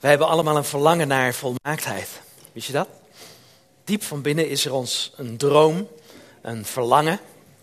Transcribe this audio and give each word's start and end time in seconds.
Wij 0.00 0.10
hebben 0.10 0.28
allemaal 0.28 0.56
een 0.56 0.64
verlangen 0.64 1.08
naar 1.08 1.34
volmaaktheid. 1.34 2.08
Wist 2.52 2.66
je 2.66 2.72
dat? 2.72 2.88
Diep 3.84 4.02
van 4.02 4.22
binnen 4.22 4.48
is 4.48 4.64
er 4.64 4.72
ons 4.72 5.12
een 5.16 5.36
droom, 5.36 5.88
een 6.42 6.64
verlangen. 6.64 7.20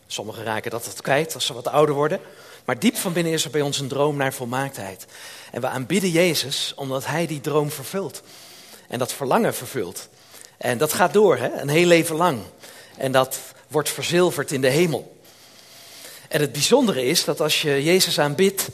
Sommigen 0.08 0.44
raken 0.44 0.72
dat 0.72 0.86
het 0.86 1.02
kwijt 1.02 1.34
als 1.34 1.46
ze 1.46 1.54
wat 1.54 1.68
ouder 1.68 1.96
worden. 1.96 2.20
Maar 2.66 2.80
diep 2.80 2.96
van 2.98 3.14
binnen 3.14 3.34
is 3.34 3.46
er 3.46 3.52
bij 3.52 3.62
ons 3.62 3.80
een 3.80 3.88
droom 3.88 4.18
naar 4.18 4.34
volmaaktheid. 4.34 5.06
En 5.52 5.62
we 5.62 5.68
aanbidden 5.68 6.10
Jezus 6.10 6.74
omdat 6.76 7.06
Hij 7.06 7.28
die 7.28 7.42
droom 7.42 7.72
vervult. 7.72 8.22
En 8.88 9.00
dat 9.00 9.14
verlangen 9.14 9.54
vervult. 9.54 10.08
En 10.58 10.78
dat 10.78 10.94
gaat 10.94 11.14
door, 11.14 11.38
hè? 11.38 11.52
een 11.52 11.70
heel 11.70 11.88
leven 11.88 12.16
lang. 12.16 12.42
En 12.98 13.12
dat 13.12 13.40
wordt 13.68 13.90
verzilverd 13.90 14.52
in 14.52 14.62
de 14.62 14.70
hemel. 14.70 15.18
En 16.28 16.42
het 16.42 16.52
bijzondere 16.52 17.06
is 17.06 17.24
dat 17.24 17.42
als 17.42 17.62
je 17.62 17.84
Jezus 17.84 18.20
aanbidt, 18.20 18.68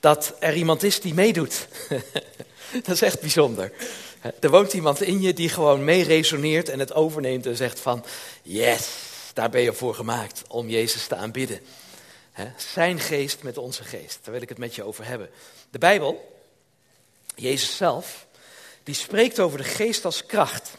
dat 0.00 0.34
er 0.40 0.54
iemand 0.54 0.82
is 0.82 1.00
die 1.00 1.14
meedoet. 1.14 1.68
dat 2.84 2.94
is 2.94 3.02
echt 3.02 3.20
bijzonder. 3.20 3.72
Er 4.40 4.50
woont 4.50 4.72
iemand 4.72 5.02
in 5.02 5.20
je 5.20 5.32
die 5.32 5.48
gewoon 5.48 5.84
mee 5.84 6.02
resoneert 6.02 6.68
en 6.68 6.78
het 6.78 6.92
overneemt 6.92 7.46
en 7.46 7.56
zegt 7.56 7.80
van, 7.80 8.04
yes, 8.42 8.88
daar 9.34 9.50
ben 9.50 9.62
je 9.62 9.72
voor 9.72 9.94
gemaakt 9.94 10.42
om 10.48 10.68
Jezus 10.68 11.06
te 11.06 11.14
aanbidden. 11.14 11.60
Zijn 12.56 13.00
geest 13.00 13.42
met 13.42 13.58
onze 13.58 13.84
geest, 13.84 14.18
daar 14.22 14.32
wil 14.32 14.42
ik 14.42 14.48
het 14.48 14.58
met 14.58 14.74
je 14.74 14.82
over 14.82 15.06
hebben. 15.06 15.30
De 15.70 15.78
Bijbel, 15.78 16.38
Jezus 17.34 17.76
zelf, 17.76 18.26
die 18.82 18.94
spreekt 18.94 19.40
over 19.40 19.58
de 19.58 19.64
geest 19.64 20.04
als 20.04 20.26
kracht. 20.26 20.70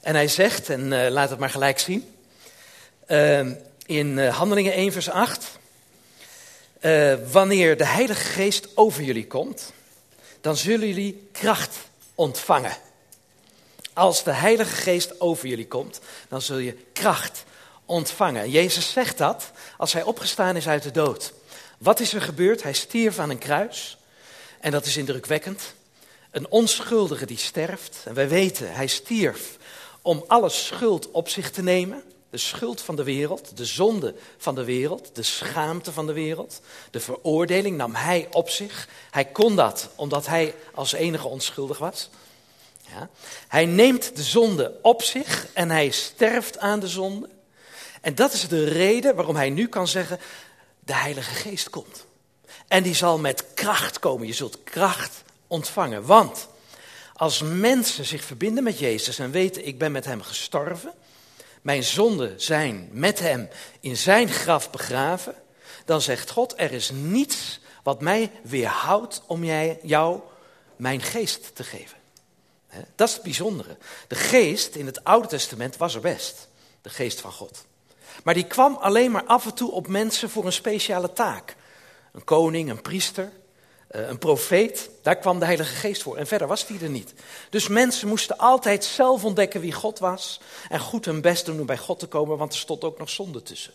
En 0.00 0.14
hij 0.14 0.28
zegt, 0.28 0.68
en 0.68 0.92
uh, 0.92 1.08
laat 1.08 1.30
het 1.30 1.38
maar 1.38 1.50
gelijk 1.50 1.78
zien, 1.78 2.14
uh, 3.08 3.40
in 3.86 4.18
uh, 4.18 4.36
Handelingen 4.36 4.72
1 4.72 4.92
vers 4.92 5.10
8, 5.10 5.58
wanneer 7.30 7.76
de 7.76 7.86
Heilige 7.86 8.24
Geest 8.24 8.68
over 8.74 9.02
jullie 9.02 9.26
komt, 9.26 9.72
dan 10.44 10.56
zullen 10.56 10.88
jullie 10.88 11.28
kracht 11.32 11.76
ontvangen. 12.14 12.76
Als 13.92 14.24
de 14.24 14.32
Heilige 14.32 14.74
Geest 14.74 15.20
over 15.20 15.48
jullie 15.48 15.68
komt, 15.68 16.00
dan 16.28 16.42
zul 16.42 16.56
je 16.56 16.76
kracht 16.92 17.44
ontvangen. 17.84 18.50
Jezus 18.50 18.92
zegt 18.92 19.18
dat 19.18 19.50
als 19.76 19.92
hij 19.92 20.02
opgestaan 20.02 20.56
is 20.56 20.68
uit 20.68 20.82
de 20.82 20.90
dood. 20.90 21.32
Wat 21.78 22.00
is 22.00 22.12
er 22.12 22.22
gebeurd? 22.22 22.62
Hij 22.62 22.72
stierf 22.72 23.18
aan 23.18 23.30
een 23.30 23.38
kruis. 23.38 23.96
En 24.60 24.70
dat 24.70 24.86
is 24.86 24.96
indrukwekkend. 24.96 25.62
Een 26.30 26.50
onschuldige 26.50 27.26
die 27.26 27.38
sterft. 27.38 27.96
En 28.04 28.14
wij 28.14 28.28
weten, 28.28 28.74
hij 28.74 28.86
stierf 28.86 29.56
om 30.02 30.24
alle 30.26 30.48
schuld 30.48 31.10
op 31.10 31.28
zich 31.28 31.50
te 31.50 31.62
nemen. 31.62 32.02
De 32.34 32.40
schuld 32.40 32.80
van 32.80 32.96
de 32.96 33.02
wereld, 33.02 33.56
de 33.56 33.64
zonde 33.64 34.14
van 34.38 34.54
de 34.54 34.64
wereld, 34.64 35.10
de 35.12 35.22
schaamte 35.22 35.92
van 35.92 36.06
de 36.06 36.12
wereld, 36.12 36.60
de 36.90 37.00
veroordeling 37.00 37.76
nam 37.76 37.94
hij 37.94 38.28
op 38.30 38.50
zich. 38.50 38.88
Hij 39.10 39.24
kon 39.24 39.56
dat 39.56 39.88
omdat 39.94 40.26
hij 40.26 40.54
als 40.74 40.92
enige 40.92 41.26
onschuldig 41.26 41.78
was. 41.78 42.10
Ja. 42.88 43.08
Hij 43.48 43.66
neemt 43.66 44.16
de 44.16 44.22
zonde 44.22 44.78
op 44.82 45.02
zich 45.02 45.46
en 45.52 45.70
hij 45.70 45.90
sterft 45.90 46.58
aan 46.58 46.80
de 46.80 46.88
zonde. 46.88 47.28
En 48.00 48.14
dat 48.14 48.32
is 48.32 48.48
de 48.48 48.64
reden 48.64 49.14
waarom 49.14 49.36
hij 49.36 49.50
nu 49.50 49.68
kan 49.68 49.88
zeggen, 49.88 50.20
de 50.80 50.94
Heilige 50.94 51.34
Geest 51.34 51.70
komt. 51.70 52.04
En 52.68 52.82
die 52.82 52.94
zal 52.94 53.18
met 53.18 53.44
kracht 53.54 53.98
komen. 53.98 54.26
Je 54.26 54.32
zult 54.32 54.58
kracht 54.64 55.22
ontvangen. 55.46 56.06
Want 56.06 56.48
als 57.12 57.42
mensen 57.42 58.04
zich 58.04 58.24
verbinden 58.24 58.64
met 58.64 58.78
Jezus 58.78 59.18
en 59.18 59.30
weten, 59.30 59.66
ik 59.66 59.78
ben 59.78 59.92
met 59.92 60.04
hem 60.04 60.22
gestorven, 60.22 60.92
mijn 61.64 61.84
zonden 61.84 62.40
zijn 62.40 62.88
met 62.92 63.18
hem 63.18 63.48
in 63.80 63.96
zijn 63.96 64.28
graf 64.28 64.70
begraven, 64.70 65.34
dan 65.84 66.00
zegt 66.00 66.30
God, 66.30 66.54
er 66.56 66.72
is 66.72 66.90
niets 66.90 67.60
wat 67.82 68.00
mij 68.00 68.30
weerhoudt 68.42 69.22
om 69.26 69.44
jij, 69.44 69.78
jou 69.82 70.20
mijn 70.76 71.02
geest 71.02 71.54
te 71.54 71.64
geven. 71.64 71.98
Dat 72.94 73.08
is 73.08 73.14
het 73.14 73.22
bijzondere. 73.22 73.76
De 74.08 74.14
geest 74.14 74.74
in 74.74 74.86
het 74.86 75.04
Oude 75.04 75.28
Testament 75.28 75.76
was 75.76 75.94
er 75.94 76.00
best, 76.00 76.48
de 76.82 76.90
geest 76.90 77.20
van 77.20 77.32
God. 77.32 77.64
Maar 78.24 78.34
die 78.34 78.46
kwam 78.46 78.76
alleen 78.80 79.10
maar 79.10 79.24
af 79.24 79.44
en 79.44 79.54
toe 79.54 79.70
op 79.70 79.86
mensen 79.86 80.30
voor 80.30 80.46
een 80.46 80.52
speciale 80.52 81.12
taak. 81.12 81.56
Een 82.12 82.24
koning, 82.24 82.70
een 82.70 82.82
priester, 82.82 83.32
een 83.94 84.18
profeet, 84.18 84.90
daar 85.02 85.16
kwam 85.16 85.38
de 85.38 85.44
Heilige 85.44 85.74
Geest 85.74 86.02
voor. 86.02 86.16
En 86.16 86.26
verder 86.26 86.46
was 86.46 86.66
die 86.66 86.80
er 86.80 86.88
niet. 86.88 87.14
Dus 87.50 87.68
mensen 87.68 88.08
moesten 88.08 88.38
altijd 88.38 88.84
zelf 88.84 89.24
ontdekken 89.24 89.60
wie 89.60 89.72
God 89.72 89.98
was. 89.98 90.40
En 90.68 90.80
goed 90.80 91.04
hun 91.04 91.20
best 91.20 91.46
doen 91.46 91.60
om 91.60 91.66
bij 91.66 91.78
God 91.78 91.98
te 91.98 92.06
komen, 92.06 92.38
want 92.38 92.52
er 92.52 92.58
stond 92.58 92.84
ook 92.84 92.98
nog 92.98 93.10
zonde 93.10 93.42
tussen. 93.42 93.72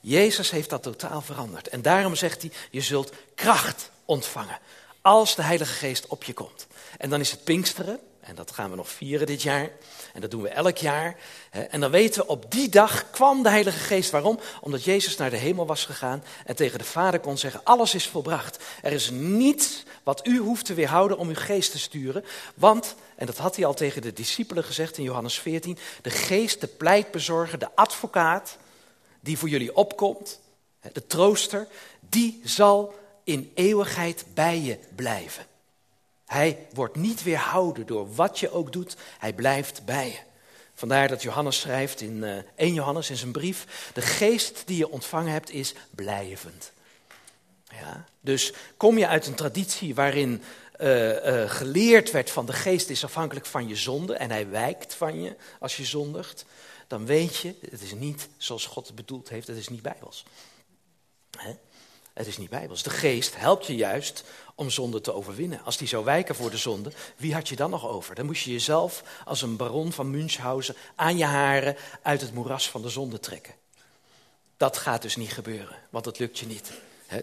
Jezus 0.00 0.50
heeft 0.50 0.70
dat 0.70 0.82
totaal 0.82 1.20
veranderd. 1.20 1.68
En 1.68 1.82
daarom 1.82 2.14
zegt 2.14 2.42
hij, 2.42 2.50
je 2.70 2.80
zult 2.80 3.12
kracht 3.34 3.90
ontvangen. 4.04 4.58
Als 5.00 5.34
de 5.34 5.42
Heilige 5.42 5.72
Geest 5.72 6.06
op 6.06 6.24
je 6.24 6.32
komt. 6.32 6.66
En 6.98 7.10
dan 7.10 7.20
is 7.20 7.30
het 7.30 7.44
Pinksteren, 7.44 8.00
en 8.20 8.34
dat 8.34 8.50
gaan 8.50 8.70
we 8.70 8.76
nog 8.76 8.88
vieren 8.88 9.26
dit 9.26 9.42
jaar. 9.42 9.70
En 10.16 10.22
dat 10.22 10.30
doen 10.30 10.42
we 10.42 10.48
elk 10.48 10.76
jaar. 10.76 11.16
En 11.50 11.80
dan 11.80 11.90
weten 11.90 12.20
we, 12.20 12.28
op 12.28 12.50
die 12.50 12.68
dag 12.68 13.10
kwam 13.10 13.42
de 13.42 13.48
Heilige 13.48 13.78
Geest. 13.78 14.10
Waarom? 14.10 14.38
Omdat 14.60 14.84
Jezus 14.84 15.16
naar 15.16 15.30
de 15.30 15.36
hemel 15.36 15.66
was 15.66 15.84
gegaan 15.84 16.24
en 16.44 16.56
tegen 16.56 16.78
de 16.78 16.84
Vader 16.84 17.20
kon 17.20 17.38
zeggen, 17.38 17.60
alles 17.64 17.94
is 17.94 18.06
volbracht. 18.06 18.64
Er 18.82 18.92
is 18.92 19.10
niets 19.10 19.82
wat 20.02 20.26
u 20.26 20.38
hoeft 20.38 20.64
te 20.64 20.74
weerhouden 20.74 21.18
om 21.18 21.28
uw 21.28 21.34
geest 21.34 21.70
te 21.70 21.78
sturen. 21.78 22.24
Want, 22.54 22.94
en 23.16 23.26
dat 23.26 23.36
had 23.36 23.56
hij 23.56 23.64
al 23.64 23.74
tegen 23.74 24.02
de 24.02 24.12
discipelen 24.12 24.64
gezegd 24.64 24.98
in 24.98 25.04
Johannes 25.04 25.38
14, 25.38 25.78
de 26.02 26.10
geest, 26.10 26.60
de 26.60 26.66
pleitbezorger, 26.66 27.58
de 27.58 27.74
advocaat, 27.74 28.56
die 29.20 29.38
voor 29.38 29.48
jullie 29.48 29.76
opkomt, 29.76 30.40
de 30.92 31.06
trooster, 31.06 31.66
die 32.08 32.40
zal 32.44 32.94
in 33.24 33.50
eeuwigheid 33.54 34.24
bij 34.34 34.60
je 34.60 34.78
blijven. 34.94 35.46
Hij 36.26 36.66
wordt 36.72 36.96
niet 36.96 37.22
weerhouden 37.22 37.86
door 37.86 38.14
wat 38.14 38.38
je 38.38 38.50
ook 38.50 38.72
doet. 38.72 38.96
Hij 39.18 39.32
blijft 39.32 39.84
bij 39.84 40.06
je. 40.06 40.18
Vandaar 40.74 41.08
dat 41.08 41.22
Johannes 41.22 41.60
schrijft 41.60 42.00
in 42.00 42.16
uh, 42.16 42.38
eh, 42.38 42.44
1 42.54 42.74
Johannes 42.74 43.10
in 43.10 43.16
zijn 43.16 43.32
brief: 43.32 43.90
De 43.94 44.02
geest 44.02 44.62
die 44.66 44.76
je 44.76 44.90
ontvangen 44.90 45.32
hebt 45.32 45.50
is 45.50 45.74
blijvend. 45.90 46.72
Ja? 47.70 48.04
Dus 48.20 48.52
kom 48.76 48.98
je 48.98 49.06
uit 49.06 49.26
een 49.26 49.34
traditie 49.34 49.94
waarin 49.94 50.42
uh, 50.80 51.26
uh, 51.26 51.50
geleerd 51.50 52.10
werd 52.10 52.30
van 52.30 52.46
de 52.46 52.52
geest 52.52 52.90
is 52.90 53.04
afhankelijk 53.04 53.46
van 53.46 53.68
je 53.68 53.76
zonde 53.76 54.14
en 54.14 54.30
hij 54.30 54.48
wijkt 54.48 54.94
van 54.94 55.22
je 55.22 55.36
als 55.60 55.76
je 55.76 55.84
zondigt, 55.84 56.44
dan 56.86 57.06
weet 57.06 57.36
je, 57.36 57.54
het 57.70 57.82
is 57.82 57.94
niet 57.94 58.28
zoals 58.36 58.66
God 58.66 58.86
het 58.86 58.96
bedoeld 58.96 59.28
heeft, 59.28 59.46
het 59.46 59.56
is 59.56 59.68
niet 59.68 59.82
bijbels. 59.82 60.24
Hè? 61.38 61.54
Het 62.12 62.26
is 62.26 62.38
niet 62.38 62.50
bijbels. 62.50 62.82
De 62.82 62.90
geest 62.90 63.36
helpt 63.36 63.66
je 63.66 63.74
juist 63.74 64.24
om 64.56 64.70
zonde 64.70 65.00
te 65.00 65.12
overwinnen. 65.12 65.64
Als 65.64 65.76
die 65.76 65.88
zou 65.88 66.04
wijken 66.04 66.34
voor 66.34 66.50
de 66.50 66.56
zonde, 66.56 66.92
wie 67.16 67.34
had 67.34 67.48
je 67.48 67.56
dan 67.56 67.70
nog 67.70 67.88
over? 67.88 68.14
Dan 68.14 68.26
moest 68.26 68.44
je 68.44 68.52
jezelf 68.52 69.02
als 69.24 69.42
een 69.42 69.56
baron 69.56 69.92
van 69.92 70.10
Münchhausen 70.10 70.76
aan 70.94 71.16
je 71.16 71.24
haren 71.24 71.76
uit 72.02 72.20
het 72.20 72.34
moeras 72.34 72.70
van 72.70 72.82
de 72.82 72.88
zonde 72.88 73.20
trekken. 73.20 73.54
Dat 74.56 74.76
gaat 74.76 75.02
dus 75.02 75.16
niet 75.16 75.32
gebeuren, 75.32 75.76
want 75.90 76.04
het 76.04 76.18
lukt 76.18 76.38
je 76.38 76.46
niet. 76.46 76.72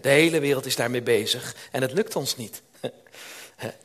De 0.01 0.09
hele 0.09 0.39
wereld 0.39 0.65
is 0.65 0.75
daarmee 0.75 1.01
bezig 1.01 1.55
en 1.71 1.81
het 1.81 1.91
lukt 1.91 2.15
ons 2.15 2.37
niet. 2.37 2.61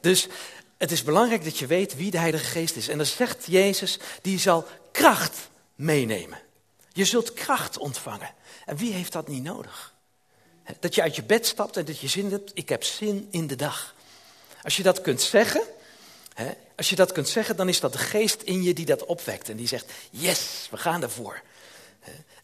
Dus 0.01 0.29
het 0.77 0.91
is 0.91 1.03
belangrijk 1.03 1.45
dat 1.45 1.59
je 1.59 1.67
weet 1.67 1.97
wie 1.97 2.11
de 2.11 2.19
Heilige 2.19 2.45
Geest 2.45 2.77
is. 2.77 2.89
En 2.89 2.97
dan 2.97 3.07
zegt 3.07 3.47
Jezus, 3.47 3.99
die 4.23 4.39
zal 4.39 4.67
kracht 4.93 5.49
meenemen. 5.75 6.41
Je 6.93 7.05
zult 7.05 7.33
kracht 7.33 7.79
ontvangen. 7.79 8.35
En 8.65 8.77
wie 8.77 8.93
heeft 8.93 9.13
dat 9.13 9.29
niet 9.29 9.43
nodig? 9.43 9.95
Dat 10.81 10.95
je 10.95 11.03
uit 11.03 11.17
je 11.17 11.23
bed 11.23 11.47
stapt 11.47 11.77
en 11.77 11.85
dat 11.85 11.99
je 11.99 12.09
zin 12.09 12.31
hebt, 12.31 12.51
ik 12.55 12.69
heb 12.69 12.85
zin 12.85 13.29
in 13.31 13.47
de 13.47 13.57
dag. 13.57 13.95
Als 14.63 14.77
je 14.77 14.83
dat 14.83 15.01
kunt 15.01 15.21
zeggen, 15.21 15.63
hè, 16.35 16.51
als 16.77 16.91
je 16.91 16.97
dat 16.97 17.13
kunt 17.13 17.29
zeggen, 17.29 17.57
dan 17.57 17.69
is 17.69 17.81
dat 17.81 17.93
de 17.93 17.99
geest 17.99 18.43
in 18.43 18.63
je 18.63 18.75
die 18.75 18.87
dat 18.87 19.05
opwekt. 19.05 19.49
En 19.49 19.57
die 19.57 19.67
zegt, 19.67 19.93
yes, 20.11 20.69
we 20.71 20.77
gaan 20.77 21.03
ervoor. 21.03 21.43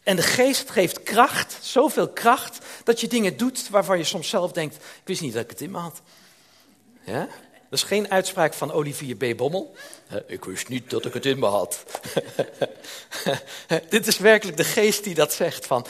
En 0.03 0.15
de 0.15 0.21
geest 0.21 0.69
geeft 0.69 1.03
kracht, 1.03 1.57
zoveel 1.61 2.09
kracht, 2.09 2.65
dat 2.83 3.01
je 3.01 3.07
dingen 3.07 3.37
doet 3.37 3.69
waarvan 3.69 3.97
je 3.97 4.03
soms 4.03 4.29
zelf 4.29 4.51
denkt, 4.51 4.75
ik 4.75 5.01
wist 5.05 5.21
niet 5.21 5.33
dat 5.33 5.43
ik 5.43 5.49
het 5.49 5.61
in 5.61 5.71
me 5.71 5.77
had. 5.77 6.01
Ja? 7.03 7.27
Dat 7.69 7.79
is 7.79 7.83
geen 7.83 8.11
uitspraak 8.11 8.53
van 8.53 8.71
Olivier 8.71 9.15
B. 9.15 9.37
Bommel. 9.37 9.75
Ik 10.27 10.45
wist 10.45 10.67
niet 10.67 10.89
dat 10.89 11.05
ik 11.05 11.13
het 11.13 11.25
in 11.25 11.39
me 11.39 11.45
had. 11.45 11.83
Dit 13.89 14.07
is 14.07 14.17
werkelijk 14.17 14.57
de 14.57 14.63
geest 14.63 15.03
die 15.03 15.13
dat 15.13 15.33
zegt 15.33 15.65
van, 15.65 15.85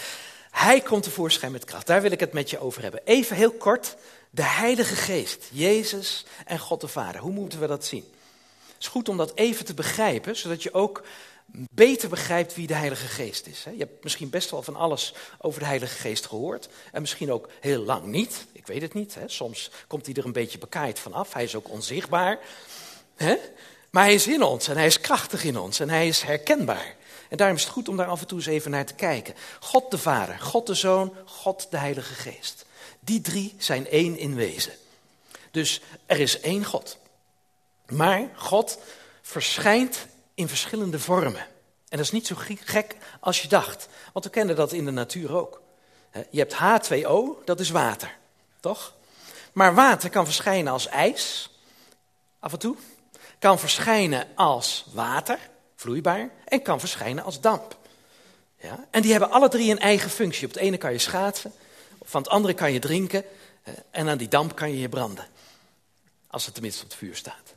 hij 0.55 0.81
komt 0.81 1.03
tevoorschijn 1.03 1.51
met 1.51 1.65
kracht. 1.65 1.87
Daar 1.87 2.01
wil 2.01 2.11
ik 2.11 2.19
het 2.19 2.33
met 2.33 2.49
je 2.49 2.59
over 2.59 2.81
hebben. 2.81 3.01
Even 3.05 3.35
heel 3.35 3.51
kort. 3.51 3.95
De 4.29 4.43
Heilige 4.43 4.95
Geest, 4.95 5.49
Jezus 5.51 6.25
en 6.45 6.59
God 6.59 6.81
de 6.81 6.87
Vader. 6.87 7.21
Hoe 7.21 7.31
moeten 7.31 7.59
we 7.59 7.67
dat 7.67 7.85
zien? 7.85 8.05
Het 8.67 8.83
is 8.83 8.87
goed 8.87 9.09
om 9.09 9.17
dat 9.17 9.31
even 9.35 9.65
te 9.65 9.73
begrijpen, 9.73 10.35
zodat 10.35 10.63
je 10.63 10.73
ook 10.73 11.03
beter 11.71 12.09
begrijpt 12.09 12.55
wie 12.55 12.67
de 12.67 12.73
Heilige 12.73 13.07
Geest 13.07 13.47
is. 13.47 13.63
Je 13.63 13.77
hebt 13.77 14.03
misschien 14.03 14.29
best 14.29 14.51
wel 14.51 14.63
van 14.63 14.75
alles 14.75 15.13
over 15.39 15.59
de 15.59 15.65
Heilige 15.65 15.95
Geest 15.95 16.25
gehoord. 16.25 16.69
En 16.91 17.01
misschien 17.01 17.31
ook 17.31 17.49
heel 17.59 17.83
lang 17.83 18.05
niet. 18.05 18.45
Ik 18.51 18.67
weet 18.67 18.81
het 18.81 18.93
niet. 18.93 19.17
Soms 19.25 19.71
komt 19.87 20.05
hij 20.05 20.15
er 20.15 20.25
een 20.25 20.31
beetje 20.31 20.57
bekaaid 20.57 20.99
vanaf. 20.99 21.33
Hij 21.33 21.43
is 21.43 21.55
ook 21.55 21.69
onzichtbaar. 21.69 22.39
Maar 23.89 24.03
hij 24.03 24.13
is 24.13 24.27
in 24.27 24.43
ons 24.43 24.67
en 24.67 24.75
hij 24.75 24.85
is 24.85 24.99
krachtig 24.99 25.43
in 25.43 25.57
ons 25.57 25.79
en 25.79 25.89
hij 25.89 26.07
is 26.07 26.21
herkenbaar. 26.21 26.95
En 27.35 27.41
daarom 27.41 27.57
is 27.57 27.63
het 27.63 27.73
goed 27.73 27.89
om 27.89 27.97
daar 27.97 28.07
af 28.07 28.21
en 28.21 28.27
toe 28.27 28.37
eens 28.37 28.47
even 28.47 28.71
naar 28.71 28.85
te 28.85 28.93
kijken. 28.93 29.35
God 29.59 29.91
de 29.91 29.97
Vader, 29.97 30.39
God 30.39 30.67
de 30.67 30.73
Zoon, 30.73 31.15
God 31.25 31.67
de 31.69 31.77
Heilige 31.77 32.13
Geest. 32.13 32.65
Die 32.99 33.21
drie 33.21 33.55
zijn 33.57 33.87
één 33.87 34.17
in 34.17 34.35
wezen. 34.35 34.73
Dus 35.51 35.81
er 36.05 36.19
is 36.19 36.39
één 36.39 36.65
God. 36.65 36.97
Maar 37.87 38.29
God 38.35 38.77
verschijnt 39.21 40.05
in 40.33 40.47
verschillende 40.47 40.99
vormen. 40.99 41.41
En 41.89 41.97
dat 41.97 41.99
is 41.99 42.11
niet 42.11 42.27
zo 42.27 42.35
gek 42.37 42.95
als 43.19 43.41
je 43.41 43.47
dacht. 43.47 43.87
Want 44.13 44.25
we 44.25 44.31
kennen 44.31 44.55
dat 44.55 44.71
in 44.71 44.85
de 44.85 44.91
natuur 44.91 45.35
ook. 45.35 45.61
Je 46.29 46.39
hebt 46.39 46.53
H2O, 46.53 47.45
dat 47.45 47.59
is 47.59 47.69
water. 47.69 48.17
Toch? 48.59 48.93
Maar 49.53 49.73
water 49.73 50.09
kan 50.09 50.25
verschijnen 50.25 50.73
als 50.73 50.87
ijs, 50.87 51.49
af 52.39 52.51
en 52.51 52.59
toe. 52.59 52.75
Kan 53.39 53.59
verschijnen 53.59 54.27
als 54.35 54.85
water, 54.93 55.39
vloeibaar. 55.85 56.29
En 56.45 56.61
kan 56.61 56.79
verschijnen 56.79 57.23
als 57.23 57.41
damp. 57.41 57.77
Ja? 58.59 58.87
En 58.91 59.01
die 59.01 59.11
hebben 59.11 59.31
alle 59.31 59.49
drie 59.49 59.71
een 59.71 59.79
eigen 59.79 60.09
functie. 60.09 60.47
Op 60.47 60.53
het 60.53 60.61
ene 60.61 60.77
kan 60.77 60.91
je 60.91 60.97
schaatsen, 60.97 61.53
van 62.03 62.21
het 62.21 62.31
andere 62.31 62.53
kan 62.53 62.71
je 62.71 62.79
drinken. 62.79 63.23
En 63.91 64.09
aan 64.09 64.17
die 64.17 64.27
damp 64.27 64.55
kan 64.55 64.69
je 64.69 64.79
je 64.79 64.89
branden. 64.89 65.27
Als 66.27 66.45
het 66.45 66.53
tenminste 66.53 66.83
op 66.83 66.89
het 66.89 66.97
vuur 66.97 67.15
staat. 67.15 67.53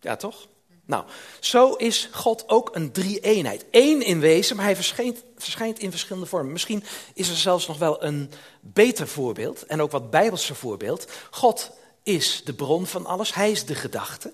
Ja, 0.00 0.16
toch? 0.16 0.46
Nou, 0.86 1.04
zo 1.40 1.72
is 1.72 2.08
God 2.12 2.44
ook 2.46 2.70
een 2.74 2.92
drie-eenheid. 2.92 3.64
Eén 3.70 4.02
in 4.02 4.20
wezen, 4.20 4.56
maar 4.56 4.64
hij 4.64 4.74
verschijnt, 4.74 5.22
verschijnt, 5.36 5.78
in 5.78 5.90
verschillende 5.90 6.26
vormen. 6.28 6.52
Misschien 6.52 6.84
is 7.14 7.28
er 7.28 7.36
zelfs 7.36 7.66
nog 7.66 7.78
wel 7.78 8.02
een 8.04 8.30
beter 8.60 9.08
voorbeeld, 9.08 9.66
en 9.66 9.80
ook 9.80 9.90
wat 9.90 10.10
bijbelse 10.10 10.54
voorbeeld. 10.54 11.12
God 11.30 11.70
is 12.02 12.42
de 12.44 12.54
bron 12.54 12.86
van 12.86 13.06
alles, 13.06 13.34
hij 13.34 13.50
is 13.50 13.64
de 13.64 13.74
gedachte. 13.74 14.32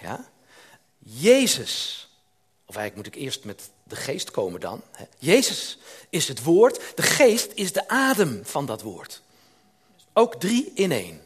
Ja? 0.00 0.24
Jezus, 0.98 2.08
of 2.72 2.78
eigenlijk 2.78 3.08
moet 3.08 3.16
ik 3.16 3.26
eerst 3.26 3.44
met 3.44 3.70
de 3.82 3.96
geest 3.96 4.30
komen 4.30 4.60
dan. 4.60 4.82
Jezus 5.18 5.78
is 6.10 6.28
het 6.28 6.42
woord, 6.42 6.80
de 6.94 7.02
geest 7.02 7.50
is 7.54 7.72
de 7.72 7.88
adem 7.88 8.40
van 8.44 8.66
dat 8.66 8.82
woord. 8.82 9.22
Ook 10.12 10.34
drie 10.34 10.70
in 10.74 10.92
één. 10.92 11.20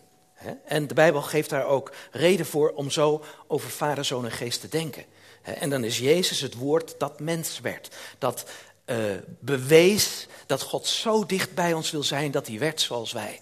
En 0.65 0.87
de 0.87 0.95
Bijbel 0.95 1.23
geeft 1.23 1.51
daar 1.51 1.65
ook 1.65 1.93
reden 2.11 2.47
voor 2.47 2.71
om 2.71 2.91
zo 2.91 3.25
over 3.47 3.71
Vader, 3.71 4.05
Zoon 4.05 4.25
en 4.25 4.31
Geest 4.31 4.61
te 4.61 4.69
denken. 4.69 5.05
En 5.43 5.71
dan 5.71 5.85
is 5.85 5.99
Jezus 5.99 6.41
het 6.41 6.55
woord 6.55 6.95
dat 6.99 7.21
mens 7.21 7.61
werd. 7.61 7.89
Dat 8.19 8.45
uh, 8.87 8.97
bewees 9.41 10.27
dat 10.47 10.63
God 10.63 10.87
zo 10.87 11.27
dicht 11.27 11.55
bij 11.55 11.73
ons 11.73 11.91
wil 11.91 12.03
zijn 12.03 12.31
dat 12.31 12.47
hij 12.47 12.59
werd 12.59 12.81
zoals 12.81 13.13
wij. 13.13 13.41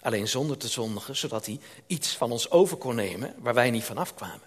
Alleen 0.00 0.28
zonder 0.28 0.56
te 0.56 0.68
zondigen, 0.68 1.16
zodat 1.16 1.46
hij 1.46 1.60
iets 1.86 2.16
van 2.16 2.32
ons 2.32 2.50
over 2.50 2.76
kon 2.76 2.94
nemen 2.94 3.34
waar 3.38 3.54
wij 3.54 3.70
niet 3.70 3.84
van 3.84 3.98
afkwamen. 3.98 4.45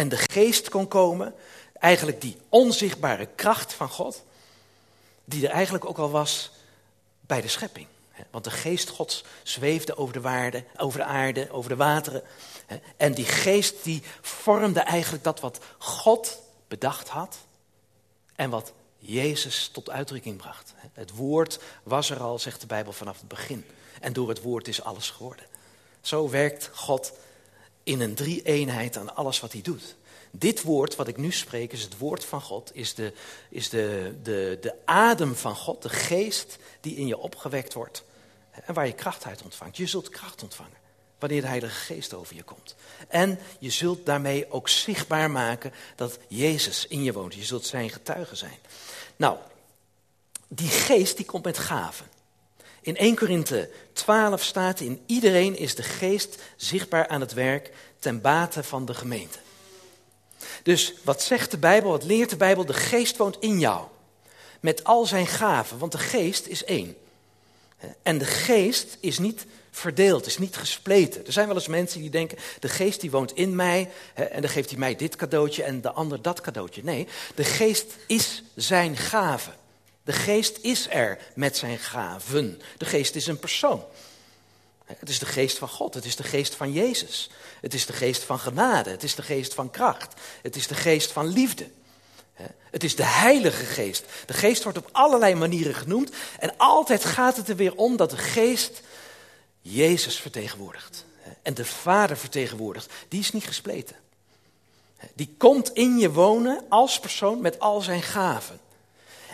En 0.00 0.08
de 0.08 0.16
geest 0.30 0.68
kon 0.68 0.88
komen, 0.88 1.34
eigenlijk 1.72 2.20
die 2.20 2.36
onzichtbare 2.48 3.28
kracht 3.34 3.72
van 3.72 3.88
God, 3.88 4.22
die 5.24 5.46
er 5.46 5.52
eigenlijk 5.52 5.84
ook 5.84 5.98
al 5.98 6.10
was 6.10 6.50
bij 7.20 7.40
de 7.40 7.48
schepping. 7.48 7.86
Want 8.30 8.44
de 8.44 8.50
geest 8.50 8.88
Gods 8.88 9.24
zweefde 9.42 9.96
over 9.96 10.12
de, 10.12 10.20
waarde, 10.20 10.64
over 10.76 10.98
de 10.98 11.04
aarde, 11.04 11.50
over 11.50 11.70
de 11.70 11.76
wateren. 11.76 12.22
En 12.96 13.14
die 13.14 13.24
geest 13.24 13.84
die 13.84 14.02
vormde 14.20 14.80
eigenlijk 14.80 15.24
dat 15.24 15.40
wat 15.40 15.58
God 15.78 16.38
bedacht 16.68 17.08
had 17.08 17.36
en 18.36 18.50
wat 18.50 18.72
Jezus 18.98 19.68
tot 19.72 19.90
uitdrukking 19.90 20.36
bracht. 20.36 20.72
Het 20.92 21.10
woord 21.10 21.60
was 21.82 22.10
er 22.10 22.20
al, 22.20 22.38
zegt 22.38 22.60
de 22.60 22.66
Bijbel, 22.66 22.92
vanaf 22.92 23.18
het 23.18 23.28
begin. 23.28 23.64
En 24.00 24.12
door 24.12 24.28
het 24.28 24.42
woord 24.42 24.68
is 24.68 24.82
alles 24.82 25.10
geworden. 25.10 25.46
Zo 26.00 26.28
werkt 26.28 26.70
God 26.72 27.12
in 27.82 28.00
een 28.00 28.14
drie-eenheid 28.14 28.96
aan 28.96 29.16
alles 29.16 29.40
wat 29.40 29.52
hij 29.52 29.62
doet. 29.62 29.96
Dit 30.30 30.62
woord 30.62 30.96
wat 30.96 31.08
ik 31.08 31.16
nu 31.16 31.32
spreek 31.32 31.72
is 31.72 31.82
het 31.82 31.98
woord 31.98 32.24
van 32.24 32.40
God, 32.40 32.70
is, 32.74 32.94
de, 32.94 33.12
is 33.48 33.68
de, 33.68 34.14
de, 34.22 34.58
de 34.60 34.74
adem 34.84 35.34
van 35.34 35.56
God, 35.56 35.82
de 35.82 35.88
geest 35.88 36.58
die 36.80 36.96
in 36.96 37.06
je 37.06 37.18
opgewekt 37.18 37.74
wordt 37.74 38.04
en 38.50 38.74
waar 38.74 38.86
je 38.86 38.92
kracht 38.92 39.24
uit 39.24 39.42
ontvangt. 39.42 39.76
Je 39.76 39.86
zult 39.86 40.08
kracht 40.08 40.42
ontvangen 40.42 40.78
wanneer 41.18 41.40
de 41.40 41.46
Heilige 41.46 41.74
Geest 41.74 42.14
over 42.14 42.36
je 42.36 42.42
komt. 42.42 42.74
En 43.08 43.38
je 43.58 43.70
zult 43.70 44.06
daarmee 44.06 44.50
ook 44.50 44.68
zichtbaar 44.68 45.30
maken 45.30 45.72
dat 45.96 46.18
Jezus 46.28 46.86
in 46.86 47.02
je 47.02 47.12
woont. 47.12 47.34
Je 47.34 47.44
zult 47.44 47.66
zijn 47.66 47.90
getuige 47.90 48.36
zijn. 48.36 48.58
Nou, 49.16 49.38
die 50.48 50.68
geest 50.68 51.16
die 51.16 51.26
komt 51.26 51.44
met 51.44 51.58
gaven. 51.58 52.06
In 52.80 52.96
1 52.96 53.16
Korinthe 53.16 53.70
12 53.92 54.42
staat 54.42 54.80
in 54.80 55.02
iedereen 55.06 55.56
is 55.56 55.74
de 55.74 55.82
geest 55.82 56.42
zichtbaar 56.56 57.08
aan 57.08 57.20
het 57.20 57.32
werk 57.32 57.72
ten 57.98 58.20
bate 58.20 58.62
van 58.62 58.84
de 58.84 58.94
gemeente. 58.94 59.38
Dus 60.62 60.94
wat 61.04 61.22
zegt 61.22 61.50
de 61.50 61.58
Bijbel, 61.58 61.90
wat 61.90 62.04
leert 62.04 62.30
de 62.30 62.36
Bijbel? 62.36 62.64
De 62.64 62.74
geest 62.74 63.16
woont 63.16 63.36
in 63.40 63.58
jou. 63.58 63.86
Met 64.60 64.84
al 64.84 65.06
zijn 65.06 65.26
gaven, 65.26 65.78
want 65.78 65.92
de 65.92 65.98
geest 65.98 66.46
is 66.46 66.64
één. 66.64 66.96
En 68.02 68.18
de 68.18 68.24
geest 68.24 68.96
is 69.00 69.18
niet 69.18 69.46
verdeeld, 69.70 70.26
is 70.26 70.38
niet 70.38 70.56
gespleten. 70.56 71.26
Er 71.26 71.32
zijn 71.32 71.46
wel 71.46 71.56
eens 71.56 71.66
mensen 71.66 72.00
die 72.00 72.10
denken, 72.10 72.38
de 72.60 72.68
geest 72.68 73.00
die 73.00 73.10
woont 73.10 73.32
in 73.32 73.56
mij 73.56 73.90
en 74.14 74.40
dan 74.40 74.50
geeft 74.50 74.70
hij 74.70 74.78
mij 74.78 74.96
dit 74.96 75.16
cadeautje 75.16 75.62
en 75.62 75.80
de 75.80 75.92
ander 75.92 76.22
dat 76.22 76.40
cadeautje. 76.40 76.84
Nee, 76.84 77.06
de 77.34 77.44
geest 77.44 77.86
is 78.06 78.42
zijn 78.54 78.96
gave. 78.96 79.50
De 80.10 80.16
geest 80.16 80.58
is 80.60 80.88
er 80.88 81.18
met 81.34 81.56
zijn 81.56 81.78
gaven. 81.78 82.60
De 82.76 82.84
geest 82.84 83.14
is 83.14 83.26
een 83.26 83.38
persoon. 83.38 83.84
Het 84.84 85.08
is 85.08 85.18
de 85.18 85.26
geest 85.26 85.58
van 85.58 85.68
God, 85.68 85.94
het 85.94 86.04
is 86.04 86.16
de 86.16 86.22
geest 86.22 86.54
van 86.54 86.72
Jezus. 86.72 87.30
Het 87.60 87.74
is 87.74 87.86
de 87.86 87.92
geest 87.92 88.22
van 88.22 88.38
genade, 88.38 88.90
het 88.90 89.02
is 89.02 89.14
de 89.14 89.22
geest 89.22 89.54
van 89.54 89.70
kracht, 89.70 90.14
het 90.42 90.56
is 90.56 90.66
de 90.66 90.74
geest 90.74 91.12
van 91.12 91.26
liefde. 91.26 91.70
Het 92.70 92.84
is 92.84 92.96
de 92.96 93.04
Heilige 93.04 93.64
Geest. 93.64 94.04
De 94.26 94.32
Geest 94.32 94.62
wordt 94.62 94.78
op 94.78 94.88
allerlei 94.92 95.34
manieren 95.34 95.74
genoemd. 95.74 96.10
En 96.38 96.56
altijd 96.56 97.04
gaat 97.04 97.36
het 97.36 97.48
er 97.48 97.56
weer 97.56 97.74
om 97.74 97.96
dat 97.96 98.10
de 98.10 98.16
Geest 98.16 98.80
Jezus 99.60 100.20
vertegenwoordigt. 100.20 101.04
En 101.42 101.54
de 101.54 101.64
Vader 101.64 102.16
vertegenwoordigt. 102.16 102.92
Die 103.08 103.20
is 103.20 103.32
niet 103.32 103.46
gespleten. 103.46 103.96
Die 105.14 105.34
komt 105.38 105.72
in 105.72 105.98
je 105.98 106.12
wonen 106.12 106.64
als 106.68 107.00
persoon 107.00 107.40
met 107.40 107.58
al 107.58 107.80
zijn 107.80 108.02
gaven. 108.02 108.60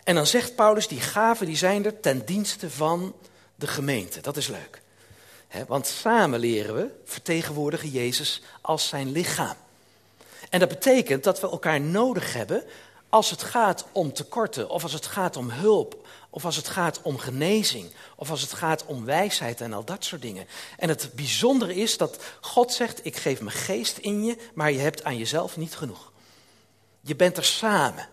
En 0.06 0.14
dan 0.14 0.26
zegt 0.26 0.54
Paulus, 0.54 0.88
die 0.88 1.00
gaven 1.00 1.46
die 1.46 1.56
zijn 1.56 1.84
er 1.84 2.00
ten 2.00 2.24
dienste 2.24 2.70
van 2.70 3.14
de 3.54 3.66
gemeente. 3.66 4.20
Dat 4.20 4.36
is 4.36 4.48
leuk. 4.48 4.82
Want 5.66 5.86
samen 5.86 6.38
leren 6.38 6.74
we 6.74 6.90
vertegenwoordigen 7.04 7.90
Jezus 7.90 8.42
als 8.60 8.88
zijn 8.88 9.12
lichaam. 9.12 9.56
En 10.50 10.60
dat 10.60 10.68
betekent 10.68 11.24
dat 11.24 11.40
we 11.40 11.50
elkaar 11.50 11.80
nodig 11.80 12.32
hebben 12.32 12.64
als 13.08 13.30
het 13.30 13.42
gaat 13.42 13.84
om 13.92 14.12
tekorten, 14.12 14.68
of 14.68 14.82
als 14.82 14.92
het 14.92 15.06
gaat 15.06 15.36
om 15.36 15.50
hulp, 15.50 16.06
of 16.30 16.44
als 16.44 16.56
het 16.56 16.68
gaat 16.68 17.02
om 17.02 17.18
genezing, 17.18 17.92
of 18.16 18.30
als 18.30 18.40
het 18.40 18.52
gaat 18.52 18.84
om 18.84 19.04
wijsheid 19.04 19.60
en 19.60 19.72
al 19.72 19.84
dat 19.84 20.04
soort 20.04 20.22
dingen. 20.22 20.46
En 20.76 20.88
het 20.88 21.10
bijzondere 21.14 21.74
is 21.74 21.96
dat 21.96 22.24
God 22.40 22.72
zegt: 22.72 23.06
Ik 23.06 23.16
geef 23.16 23.40
mijn 23.40 23.56
geest 23.56 23.98
in 23.98 24.24
je, 24.24 24.36
maar 24.54 24.72
je 24.72 24.78
hebt 24.78 25.04
aan 25.04 25.16
jezelf 25.16 25.56
niet 25.56 25.76
genoeg. 25.76 26.12
Je 27.00 27.16
bent 27.16 27.36
er 27.36 27.44
samen. 27.44 28.08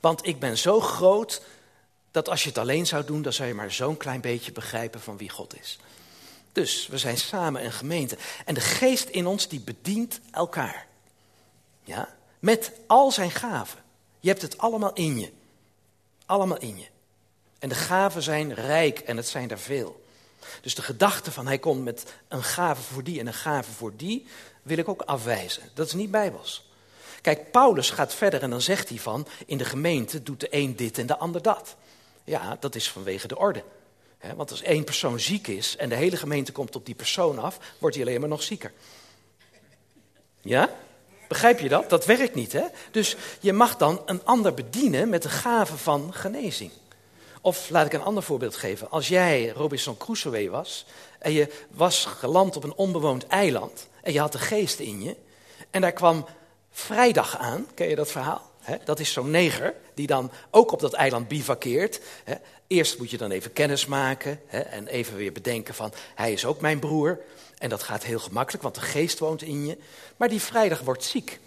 Want 0.00 0.26
ik 0.26 0.38
ben 0.38 0.58
zo 0.58 0.80
groot 0.80 1.42
dat 2.10 2.28
als 2.28 2.42
je 2.42 2.48
het 2.48 2.58
alleen 2.58 2.86
zou 2.86 3.04
doen, 3.04 3.22
dan 3.22 3.32
zou 3.32 3.48
je 3.48 3.54
maar 3.54 3.72
zo'n 3.72 3.96
klein 3.96 4.20
beetje 4.20 4.52
begrijpen 4.52 5.00
van 5.00 5.16
wie 5.16 5.30
God 5.30 5.60
is. 5.60 5.78
Dus 6.52 6.86
we 6.86 6.98
zijn 6.98 7.18
samen 7.18 7.64
een 7.64 7.72
gemeente. 7.72 8.16
En 8.44 8.54
de 8.54 8.60
geest 8.60 9.08
in 9.08 9.26
ons 9.26 9.48
die 9.48 9.60
bedient 9.60 10.20
elkaar. 10.30 10.86
Ja? 11.84 12.14
Met 12.38 12.72
al 12.86 13.12
zijn 13.12 13.30
gaven. 13.30 13.78
Je 14.20 14.28
hebt 14.28 14.42
het 14.42 14.58
allemaal 14.58 14.92
in 14.92 15.18
je. 15.18 15.32
Allemaal 16.26 16.58
in 16.58 16.78
je. 16.78 16.86
En 17.58 17.68
de 17.68 17.74
gaven 17.74 18.22
zijn 18.22 18.54
rijk 18.54 18.98
en 18.98 19.16
het 19.16 19.28
zijn 19.28 19.50
er 19.50 19.58
veel. 19.58 20.04
Dus 20.60 20.74
de 20.74 20.82
gedachte 20.82 21.32
van 21.32 21.46
hij 21.46 21.58
komt 21.58 21.84
met 21.84 22.14
een 22.28 22.42
gave 22.42 22.82
voor 22.82 23.02
die 23.02 23.20
en 23.20 23.26
een 23.26 23.34
gave 23.34 23.72
voor 23.72 23.96
die, 23.96 24.26
wil 24.62 24.78
ik 24.78 24.88
ook 24.88 25.02
afwijzen. 25.02 25.62
Dat 25.74 25.86
is 25.86 25.92
niet 25.92 26.10
bijbels. 26.10 26.65
Kijk, 27.26 27.50
Paulus 27.50 27.90
gaat 27.90 28.14
verder 28.14 28.42
en 28.42 28.50
dan 28.50 28.60
zegt 28.60 28.88
hij 28.88 28.98
van, 28.98 29.26
in 29.46 29.58
de 29.58 29.64
gemeente 29.64 30.22
doet 30.22 30.40
de 30.40 30.46
een 30.50 30.76
dit 30.76 30.98
en 30.98 31.06
de 31.06 31.16
ander 31.16 31.42
dat. 31.42 31.76
Ja, 32.24 32.56
dat 32.60 32.74
is 32.74 32.90
vanwege 32.90 33.28
de 33.28 33.38
orde. 33.38 33.62
Want 34.36 34.50
als 34.50 34.62
één 34.62 34.84
persoon 34.84 35.20
ziek 35.20 35.46
is 35.46 35.76
en 35.76 35.88
de 35.88 35.94
hele 35.94 36.16
gemeente 36.16 36.52
komt 36.52 36.76
op 36.76 36.86
die 36.86 36.94
persoon 36.94 37.38
af, 37.38 37.58
wordt 37.78 37.96
hij 37.96 38.04
alleen 38.04 38.20
maar 38.20 38.28
nog 38.28 38.42
zieker. 38.42 38.72
Ja? 40.40 40.70
Begrijp 41.28 41.60
je 41.60 41.68
dat? 41.68 41.90
Dat 41.90 42.04
werkt 42.04 42.34
niet, 42.34 42.52
hè? 42.52 42.64
Dus 42.90 43.16
je 43.40 43.52
mag 43.52 43.76
dan 43.76 44.02
een 44.06 44.24
ander 44.24 44.54
bedienen 44.54 45.08
met 45.08 45.22
de 45.22 45.28
gave 45.28 45.76
van 45.76 46.14
genezing. 46.14 46.70
Of 47.40 47.70
laat 47.70 47.86
ik 47.86 47.92
een 47.92 48.02
ander 48.02 48.22
voorbeeld 48.22 48.56
geven. 48.56 48.90
Als 48.90 49.08
jij 49.08 49.48
Robinson 49.48 49.96
Crusoe 49.96 50.50
was 50.50 50.86
en 51.18 51.32
je 51.32 51.52
was 51.70 52.04
geland 52.04 52.56
op 52.56 52.64
een 52.64 52.74
onbewoond 52.74 53.26
eiland 53.26 53.88
en 54.02 54.12
je 54.12 54.20
had 54.20 54.32
de 54.32 54.38
geest 54.38 54.78
in 54.78 55.02
je 55.02 55.16
en 55.70 55.80
daar 55.80 55.92
kwam 55.92 56.26
vrijdag 56.76 57.36
aan, 57.36 57.66
ken 57.74 57.88
je 57.88 57.96
dat 57.96 58.10
verhaal? 58.10 58.50
dat 58.84 59.00
is 59.00 59.12
zo'n 59.12 59.30
neger 59.30 59.74
die 59.94 60.06
dan 60.06 60.30
ook 60.50 60.72
op 60.72 60.80
dat 60.80 60.92
eiland 60.92 61.28
bivakkeert. 61.28 62.00
Eerst 62.66 62.98
moet 62.98 63.10
je 63.10 63.16
dan 63.16 63.30
even 63.30 63.52
kennis 63.52 63.86
maken 63.86 64.40
en 64.70 64.86
even 64.86 65.16
weer 65.16 65.32
bedenken 65.32 65.74
van 65.74 65.92
hij 66.14 66.32
is 66.32 66.44
ook 66.44 66.60
mijn 66.60 66.78
broer. 66.78 67.20
En 67.58 67.68
dat 67.68 67.82
gaat 67.82 68.04
heel 68.04 68.18
gemakkelijk, 68.18 68.62
want 68.62 68.74
de 68.74 68.80
geest 68.80 69.18
woont 69.18 69.42
in 69.42 69.66
je. 69.66 69.78
Maar 70.16 70.28
die 70.28 70.40
vrijdag 70.40 70.80
wordt 70.80 71.04
ziek. 71.04 71.40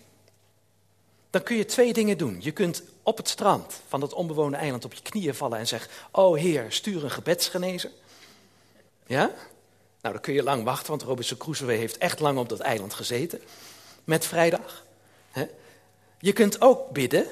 Dan 1.29 1.43
kun 1.43 1.55
je 1.55 1.65
twee 1.65 1.93
dingen 1.93 2.17
doen. 2.17 2.37
Je 2.41 2.51
kunt 2.51 2.83
op 3.03 3.17
het 3.17 3.29
strand 3.29 3.81
van 3.87 3.99
dat 3.99 4.13
onbewoonde 4.13 4.57
eiland 4.57 4.85
op 4.85 4.93
je 4.93 5.01
knieën 5.01 5.35
vallen 5.35 5.57
en 5.57 5.67
zeggen: 5.67 5.91
Oh 6.11 6.37
Heer, 6.37 6.65
stuur 6.69 7.03
een 7.03 7.11
gebedsgenezer. 7.11 7.91
Ja? 9.05 9.31
Nou, 10.01 10.13
dan 10.13 10.21
kun 10.21 10.33
je 10.33 10.43
lang 10.43 10.63
wachten, 10.63 10.89
want 10.89 11.01
Robinson 11.01 11.37
Crusoe 11.37 11.71
heeft 11.71 11.97
echt 11.97 12.19
lang 12.19 12.37
op 12.37 12.49
dat 12.49 12.59
eiland 12.59 12.93
gezeten. 12.93 13.41
met 14.03 14.25
vrijdag. 14.25 14.87
Je 16.19 16.33
kunt 16.33 16.61
ook 16.61 16.89
bidden, 16.89 17.27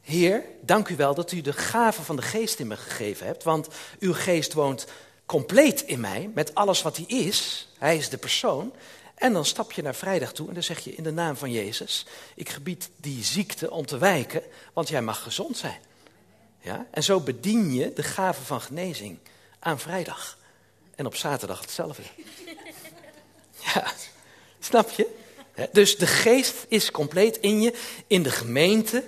Heer, 0.00 0.44
dank 0.60 0.88
u 0.88 0.96
wel 0.96 1.14
dat 1.14 1.32
u 1.32 1.40
de 1.40 1.52
gave 1.52 2.02
van 2.02 2.16
de 2.16 2.22
geest 2.22 2.58
in 2.58 2.66
me 2.66 2.76
gegeven 2.76 3.26
hebt, 3.26 3.42
want 3.42 3.68
uw 3.98 4.12
geest 4.12 4.52
woont 4.52 4.86
compleet 5.26 5.80
in 5.80 6.00
mij, 6.00 6.30
met 6.34 6.54
alles 6.54 6.82
wat 6.82 6.96
hij 6.96 7.06
is. 7.06 7.68
Hij 7.78 7.96
is 7.96 8.08
de 8.08 8.16
persoon. 8.16 8.72
En 9.14 9.32
dan 9.32 9.44
stap 9.44 9.72
je 9.72 9.82
naar 9.82 9.94
vrijdag 9.94 10.32
toe 10.32 10.48
en 10.48 10.54
dan 10.54 10.62
zeg 10.62 10.78
je 10.78 10.94
in 10.94 11.02
de 11.02 11.10
naam 11.10 11.36
van 11.36 11.50
Jezus, 11.50 12.06
ik 12.34 12.48
gebied 12.48 12.90
die 12.96 13.24
ziekte 13.24 13.70
om 13.70 13.86
te 13.86 13.98
wijken, 13.98 14.42
want 14.72 14.88
jij 14.88 15.02
mag 15.02 15.22
gezond 15.22 15.56
zijn. 15.56 15.78
Ja? 16.60 16.86
En 16.90 17.02
zo 17.02 17.20
bedien 17.20 17.74
je 17.74 17.92
de 17.92 18.02
gave 18.02 18.42
van 18.42 18.60
genezing 18.60 19.18
aan 19.58 19.78
vrijdag. 19.78 20.38
En 20.94 21.06
op 21.06 21.16
zaterdag 21.16 21.60
hetzelfde. 21.60 22.02
Ja, 23.74 23.92
snap 24.58 24.90
je? 24.90 25.22
Dus 25.72 25.96
de 25.96 26.06
geest 26.06 26.66
is 26.68 26.90
compleet 26.90 27.36
in 27.36 27.62
je. 27.62 27.74
In 28.06 28.22
de 28.22 28.30
gemeente 28.30 29.04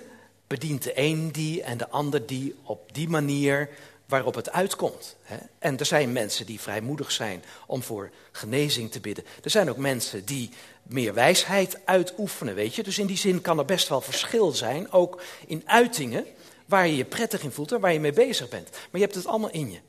bedient 0.47 0.83
de 0.83 0.91
een 0.95 1.31
die 1.31 1.63
en 1.63 1.77
de 1.77 1.89
ander 1.89 2.25
die 2.25 2.55
op 2.63 2.93
die 2.93 3.09
manier 3.09 3.69
waarop 4.05 4.35
het 4.35 4.51
uitkomt. 4.51 5.15
En 5.59 5.77
er 5.77 5.85
zijn 5.85 6.11
mensen 6.11 6.45
die 6.45 6.59
vrijmoedig 6.59 7.11
zijn 7.11 7.43
om 7.65 7.83
voor 7.83 8.09
genezing 8.31 8.91
te 8.91 8.99
bidden. 8.99 9.25
Er 9.43 9.49
zijn 9.49 9.69
ook 9.69 9.77
mensen 9.77 10.25
die 10.25 10.49
meer 10.83 11.13
wijsheid 11.13 11.79
uitoefenen, 11.85 12.55
weet 12.55 12.75
je. 12.75 12.83
Dus 12.83 12.97
in 12.97 13.05
die 13.05 13.17
zin 13.17 13.41
kan 13.41 13.59
er 13.59 13.65
best 13.65 13.87
wel 13.87 14.01
verschil 14.01 14.51
zijn, 14.51 14.91
ook 14.91 15.21
in 15.47 15.63
uitingen 15.65 16.25
waar 16.65 16.87
je 16.87 16.95
je 16.95 17.05
prettig 17.05 17.43
in 17.43 17.51
voelt 17.51 17.71
en 17.71 17.79
waar 17.79 17.93
je 17.93 17.99
mee 17.99 18.13
bezig 18.13 18.49
bent. 18.49 18.69
Maar 18.69 18.81
je 18.91 18.99
hebt 18.99 19.15
het 19.15 19.25
allemaal 19.25 19.51
in 19.51 19.71
je. 19.71 19.79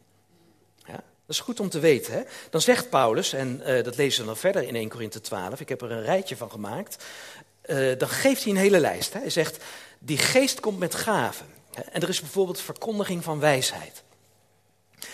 Dat 1.29 1.37
is 1.37 1.43
goed 1.43 1.61
om 1.61 1.69
te 1.69 1.79
weten. 1.79 2.13
Hè? 2.13 2.23
Dan 2.51 2.61
zegt 2.61 2.91
Paulus, 2.91 3.33
en 3.33 3.63
uh, 3.67 3.85
dat 3.85 3.97
lezen 3.97 4.23
we 4.23 4.29
nog 4.29 4.39
verder 4.39 4.63
in 4.63 4.75
1 4.75 4.89
Korinthe 4.89 5.21
12, 5.21 5.61
ik 5.61 5.69
heb 5.69 5.83
er 5.83 5.91
een 5.91 6.03
rijtje 6.03 6.37
van 6.37 6.51
gemaakt. 6.51 7.05
Uh, 7.67 7.99
dan 7.99 8.09
geeft 8.09 8.43
hij 8.43 8.53
een 8.53 8.59
hele 8.59 8.81
lijst. 8.81 9.13
Hè? 9.13 9.21
Hij 9.21 9.31
zegt, 9.31 9.65
die 9.99 10.19
geest 10.19 10.61
komt 10.61 10.79
met 10.79 10.95
gaven. 10.95 11.47
Hè? 11.75 11.83
En 11.83 12.03
er 12.03 12.09
is 12.09 12.21
bijvoorbeeld 12.21 12.61
verkondiging 12.61 13.25
van 13.25 13.41
wijsheid. 13.41 14.03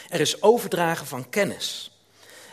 Er 0.08 0.20
is 0.20 0.42
overdragen 0.42 1.06
van 1.06 1.28
kennis. 1.28 1.98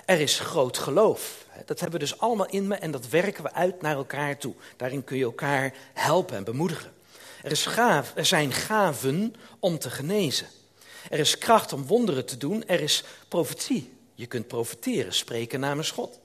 Er 0.05 0.19
is 0.19 0.39
groot 0.39 0.77
geloof. 0.77 1.45
Dat 1.65 1.79
hebben 1.79 1.99
we 1.99 2.05
dus 2.05 2.19
allemaal 2.19 2.49
in 2.49 2.67
me 2.67 2.75
en 2.75 2.91
dat 2.91 3.07
werken 3.07 3.43
we 3.43 3.53
uit 3.53 3.81
naar 3.81 3.95
elkaar 3.95 4.37
toe. 4.37 4.53
Daarin 4.77 5.03
kun 5.03 5.17
je 5.17 5.23
elkaar 5.23 5.73
helpen 5.93 6.35
en 6.35 6.43
bemoedigen. 6.43 6.91
Er, 7.43 7.51
is 7.51 7.65
gaaf, 7.65 8.11
er 8.15 8.25
zijn 8.25 8.53
gaven 8.53 9.35
om 9.59 9.79
te 9.79 9.89
genezen. 9.89 10.47
Er 11.09 11.19
is 11.19 11.37
kracht 11.37 11.73
om 11.73 11.85
wonderen 11.85 12.25
te 12.25 12.37
doen. 12.37 12.67
Er 12.67 12.81
is 12.81 13.03
profetie. 13.27 13.93
Je 14.15 14.25
kunt 14.25 14.47
profeteren, 14.47 15.13
spreken 15.13 15.59
namens 15.59 15.91
God. 15.91 16.19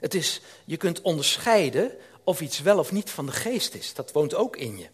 Het 0.00 0.14
is, 0.14 0.40
je 0.64 0.76
kunt 0.76 1.00
onderscheiden 1.00 1.92
of 2.24 2.40
iets 2.40 2.60
wel 2.60 2.78
of 2.78 2.92
niet 2.92 3.10
van 3.10 3.26
de 3.26 3.32
geest 3.32 3.74
is. 3.74 3.94
Dat 3.94 4.12
woont 4.12 4.34
ook 4.34 4.56
in 4.56 4.78
je. 4.78 4.88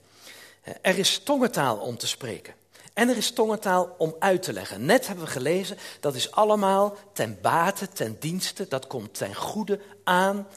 Er 0.82 0.98
is 0.98 1.18
tongentaal 1.18 1.76
om 1.76 1.96
te 1.96 2.06
spreken. 2.06 2.54
En 2.92 3.08
er 3.08 3.16
is 3.16 3.30
tongentaal 3.30 3.94
om 3.98 4.16
uit 4.18 4.42
te 4.42 4.52
leggen. 4.52 4.84
Net 4.84 5.06
hebben 5.06 5.24
we 5.24 5.30
gelezen, 5.30 5.78
dat 6.00 6.14
is 6.14 6.30
allemaal 6.30 6.96
ten 7.12 7.38
bate, 7.42 7.88
ten 7.88 8.16
dienste, 8.20 8.68
dat 8.68 8.86
komt 8.86 9.14
ten 9.14 9.34
goede 9.34 9.80
aan 10.04 10.48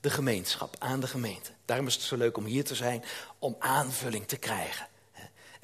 de 0.00 0.10
gemeenschap, 0.10 0.76
aan 0.78 1.00
de 1.00 1.06
gemeente. 1.06 1.50
Daarom 1.64 1.86
is 1.86 1.94
het 1.94 2.02
zo 2.02 2.16
leuk 2.16 2.36
om 2.36 2.44
hier 2.44 2.64
te 2.64 2.74
zijn, 2.74 3.04
om 3.38 3.56
aanvulling 3.58 4.26
te 4.26 4.36
krijgen. 4.36 4.86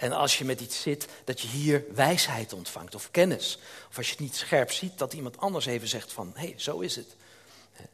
En 0.01 0.13
als 0.13 0.39
je 0.39 0.45
met 0.45 0.61
iets 0.61 0.83
zit, 0.83 1.07
dat 1.25 1.41
je 1.41 1.49
hier 1.49 1.85
wijsheid 1.95 2.53
ontvangt 2.53 2.95
of 2.95 3.11
kennis. 3.11 3.59
Of 3.91 3.97
als 3.97 4.07
je 4.07 4.13
het 4.13 4.21
niet 4.21 4.37
scherp 4.37 4.73
ziet, 4.73 4.99
dat 4.99 5.13
iemand 5.13 5.39
anders 5.39 5.67
even 5.67 5.89
zegt 5.89 6.13
van, 6.13 6.33
hé, 6.35 6.47
hey, 6.47 6.55
zo 6.57 6.79
is 6.79 6.97
het. 6.97 7.17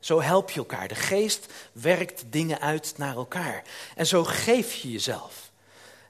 Zo 0.01 0.21
help 0.23 0.51
je 0.51 0.59
elkaar. 0.59 0.89
De 0.89 0.95
geest 0.95 1.47
werkt 1.73 2.25
dingen 2.31 2.61
uit 2.61 2.95
naar 2.97 3.17
elkaar. 3.17 3.63
En 3.97 4.07
zo 4.07 4.25
geef 4.25 4.75
je 4.75 4.91
jezelf. 4.91 5.51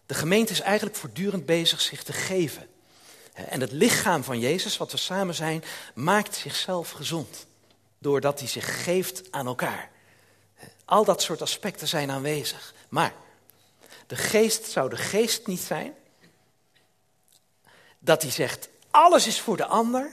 De 0.06 0.14
gemeente 0.14 0.52
is 0.52 0.60
eigenlijk 0.60 0.96
voortdurend 0.96 1.46
bezig 1.46 1.80
zich 1.80 2.02
te 2.02 2.12
geven. 2.12 2.68
En 3.32 3.60
het 3.60 3.72
lichaam 3.72 4.24
van 4.24 4.38
Jezus, 4.38 4.76
wat 4.76 4.92
we 4.92 4.98
samen 4.98 5.34
zijn, 5.34 5.64
maakt 5.94 6.34
zichzelf 6.34 6.90
gezond. 6.90 7.46
Doordat 7.98 8.38
hij 8.38 8.48
zich 8.48 8.84
geeft 8.84 9.22
aan 9.30 9.46
elkaar. 9.46 9.90
Al 10.84 11.04
dat 11.04 11.22
soort 11.22 11.42
aspecten 11.42 11.88
zijn 11.88 12.10
aanwezig. 12.10 12.74
Maar 12.88 13.12
de 14.06 14.16
geest 14.16 14.64
zou 14.64 14.90
de 14.90 14.96
geest 14.96 15.46
niet 15.46 15.60
zijn. 15.60 15.94
Dat 17.98 18.22
hij 18.22 18.30
zegt, 18.30 18.68
alles 18.90 19.26
is 19.26 19.40
voor 19.40 19.56
de 19.56 19.66
ander. 19.66 20.12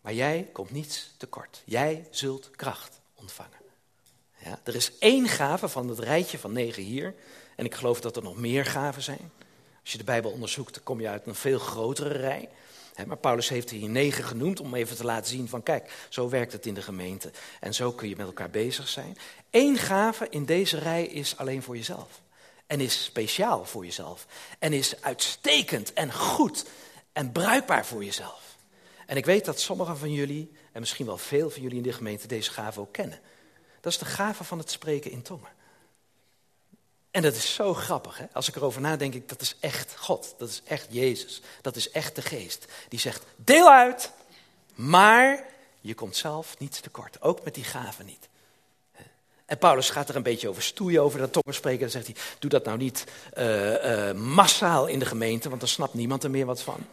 Maar 0.00 0.14
jij 0.14 0.48
komt 0.52 0.70
niets 0.70 1.10
tekort. 1.16 1.62
Jij 1.64 2.08
zult 2.10 2.50
kracht 2.50 3.00
ontvangen. 3.14 3.58
Ja, 4.44 4.60
er 4.64 4.74
is 4.74 4.98
één 4.98 5.28
gave 5.28 5.68
van 5.68 5.88
het 5.88 5.98
rijtje 5.98 6.38
van 6.38 6.52
negen 6.52 6.82
hier. 6.82 7.14
En 7.56 7.64
ik 7.64 7.74
geloof 7.74 8.00
dat 8.00 8.16
er 8.16 8.22
nog 8.22 8.36
meer 8.36 8.64
gaven 8.64 9.02
zijn. 9.02 9.32
Als 9.82 9.92
je 9.92 9.98
de 9.98 10.04
Bijbel 10.04 10.30
onderzoekt, 10.30 10.74
dan 10.74 10.82
kom 10.82 11.00
je 11.00 11.08
uit 11.08 11.26
een 11.26 11.34
veel 11.34 11.58
grotere 11.58 12.18
rij. 12.18 12.48
Maar 13.06 13.16
Paulus 13.16 13.48
heeft 13.48 13.70
er 13.70 13.76
hier 13.76 13.88
negen 13.88 14.24
genoemd 14.24 14.60
om 14.60 14.74
even 14.74 14.96
te 14.96 15.04
laten 15.04 15.30
zien 15.30 15.48
van 15.48 15.62
kijk, 15.62 16.06
zo 16.08 16.28
werkt 16.28 16.52
het 16.52 16.66
in 16.66 16.74
de 16.74 16.82
gemeente. 16.82 17.30
En 17.60 17.74
zo 17.74 17.92
kun 17.92 18.08
je 18.08 18.16
met 18.16 18.26
elkaar 18.26 18.50
bezig 18.50 18.88
zijn. 18.88 19.18
Eén 19.50 19.76
gave 19.76 20.26
in 20.30 20.44
deze 20.44 20.78
rij 20.78 21.04
is 21.04 21.36
alleen 21.36 21.62
voor 21.62 21.76
jezelf. 21.76 22.22
En 22.66 22.80
is 22.80 23.04
speciaal 23.04 23.64
voor 23.64 23.84
jezelf. 23.84 24.26
En 24.58 24.72
is 24.72 25.02
uitstekend 25.02 25.92
en 25.92 26.12
goed 26.12 26.64
en 27.12 27.32
bruikbaar 27.32 27.86
voor 27.86 28.04
jezelf. 28.04 28.56
En 29.06 29.16
ik 29.16 29.24
weet 29.24 29.44
dat 29.44 29.60
sommigen 29.60 29.98
van 29.98 30.12
jullie, 30.12 30.52
en 30.72 30.80
misschien 30.80 31.06
wel 31.06 31.18
veel 31.18 31.50
van 31.50 31.62
jullie 31.62 31.76
in 31.76 31.82
de 31.82 31.92
gemeente, 31.92 32.26
deze 32.26 32.50
gave 32.50 32.80
ook 32.80 32.92
kennen. 32.92 33.20
Dat 33.80 33.92
is 33.92 33.98
de 33.98 34.04
gave 34.04 34.44
van 34.44 34.58
het 34.58 34.70
spreken 34.70 35.10
in 35.10 35.22
tongen. 35.22 35.48
En 37.10 37.22
dat 37.22 37.34
is 37.34 37.54
zo 37.54 37.74
grappig. 37.74 38.18
Hè? 38.18 38.24
Als 38.32 38.48
ik 38.48 38.56
erover 38.56 38.80
nadenk, 38.80 39.14
ik, 39.14 39.28
dat 39.28 39.40
is 39.40 39.56
echt 39.60 39.96
God. 39.96 40.34
Dat 40.38 40.48
is 40.48 40.62
echt 40.64 40.86
Jezus. 40.90 41.40
Dat 41.60 41.76
is 41.76 41.90
echt 41.90 42.14
de 42.14 42.22
geest. 42.22 42.66
Die 42.88 42.98
zegt, 42.98 43.24
deel 43.36 43.70
uit, 43.70 44.12
maar 44.74 45.44
je 45.80 45.94
komt 45.94 46.16
zelf 46.16 46.58
niets 46.58 46.80
tekort. 46.80 47.22
Ook 47.22 47.44
met 47.44 47.54
die 47.54 47.64
gaven 47.64 48.06
niet. 48.06 48.28
En 49.50 49.58
Paulus 49.58 49.90
gaat 49.90 50.08
er 50.08 50.16
een 50.16 50.22
beetje 50.22 50.48
over 50.48 50.62
stoeien, 50.62 51.02
over 51.02 51.18
dat 51.18 51.32
tongen 51.32 51.54
spreken. 51.54 51.80
Dan 51.80 51.90
zegt 51.90 52.06
hij, 52.06 52.16
doe 52.38 52.50
dat 52.50 52.64
nou 52.64 52.78
niet 52.78 53.04
uh, 53.38 54.08
uh, 54.08 54.12
massaal 54.12 54.86
in 54.86 54.98
de 54.98 55.06
gemeente, 55.06 55.48
want 55.48 55.60
dan 55.60 55.68
snapt 55.68 55.94
niemand 55.94 56.24
er 56.24 56.30
meer 56.30 56.46
wat 56.46 56.62
van. 56.62 56.86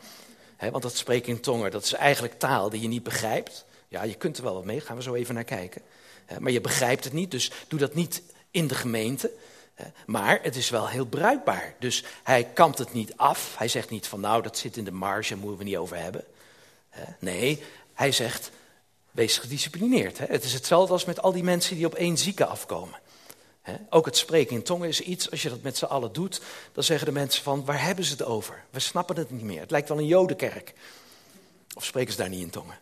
want 0.59 0.83
dat 0.83 0.97
spreken 0.97 1.29
in 1.29 1.41
tongen, 1.41 1.71
dat 1.71 1.83
is 1.83 1.93
eigenlijk 1.93 2.39
taal 2.39 2.69
die 2.69 2.81
je 2.81 2.87
niet 2.87 3.03
begrijpt. 3.03 3.65
Ja, 3.87 4.03
je 4.03 4.15
kunt 4.15 4.37
er 4.37 4.43
wel 4.43 4.53
wat 4.53 4.65
mee, 4.65 4.81
gaan 4.81 4.95
we 4.95 5.01
zo 5.01 5.13
even 5.13 5.35
naar 5.35 5.43
kijken. 5.43 5.81
maar 6.39 6.51
je 6.51 6.61
begrijpt 6.61 7.03
het 7.03 7.13
niet, 7.13 7.31
dus 7.31 7.51
doe 7.67 7.79
dat 7.79 7.93
niet 7.93 8.21
in 8.51 8.67
de 8.67 8.75
gemeente. 8.75 9.31
Maar 10.05 10.39
het 10.41 10.55
is 10.55 10.69
wel 10.69 10.87
heel 10.87 11.05
bruikbaar. 11.05 11.75
Dus 11.79 12.03
hij 12.23 12.43
kampt 12.43 12.77
het 12.77 12.93
niet 12.93 13.13
af. 13.15 13.55
Hij 13.57 13.67
zegt 13.67 13.89
niet 13.89 14.07
van 14.07 14.19
nou, 14.19 14.41
dat 14.41 14.57
zit 14.57 14.77
in 14.77 14.83
de 14.83 14.91
marge, 14.91 15.35
moeten 15.35 15.57
we 15.57 15.63
niet 15.63 15.77
over 15.77 15.97
hebben. 15.97 16.25
Nee, 17.19 17.63
hij 17.93 18.11
zegt, 18.11 18.51
wees 19.11 19.37
gedisciplineerd. 19.37 20.17
Het 20.17 20.43
is 20.43 20.53
hetzelfde 20.53 20.93
als 20.93 21.05
met 21.05 21.21
al 21.21 21.31
die 21.31 21.43
mensen 21.43 21.75
die 21.75 21.85
op 21.85 21.95
één 21.95 22.17
zieke 22.17 22.45
afkomen. 22.45 22.99
Ook 23.89 24.05
het 24.05 24.17
spreken 24.17 24.55
in 24.55 24.63
tongen 24.63 24.87
is 24.87 25.01
iets, 25.01 25.31
als 25.31 25.41
je 25.41 25.49
dat 25.49 25.61
met 25.61 25.77
z'n 25.77 25.85
allen 25.85 26.13
doet, 26.13 26.41
dan 26.71 26.83
zeggen 26.83 27.05
de 27.05 27.13
mensen 27.13 27.43
van, 27.43 27.65
waar 27.65 27.83
hebben 27.83 28.05
ze 28.05 28.11
het 28.11 28.23
over? 28.23 28.63
We 28.69 28.79
snappen 28.79 29.15
het 29.15 29.31
niet 29.31 29.43
meer. 29.43 29.59
Het 29.59 29.71
lijkt 29.71 29.89
wel 29.89 29.97
een 29.97 30.05
jodenkerk. 30.05 30.73
Of 31.75 31.85
spreken 31.85 32.11
ze 32.11 32.17
daar 32.17 32.29
niet 32.29 32.41
in 32.41 32.49
tongen? 32.49 32.79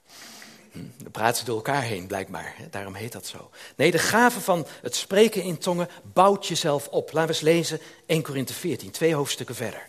Dan 0.98 1.12
praten 1.12 1.38
ze 1.38 1.46
door 1.46 1.55
elkaar 1.55 1.82
heen, 1.82 2.08
blijkbaar. 2.08 2.55
Daarom 2.72 2.94
heet 2.94 3.12
dat 3.12 3.25
zo. 3.25 3.50
Nee, 3.75 3.91
de 3.91 4.00
gave 4.00 4.41
van 4.41 4.67
het 4.82 4.96
spreken 4.96 5.41
in 5.41 5.58
tongen 5.58 5.89
bouwt 6.13 6.48
jezelf 6.48 6.88
op. 6.88 7.12
Laten 7.12 7.29
we 7.29 7.34
eens 7.34 7.44
lezen 7.44 7.79
1 8.05 8.22
Korinthe 8.22 8.53
14, 8.53 8.91
twee 8.91 9.15
hoofdstukken 9.15 9.55
verder. 9.55 9.88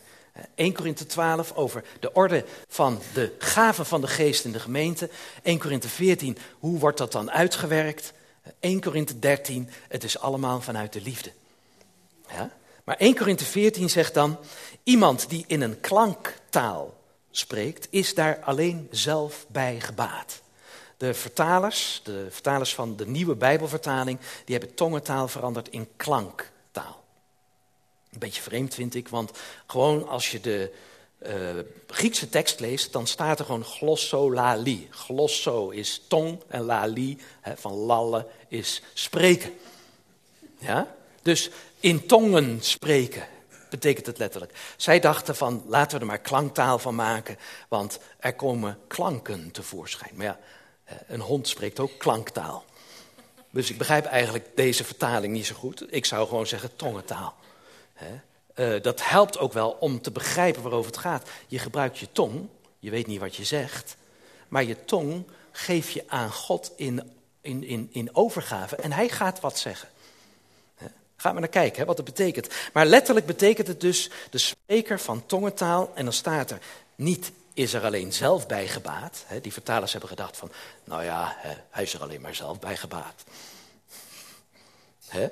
1 0.55 0.73
Korinthe 0.73 1.07
12 1.07 1.52
over 1.52 1.85
de 2.00 2.12
orde 2.12 2.45
van 2.69 3.00
de 3.12 3.35
gaven 3.38 3.87
van 3.87 4.00
de 4.00 4.07
geest 4.07 4.45
in 4.45 4.52
de 4.52 4.61
gemeente. 4.61 5.11
1 5.43 5.59
Korinthe 5.59 5.88
14, 5.88 6.38
hoe 6.59 6.78
wordt 6.78 6.99
dat 6.99 7.12
dan 7.12 7.31
uitgewerkt? 7.31 8.12
1 8.61 8.81
Korinthe 8.81 9.19
13, 9.19 9.71
het 9.88 10.05
is 10.05 10.19
allemaal 10.19 10.61
vanuit 10.61 10.93
de 10.93 11.00
liefde. 11.00 11.33
Ja? 12.28 12.50
Maar 12.85 12.97
1 12.97 13.14
Korinthe 13.14 13.45
14 13.45 13.90
zegt 13.90 14.14
dan, 14.14 14.38
iemand 14.83 15.28
die 15.28 15.45
in 15.47 15.61
een 15.61 15.81
klanktaal 15.81 16.95
spreekt, 17.31 17.87
is 17.90 18.14
daar 18.14 18.38
alleen 18.43 18.88
zelf 18.90 19.47
bij 19.49 19.81
gebaat. 19.81 20.43
De 20.96 21.14
vertalers, 21.14 22.00
de 22.04 22.26
vertalers 22.30 22.74
van 22.74 22.96
de 22.96 23.06
nieuwe 23.06 23.34
Bijbelvertaling, 23.34 24.18
die 24.44 24.56
hebben 24.56 24.74
tongentaal 24.74 25.28
veranderd 25.28 25.68
in 25.68 25.88
klanktaal. 25.96 27.04
Een 28.12 28.18
beetje 28.18 28.42
vreemd 28.42 28.74
vind 28.74 28.94
ik, 28.94 29.08
want 29.08 29.30
gewoon 29.66 30.08
als 30.08 30.30
je 30.30 30.40
de 30.40 30.72
uh, 31.26 31.30
Griekse 31.86 32.28
tekst 32.28 32.60
leest, 32.60 32.92
dan 32.92 33.06
staat 33.06 33.38
er 33.38 33.44
gewoon 33.44 33.64
glossolali. 33.64 34.88
Glosso 34.90 35.70
is 35.70 36.02
tong 36.08 36.42
en 36.48 36.62
lali, 36.62 37.18
van 37.54 37.72
lallen, 37.72 38.26
is 38.48 38.82
spreken. 38.94 39.54
Ja? 40.58 40.94
Dus 41.22 41.50
in 41.80 42.06
tongen 42.06 42.62
spreken 42.62 43.28
betekent 43.70 44.06
het 44.06 44.18
letterlijk. 44.18 44.52
Zij 44.76 45.00
dachten 45.00 45.36
van, 45.36 45.64
laten 45.66 45.94
we 45.94 46.00
er 46.00 46.06
maar 46.06 46.18
klanktaal 46.18 46.78
van 46.78 46.94
maken, 46.94 47.38
want 47.68 47.98
er 48.18 48.34
komen 48.34 48.78
klanken 48.86 49.50
tevoorschijn. 49.50 50.12
Maar 50.14 50.26
ja, 50.26 50.38
een 51.07 51.21
hond 51.21 51.49
spreekt 51.49 51.81
ook 51.81 51.99
klanktaal. 51.99 52.64
Dus 53.50 53.71
ik 53.71 53.78
begrijp 53.78 54.05
eigenlijk 54.05 54.49
deze 54.55 54.85
vertaling 54.85 55.33
niet 55.33 55.47
zo 55.47 55.55
goed. 55.55 55.93
Ik 55.93 56.05
zou 56.05 56.28
gewoon 56.28 56.47
zeggen 56.47 56.76
tongentaal. 56.76 57.35
Uh, 58.57 58.83
dat 58.83 59.09
helpt 59.09 59.38
ook 59.38 59.52
wel 59.52 59.71
om 59.71 60.00
te 60.00 60.11
begrijpen 60.11 60.62
waarover 60.62 60.90
het 60.90 61.00
gaat. 61.00 61.28
Je 61.47 61.59
gebruikt 61.59 61.99
je 61.99 62.09
tong, 62.12 62.49
je 62.78 62.90
weet 62.90 63.07
niet 63.07 63.21
wat 63.21 63.37
je 63.37 63.45
zegt, 63.45 63.97
maar 64.49 64.64
je 64.64 64.85
tong 64.85 65.25
geef 65.50 65.90
je 65.90 66.05
aan 66.07 66.33
God 66.33 66.73
in, 66.76 67.11
in, 67.40 67.64
in, 67.64 67.88
in 67.93 68.14
overgave 68.14 68.76
en 68.76 68.93
hij 68.93 69.09
gaat 69.09 69.40
wat 69.40 69.59
zeggen. 69.59 69.88
Ga 71.16 71.33
maar 71.33 71.40
naar 71.40 71.50
kijken 71.50 71.81
hè, 71.81 71.85
wat 71.85 71.97
het 71.97 72.07
betekent. 72.07 72.49
Maar 72.73 72.87
letterlijk 72.87 73.26
betekent 73.26 73.66
het 73.66 73.81
dus 73.81 74.11
de 74.31 74.38
spreker 74.38 75.00
van 75.00 75.26
tongentaal. 75.26 75.93
En 75.95 76.05
dan 76.05 76.12
staat 76.12 76.50
er 76.50 76.59
niet 76.95 77.33
is 77.56 77.72
er 77.75 77.84
alleen 77.84 78.12
zelf 78.12 78.46
bij 78.46 78.68
gebaat. 78.68 79.25
Die 79.42 79.52
vertalers 79.52 79.92
hebben 79.92 80.10
gedacht 80.10 80.36
van, 80.36 80.52
nou 80.84 81.04
ja, 81.04 81.36
hij 81.70 81.82
is 81.82 81.94
er 81.94 82.02
alleen 82.02 82.20
maar 82.20 82.34
zelf 82.34 82.58
bij 82.58 82.76
gebaat. 82.76 83.25
Hè? 85.06 85.28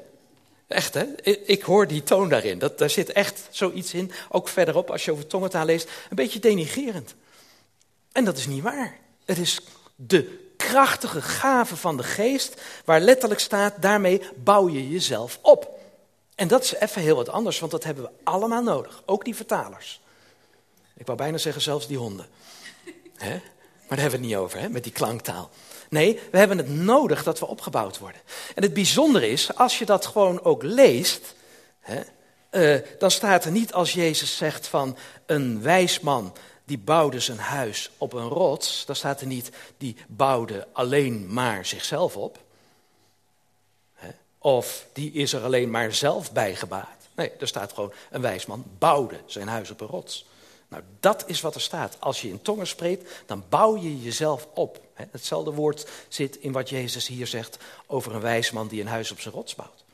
Echt, 0.66 0.94
hè? 0.94 1.04
Ik 1.46 1.62
hoor 1.62 1.86
die 1.86 2.02
toon 2.02 2.28
daarin. 2.28 2.58
Dat, 2.58 2.78
daar 2.78 2.90
zit 2.90 3.12
echt 3.12 3.48
zoiets 3.50 3.94
in. 3.94 4.12
Ook 4.28 4.48
verderop, 4.48 4.90
als 4.90 5.04
je 5.04 5.12
over 5.12 5.26
tongentaal 5.26 5.64
leest, 5.64 5.88
een 6.10 6.16
beetje 6.16 6.38
denigerend. 6.38 7.14
En 8.12 8.24
dat 8.24 8.36
is 8.36 8.46
niet 8.46 8.62
waar. 8.62 8.98
Het 9.24 9.38
is 9.38 9.60
de 9.96 10.52
krachtige 10.56 11.22
gave 11.22 11.76
van 11.76 11.96
de 11.96 12.02
geest, 12.02 12.60
waar 12.84 13.00
letterlijk 13.00 13.40
staat, 13.40 13.74
daarmee 13.80 14.22
bouw 14.36 14.68
je 14.68 14.90
jezelf 14.90 15.38
op. 15.42 15.78
En 16.34 16.48
dat 16.48 16.64
is 16.64 16.74
even 16.74 17.02
heel 17.02 17.16
wat 17.16 17.28
anders, 17.28 17.58
want 17.58 17.72
dat 17.72 17.84
hebben 17.84 18.04
we 18.04 18.10
allemaal 18.24 18.62
nodig. 18.62 19.02
Ook 19.06 19.24
die 19.24 19.36
vertalers. 19.36 20.02
Ik 20.96 21.06
wou 21.06 21.18
bijna 21.18 21.38
zeggen 21.38 21.62
zelfs 21.62 21.86
die 21.86 21.98
honden. 21.98 22.26
Hè? 23.16 23.30
Maar 23.30 23.42
daar 23.88 23.98
hebben 23.98 24.20
we 24.20 24.26
het 24.26 24.26
niet 24.26 24.36
over, 24.36 24.58
hè? 24.58 24.68
met 24.68 24.82
die 24.82 24.92
klanktaal. 24.92 25.50
Nee, 25.88 26.20
we 26.30 26.38
hebben 26.38 26.58
het 26.58 26.68
nodig 26.68 27.22
dat 27.22 27.38
we 27.38 27.46
opgebouwd 27.46 27.98
worden. 27.98 28.20
En 28.54 28.62
het 28.62 28.74
bijzondere 28.74 29.28
is, 29.28 29.54
als 29.56 29.78
je 29.78 29.84
dat 29.84 30.06
gewoon 30.06 30.42
ook 30.42 30.62
leest, 30.62 31.34
uh, 32.50 32.80
dan 32.98 33.10
staat 33.10 33.44
er 33.44 33.50
niet 33.50 33.72
als 33.72 33.92
Jezus 33.92 34.36
zegt 34.36 34.66
van 34.66 34.96
een 35.26 35.62
wijs 35.62 36.00
man 36.00 36.32
die 36.64 36.78
bouwde 36.78 37.20
zijn 37.20 37.38
huis 37.38 37.90
op 37.98 38.12
een 38.12 38.28
rots, 38.28 38.84
dan 38.86 38.96
staat 38.96 39.20
er 39.20 39.26
niet 39.26 39.50
die 39.78 39.96
bouwde 40.08 40.66
alleen 40.72 41.32
maar 41.32 41.66
zichzelf 41.66 42.16
op. 42.16 42.42
Of 44.38 44.86
die 44.92 45.12
is 45.12 45.32
er 45.32 45.42
alleen 45.42 45.70
maar 45.70 45.94
zelf 45.94 46.32
bij 46.32 46.54
gebaat. 46.54 47.08
Nee, 47.14 47.32
er 47.38 47.48
staat 47.48 47.72
gewoon 47.72 47.92
een 48.10 48.20
wijs 48.20 48.46
man 48.46 48.64
bouwde 48.78 49.20
zijn 49.26 49.48
huis 49.48 49.70
op 49.70 49.80
een 49.80 49.86
rots. 49.86 50.26
Nou, 50.74 50.86
dat 51.00 51.24
is 51.26 51.40
wat 51.40 51.54
er 51.54 51.60
staat. 51.60 51.96
Als 51.98 52.20
je 52.20 52.28
in 52.28 52.42
tongen 52.42 52.66
spreekt, 52.66 53.10
dan 53.26 53.44
bouw 53.48 53.76
je 53.76 54.02
jezelf 54.02 54.46
op. 54.54 54.80
Hetzelfde 54.94 55.52
woord 55.52 55.86
zit 56.08 56.36
in 56.36 56.52
wat 56.52 56.68
Jezus 56.68 57.06
hier 57.06 57.26
zegt 57.26 57.58
over 57.86 58.14
een 58.14 58.20
wijsman 58.20 58.68
die 58.68 58.80
een 58.80 58.86
huis 58.86 59.10
op 59.10 59.20
zijn 59.20 59.34
rots 59.34 59.54
bouwt. 59.54 59.84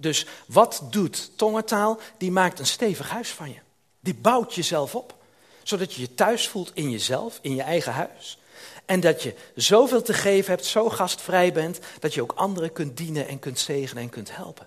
Dus 0.00 0.26
wat 0.46 0.82
doet 0.90 1.30
tongentaal? 1.36 1.98
Die 2.18 2.30
maakt 2.30 2.58
een 2.58 2.66
stevig 2.66 3.10
huis 3.10 3.30
van 3.30 3.48
je. 3.48 3.58
Die 4.00 4.14
bouwt 4.14 4.54
jezelf 4.54 4.94
op. 4.94 5.14
Zodat 5.62 5.94
je 5.94 6.00
je 6.00 6.14
thuis 6.14 6.48
voelt 6.48 6.70
in 6.74 6.90
jezelf, 6.90 7.38
in 7.42 7.54
je 7.54 7.62
eigen 7.62 7.92
huis. 7.92 8.38
En 8.84 9.00
dat 9.00 9.22
je 9.22 9.34
zoveel 9.54 10.02
te 10.02 10.14
geven 10.14 10.50
hebt, 10.50 10.64
zo 10.64 10.88
gastvrij 10.90 11.52
bent, 11.52 11.78
dat 11.98 12.14
je 12.14 12.22
ook 12.22 12.32
anderen 12.32 12.72
kunt 12.72 12.96
dienen 12.96 13.28
en 13.28 13.38
kunt 13.38 13.58
zegenen 13.58 14.02
en 14.02 14.08
kunt 14.08 14.36
helpen. 14.36 14.66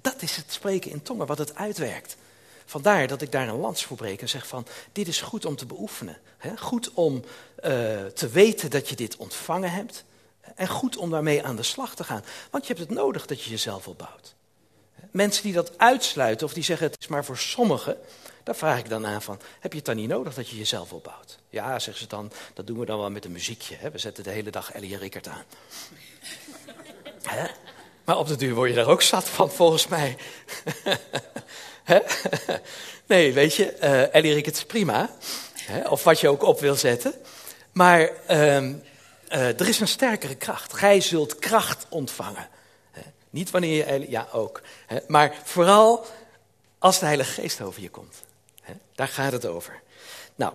Dat 0.00 0.22
is 0.22 0.36
het 0.36 0.52
spreken 0.52 0.90
in 0.90 1.02
tongen, 1.02 1.26
wat 1.26 1.38
het 1.38 1.54
uitwerkt. 1.54 2.16
Vandaar 2.64 3.06
dat 3.06 3.22
ik 3.22 3.32
daar 3.32 3.48
een 3.48 3.60
lans 3.60 3.84
voor 3.84 3.96
breek 3.96 4.20
en 4.20 4.28
zeg 4.28 4.46
van, 4.46 4.66
dit 4.92 5.08
is 5.08 5.20
goed 5.20 5.44
om 5.44 5.56
te 5.56 5.66
beoefenen. 5.66 6.18
Hè? 6.38 6.56
Goed 6.56 6.90
om 6.94 7.14
uh, 7.14 7.22
te 8.04 8.28
weten 8.32 8.70
dat 8.70 8.88
je 8.88 8.96
dit 8.96 9.16
ontvangen 9.16 9.70
hebt. 9.70 10.04
En 10.54 10.68
goed 10.68 10.96
om 10.96 11.10
daarmee 11.10 11.44
aan 11.44 11.56
de 11.56 11.62
slag 11.62 11.94
te 11.94 12.04
gaan. 12.04 12.24
Want 12.50 12.66
je 12.66 12.74
hebt 12.74 12.88
het 12.88 12.98
nodig 12.98 13.26
dat 13.26 13.42
je 13.42 13.50
jezelf 13.50 13.88
opbouwt. 13.88 14.34
Mensen 15.10 15.42
die 15.42 15.52
dat 15.52 15.78
uitsluiten 15.78 16.46
of 16.46 16.52
die 16.52 16.62
zeggen 16.62 16.86
het 16.86 16.96
is 17.00 17.06
maar 17.06 17.24
voor 17.24 17.38
sommigen. 17.38 17.96
Daar 18.42 18.56
vraag 18.56 18.78
ik 18.78 18.88
dan 18.88 19.06
aan 19.06 19.22
van, 19.22 19.40
heb 19.60 19.72
je 19.72 19.78
het 19.78 19.86
dan 19.86 19.96
niet 19.96 20.08
nodig 20.08 20.34
dat 20.34 20.48
je 20.48 20.56
jezelf 20.56 20.92
opbouwt? 20.92 21.38
Ja, 21.48 21.78
zeggen 21.78 22.02
ze 22.02 22.08
dan, 22.08 22.32
dat 22.54 22.66
doen 22.66 22.78
we 22.78 22.86
dan 22.86 22.98
wel 22.98 23.10
met 23.10 23.24
een 23.24 23.32
muziekje. 23.32 23.76
Hè? 23.76 23.90
We 23.90 23.98
zetten 23.98 24.24
de 24.24 24.30
hele 24.30 24.50
dag 24.50 24.72
Ellie 24.72 24.96
Rickert 24.96 25.28
aan. 25.28 25.44
Maar 28.04 28.18
op 28.18 28.26
de 28.26 28.36
duur 28.36 28.54
word 28.54 28.68
je 28.68 28.76
daar 28.76 28.88
ook 28.88 29.02
zat 29.02 29.28
van, 29.28 29.50
volgens 29.50 29.88
mij. 29.88 30.16
nee, 33.06 33.32
weet 33.32 33.54
je, 33.54 33.76
uh, 33.82 34.14
Ellie 34.14 34.34
Rickert 34.34 34.56
is 34.56 34.64
prima. 34.64 35.10
Of 35.88 36.04
wat 36.04 36.20
je 36.20 36.28
ook 36.28 36.42
op 36.42 36.60
wil 36.60 36.74
zetten. 36.74 37.14
Maar 37.72 38.10
uh, 38.30 38.72
er 39.28 39.68
is 39.68 39.80
een 39.80 39.88
sterkere 39.88 40.34
kracht. 40.34 40.72
Gij 40.72 41.00
zult 41.00 41.38
kracht 41.38 41.86
ontvangen. 41.88 42.48
Niet 43.30 43.50
wanneer 43.50 44.00
je, 44.00 44.10
ja 44.10 44.28
ook. 44.32 44.62
Maar 45.06 45.34
vooral 45.44 46.06
als 46.78 46.98
de 46.98 47.06
Heilige 47.06 47.40
Geest 47.40 47.60
over 47.60 47.82
je 47.82 47.90
komt. 47.90 48.22
Daar 48.94 49.08
gaat 49.08 49.32
het 49.32 49.46
over. 49.46 49.82
Nou, 50.34 50.52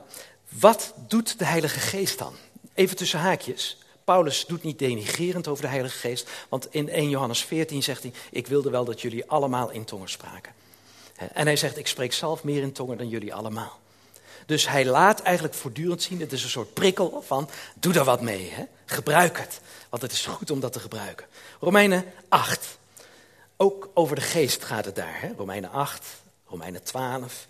wat 0.49 0.93
doet 1.07 1.39
de 1.39 1.45
Heilige 1.45 1.79
Geest 1.79 2.17
dan? 2.17 2.35
Even 2.73 2.95
tussen 2.95 3.19
haakjes. 3.19 3.77
Paulus 4.09 4.45
doet 4.45 4.63
niet 4.63 4.79
denigerend 4.79 5.47
over 5.47 5.63
de 5.63 5.69
Heilige 5.69 5.97
Geest, 5.97 6.29
want 6.49 6.67
in 6.73 6.89
1 6.89 7.09
Johannes 7.09 7.43
14 7.43 7.83
zegt 7.83 8.03
hij: 8.03 8.11
Ik 8.31 8.47
wilde 8.47 8.69
wel 8.69 8.85
dat 8.85 9.01
jullie 9.01 9.29
allemaal 9.29 9.69
in 9.69 9.85
tongen 9.85 10.09
spraken. 10.09 10.53
En 11.33 11.45
hij 11.45 11.55
zegt: 11.55 11.77
Ik 11.77 11.87
spreek 11.87 12.13
zelf 12.13 12.43
meer 12.43 12.61
in 12.61 12.71
tongen 12.71 12.97
dan 12.97 13.07
jullie 13.07 13.33
allemaal. 13.33 13.79
Dus 14.45 14.67
hij 14.67 14.85
laat 14.85 15.21
eigenlijk 15.21 15.55
voortdurend 15.55 16.01
zien: 16.01 16.19
het 16.19 16.31
is 16.31 16.43
een 16.43 16.49
soort 16.49 16.73
prikkel 16.73 17.23
van: 17.25 17.49
doe 17.79 17.93
er 17.93 18.03
wat 18.03 18.21
mee, 18.21 18.49
hè? 18.51 18.63
gebruik 18.85 19.37
het. 19.37 19.61
Want 19.89 20.01
het 20.01 20.11
is 20.11 20.25
goed 20.25 20.51
om 20.51 20.59
dat 20.59 20.73
te 20.73 20.79
gebruiken. 20.79 21.25
Romeinen 21.59 22.05
8. 22.29 22.77
Ook 23.57 23.89
over 23.93 24.15
de 24.15 24.21
geest 24.21 24.63
gaat 24.63 24.85
het 24.85 24.95
daar. 24.95 25.21
Hè? 25.21 25.31
Romeinen 25.37 25.71
8, 25.71 26.05
Romeinen 26.47 26.83
12. 26.83 27.47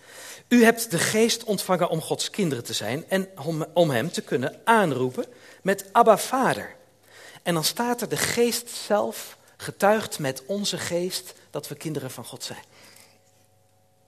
U 0.47 0.63
hebt 0.63 0.91
de 0.91 0.99
geest 0.99 1.43
ontvangen 1.43 1.89
om 1.89 2.01
Gods 2.01 2.29
kinderen 2.29 2.63
te 2.63 2.73
zijn 2.73 3.05
en 3.07 3.29
om, 3.45 3.65
om 3.73 3.89
hem 3.89 4.11
te 4.11 4.21
kunnen 4.21 4.61
aanroepen 4.63 5.25
met 5.61 5.85
Abba 5.91 6.17
Vader. 6.17 6.75
En 7.43 7.53
dan 7.53 7.63
staat 7.63 8.01
er 8.01 8.09
de 8.09 8.17
geest 8.17 8.69
zelf 8.69 9.37
getuigt 9.57 10.19
met 10.19 10.43
onze 10.45 10.77
geest 10.77 11.33
dat 11.49 11.67
we 11.67 11.75
kinderen 11.75 12.11
van 12.11 12.25
God 12.25 12.43
zijn. 12.43 12.63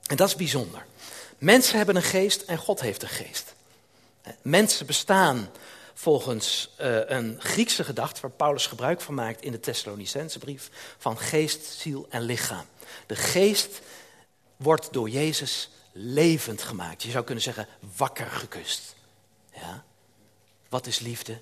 En 0.05 0.15
dat 0.15 0.27
is 0.27 0.35
bijzonder. 0.35 0.85
Mensen 1.37 1.77
hebben 1.77 1.95
een 1.95 2.01
geest 2.01 2.41
en 2.41 2.57
God 2.57 2.81
heeft 2.81 3.03
een 3.03 3.09
geest. 3.09 3.53
Mensen 4.41 4.85
bestaan 4.85 5.49
volgens 5.93 6.69
uh, 6.81 7.09
een 7.09 7.35
Griekse 7.39 7.83
gedachte, 7.83 8.21
waar 8.21 8.31
Paulus 8.31 8.67
gebruik 8.67 9.01
van 9.01 9.13
maakt 9.13 9.41
in 9.41 9.51
de 9.51 9.59
Thessalonicense 9.59 10.39
brief, 10.39 10.69
van 10.97 11.17
geest, 11.17 11.65
ziel 11.65 12.07
en 12.09 12.21
lichaam. 12.21 12.65
De 13.05 13.15
geest 13.15 13.81
wordt 14.57 14.93
door 14.93 15.09
Jezus 15.09 15.69
levend 15.91 16.61
gemaakt. 16.61 17.03
Je 17.03 17.11
zou 17.11 17.23
kunnen 17.23 17.43
zeggen 17.43 17.67
wakker 17.97 18.27
gekust. 18.27 18.95
Ja? 19.53 19.83
Wat 20.71 20.87
is 20.87 20.99
liefde? 20.99 21.41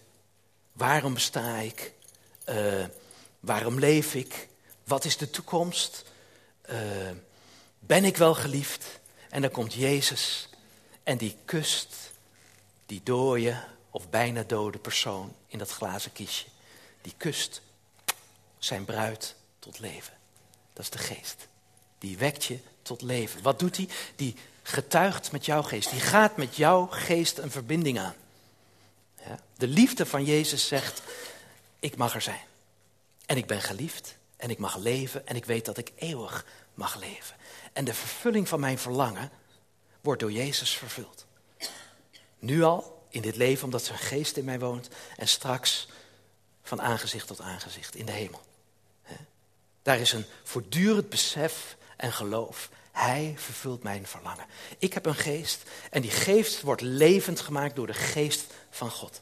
Waarom 0.72 1.14
besta 1.14 1.58
ik? 1.58 1.94
Uh, 2.50 2.86
waarom 3.40 3.80
leef 3.80 4.16
ik? 4.16 4.48
Wat 4.84 5.06
is 5.06 5.18
de 5.18 5.30
toekomst? 5.30 6.04
Uh, 6.70 6.76
ben 7.80 8.06
ik 8.06 8.18
wel 8.18 8.34
geliefd? 8.34 8.86
En 9.30 9.42
dan 9.42 9.52
komt 9.52 9.74
Jezus 9.74 10.50
en 11.04 11.18
die 11.18 11.38
kust 11.46 11.96
die 12.86 13.02
dode 13.04 13.64
of 13.90 14.10
bijna 14.10 14.44
dode 14.44 14.78
persoon 14.78 15.36
in 15.48 15.58
dat 15.58 15.72
glazen 15.72 16.12
kistje. 16.12 16.48
Die 17.02 17.14
kust 17.18 17.62
zijn 18.58 18.86
bruid 18.86 19.36
tot 19.60 19.80
leven. 19.80 20.14
Dat 20.74 20.84
is 20.84 20.90
de 20.90 20.98
geest. 20.98 21.48
Die 21.98 22.18
wekt 22.18 22.44
je 22.44 22.60
tot 22.82 23.02
leven. 23.02 23.42
Wat 23.42 23.60
doet 23.60 23.78
hij? 23.78 23.90
Die 24.16 24.36
getuigt 24.64 25.32
met 25.32 25.46
jouw 25.46 25.64
geest. 25.64 25.92
Die 25.92 26.00
gaat 26.00 26.38
met 26.38 26.56
jouw 26.56 26.88
geest 26.88 27.38
een 27.38 27.52
verbinding 27.52 28.00
aan. 28.00 28.16
De 29.58 29.68
liefde 29.68 30.06
van 30.06 30.26
Jezus 30.26 30.68
zegt, 30.68 31.02
ik 31.80 31.96
mag 31.96 32.16
er 32.16 32.22
zijn. 32.22 32.42
En 33.26 33.38
ik 33.38 33.46
ben 33.46 33.62
geliefd 33.62 34.16
en 34.38 34.50
ik 34.50 34.58
mag 34.58 34.78
leven 34.78 35.28
en 35.28 35.36
ik 35.36 35.46
weet 35.46 35.66
dat 35.66 35.78
ik 35.78 35.92
eeuwig 35.96 36.46
mag 36.74 37.00
leven. 37.00 37.36
En 37.74 37.86
de 37.86 37.94
vervulling 37.94 38.48
van 38.48 38.60
mijn 38.60 38.80
verlangen 38.80 39.32
wordt 40.02 40.22
door 40.22 40.32
Jezus 40.32 40.72
vervuld. 40.72 41.26
Nu 42.40 42.64
al, 42.64 43.06
in 43.10 43.22
dit 43.22 43.36
leven, 43.36 43.66
omdat 43.66 43.84
zijn 43.84 43.98
geest 43.98 44.38
in 44.38 44.46
mij 44.46 44.60
woont. 44.60 44.90
En 45.18 45.28
straks 45.28 45.88
van 46.64 46.82
aangezicht 46.82 47.28
tot 47.28 47.42
aangezicht 47.42 47.96
in 47.96 48.06
de 48.06 48.12
hemel. 48.12 48.42
Daar 49.82 50.00
is 50.00 50.14
een 50.14 50.26
voortdurend 50.44 51.10
besef 51.10 51.78
en 51.98 52.14
geloof. 52.14 52.70
Hij 52.92 53.34
vervult 53.38 53.84
mijn 53.84 54.08
verlangen. 54.08 54.46
Ik 54.78 54.94
heb 54.94 55.06
een 55.06 55.16
geest 55.16 55.64
en 55.90 56.02
die 56.02 56.12
geest 56.12 56.62
wordt 56.62 56.82
levend 56.82 57.40
gemaakt 57.40 57.76
door 57.76 57.88
de 57.88 57.94
geest 57.94 58.46
van 58.70 58.92
God. 58.92 59.22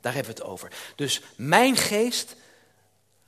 Daar 0.00 0.14
hebben 0.14 0.34
we 0.34 0.40
het 0.40 0.50
over. 0.50 0.72
Dus 0.96 1.20
mijn 1.36 1.76
geest 1.76 2.36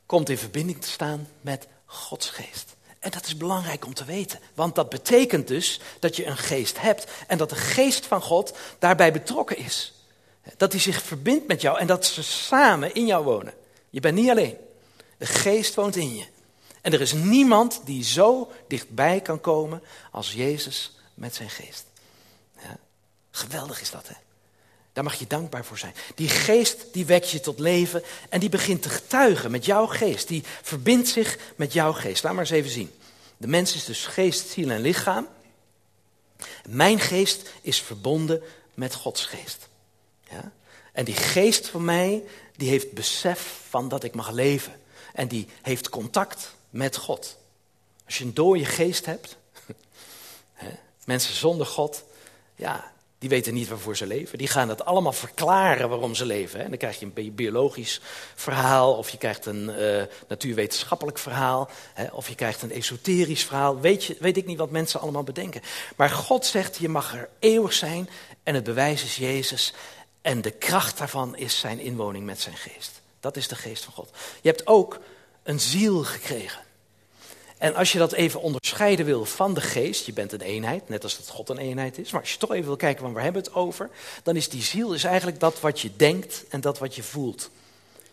komt 0.06 0.28
in 0.28 0.38
verbinding 0.38 0.80
te 0.80 0.90
staan 0.90 1.28
met 1.40 1.66
Gods 1.84 2.30
geest. 2.30 2.74
En 2.98 3.10
dat 3.10 3.26
is 3.26 3.36
belangrijk 3.36 3.84
om 3.84 3.94
te 3.94 4.04
weten, 4.04 4.40
want 4.54 4.74
dat 4.74 4.88
betekent 4.88 5.48
dus 5.48 5.80
dat 5.98 6.16
je 6.16 6.26
een 6.26 6.36
geest 6.36 6.80
hebt 6.80 7.10
en 7.26 7.38
dat 7.38 7.48
de 7.48 7.56
geest 7.56 8.06
van 8.06 8.22
God 8.22 8.56
daarbij 8.78 9.12
betrokken 9.12 9.56
is. 9.56 9.92
Dat 10.56 10.72
hij 10.72 10.80
zich 10.80 11.02
verbindt 11.02 11.46
met 11.46 11.60
jou 11.60 11.78
en 11.78 11.86
dat 11.86 12.06
ze 12.06 12.22
samen 12.22 12.94
in 12.94 13.06
jou 13.06 13.24
wonen. 13.24 13.54
Je 13.90 14.00
bent 14.00 14.14
niet 14.14 14.30
alleen. 14.30 14.56
De 15.18 15.26
geest 15.26 15.74
woont 15.74 15.96
in 15.96 16.16
je. 16.16 16.26
En 16.80 16.92
er 16.92 17.00
is 17.00 17.12
niemand 17.12 17.80
die 17.84 18.04
zo 18.04 18.52
dichtbij 18.68 19.20
kan 19.20 19.40
komen 19.40 19.82
als 20.10 20.32
Jezus 20.32 20.96
met 21.14 21.34
zijn 21.34 21.50
geest. 21.50 21.84
Ja, 22.58 22.76
geweldig 23.30 23.80
is 23.80 23.90
dat, 23.90 24.08
hè? 24.08 24.14
Daar 24.92 25.05
mag 25.05 25.14
je 25.14 25.26
dankbaar 25.26 25.64
voor 25.64 25.78
zijn. 25.78 25.94
Die 26.14 26.28
geest 26.28 26.87
die 26.92 27.07
wekt 27.07 27.31
je 27.31 27.40
tot 27.40 27.59
leven 27.59 28.02
en 28.28 28.40
die 28.40 28.48
begint 28.48 28.83
te 28.83 28.88
getuigen 28.88 29.50
met 29.50 29.64
jouw 29.64 29.87
geest. 29.87 30.28
Die 30.28 30.44
verbindt 30.62 31.09
zich 31.09 31.38
met 31.57 31.72
jouw 31.72 31.92
geest. 31.92 32.22
Laat 32.22 32.33
maar 32.33 32.42
eens 32.42 32.50
even 32.50 32.70
zien. 32.70 32.92
De 33.37 33.46
mens 33.46 33.74
is 33.74 33.85
dus 33.85 34.07
geest, 34.07 34.48
ziel 34.48 34.70
en 34.70 34.81
lichaam. 34.81 35.28
Mijn 36.68 37.00
geest 37.00 37.50
is 37.61 37.81
verbonden 37.81 38.42
met 38.74 38.94
Gods 38.94 39.26
geest. 39.26 39.68
Ja? 40.31 40.52
En 40.92 41.05
die 41.05 41.14
geest 41.14 41.68
van 41.68 41.85
mij, 41.85 42.22
die 42.57 42.68
heeft 42.68 42.92
besef 42.92 43.61
van 43.68 43.88
dat 43.88 44.05
ik 44.05 44.14
mag 44.14 44.31
leven. 44.31 44.81
En 45.12 45.28
die 45.28 45.48
heeft 45.62 45.88
contact 45.88 46.55
met 46.70 46.96
God. 46.96 47.37
Als 48.05 48.18
je 48.18 48.24
een 48.24 48.35
dode 48.35 48.64
geest 48.64 49.07
hebt, 49.07 49.37
mensen 51.05 51.35
zonder 51.35 51.66
God, 51.66 52.02
ja, 52.55 52.92
die 53.22 53.30
weten 53.30 53.54
niet 53.54 53.68
waarvoor 53.68 53.96
ze 53.96 54.06
leven. 54.06 54.38
Die 54.38 54.48
gaan 54.48 54.68
het 54.68 54.85
allemaal 54.85 55.12
verklaren 55.12 55.88
waarom 55.88 56.14
ze 56.14 56.26
leven. 56.26 56.61
En 56.61 56.68
dan 56.68 56.78
krijg 56.78 57.00
je 57.00 57.11
een 57.14 57.35
biologisch 57.35 58.00
verhaal, 58.35 58.94
of 58.94 59.11
je 59.11 59.18
krijgt 59.18 59.46
een 59.46 59.70
uh, 59.78 60.02
natuurwetenschappelijk 60.28 61.18
verhaal, 61.18 61.70
hè, 61.94 62.06
of 62.12 62.28
je 62.28 62.35
krijgt 62.35 62.62
een 62.62 62.72
esoterisch 62.72 63.44
verhaal. 63.44 63.80
Weet, 63.80 64.04
je, 64.04 64.16
weet 64.18 64.37
ik 64.37 64.46
niet 64.46 64.58
wat 64.58 64.70
mensen 64.70 65.00
allemaal 65.00 65.22
bedenken. 65.22 65.62
Maar 65.96 66.11
God 66.11 66.46
zegt, 66.46 66.76
je 66.76 66.88
mag 66.88 67.14
er 67.14 67.28
eeuwig 67.38 67.72
zijn 67.72 68.08
en 68.42 68.54
het 68.54 68.64
bewijs 68.64 69.04
is 69.04 69.16
Jezus. 69.16 69.74
En 70.22 70.40
de 70.40 70.50
kracht 70.50 70.98
daarvan 70.98 71.37
is 71.37 71.58
zijn 71.58 71.78
inwoning 71.78 72.24
met 72.24 72.40
zijn 72.40 72.56
geest. 72.56 73.00
Dat 73.20 73.37
is 73.37 73.48
de 73.48 73.56
geest 73.56 73.85
van 73.85 73.92
God. 73.92 74.11
Je 74.40 74.48
hebt 74.48 74.66
ook 74.66 74.98
een 75.42 75.61
ziel 75.61 76.04
gekregen. 76.04 76.61
En 77.62 77.75
als 77.75 77.92
je 77.92 77.98
dat 77.98 78.12
even 78.12 78.40
onderscheiden 78.40 79.07
wil 79.07 79.25
van 79.25 79.55
de 79.55 79.61
geest, 79.61 80.07
je 80.07 80.12
bent 80.12 80.33
een 80.33 80.40
eenheid, 80.40 80.88
net 80.88 81.03
als 81.03 81.16
dat 81.16 81.29
God 81.29 81.48
een 81.48 81.59
eenheid 81.59 81.98
is. 81.98 82.11
Maar 82.11 82.20
als 82.20 82.33
je 82.33 82.38
toch 82.38 82.53
even 82.53 82.66
wil 82.66 82.77
kijken, 82.77 83.03
van 83.03 83.12
waar 83.12 83.22
hebben 83.22 83.42
we 83.42 83.48
het 83.48 83.57
over? 83.57 83.90
Dan 84.22 84.37
is 84.37 84.48
die 84.48 84.62
ziel 84.62 84.94
is 84.94 85.05
eigenlijk 85.05 85.40
dat 85.40 85.61
wat 85.61 85.81
je 85.81 85.90
denkt 85.96 86.44
en 86.48 86.61
dat 86.61 86.79
wat 86.79 86.94
je 86.94 87.03
voelt. 87.03 87.51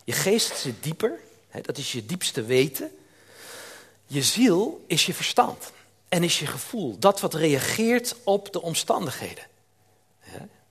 Je 0.04 0.12
geest 0.12 0.58
zit 0.58 0.84
dieper, 0.84 1.20
hè, 1.48 1.62
dat 1.62 1.78
is 1.78 1.92
je 1.92 2.06
diepste 2.06 2.44
weten. 2.44 2.92
Je 4.06 4.24
ziel 4.24 4.84
is 4.88 5.06
je 5.06 5.14
verstand 5.14 5.72
en 6.10 6.24
is 6.24 6.40
je 6.40 6.48
gevoel, 6.48 7.00
dat 7.00 7.20
wat 7.20 7.34
reageert 7.34 8.16
op 8.24 8.54
de 8.54 8.62
omstandigheden. 8.62 9.44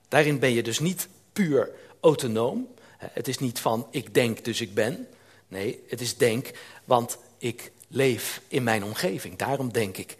Daarin 0.07 0.39
ben 0.39 0.53
je 0.53 0.63
dus 0.63 0.79
niet 0.79 1.07
puur 1.33 1.69
autonoom. 1.99 2.67
Het 2.97 3.27
is 3.27 3.39
niet 3.39 3.59
van 3.59 3.87
ik 3.91 4.13
denk 4.13 4.45
dus 4.45 4.61
ik 4.61 4.73
ben. 4.73 5.07
Nee, 5.47 5.83
het 5.87 6.01
is 6.01 6.17
denk, 6.17 6.51
want 6.85 7.17
ik 7.37 7.71
leef 7.89 8.41
in 8.47 8.63
mijn 8.63 8.83
omgeving. 8.83 9.37
Daarom 9.37 9.73
denk 9.73 9.97
ik. 9.97 10.17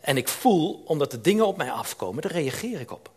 En 0.00 0.16
ik 0.16 0.28
voel, 0.28 0.82
omdat 0.84 1.10
de 1.10 1.20
dingen 1.20 1.46
op 1.46 1.56
mij 1.56 1.70
afkomen, 1.70 2.22
daar 2.22 2.32
reageer 2.32 2.80
ik 2.80 2.90
op. 2.92 3.10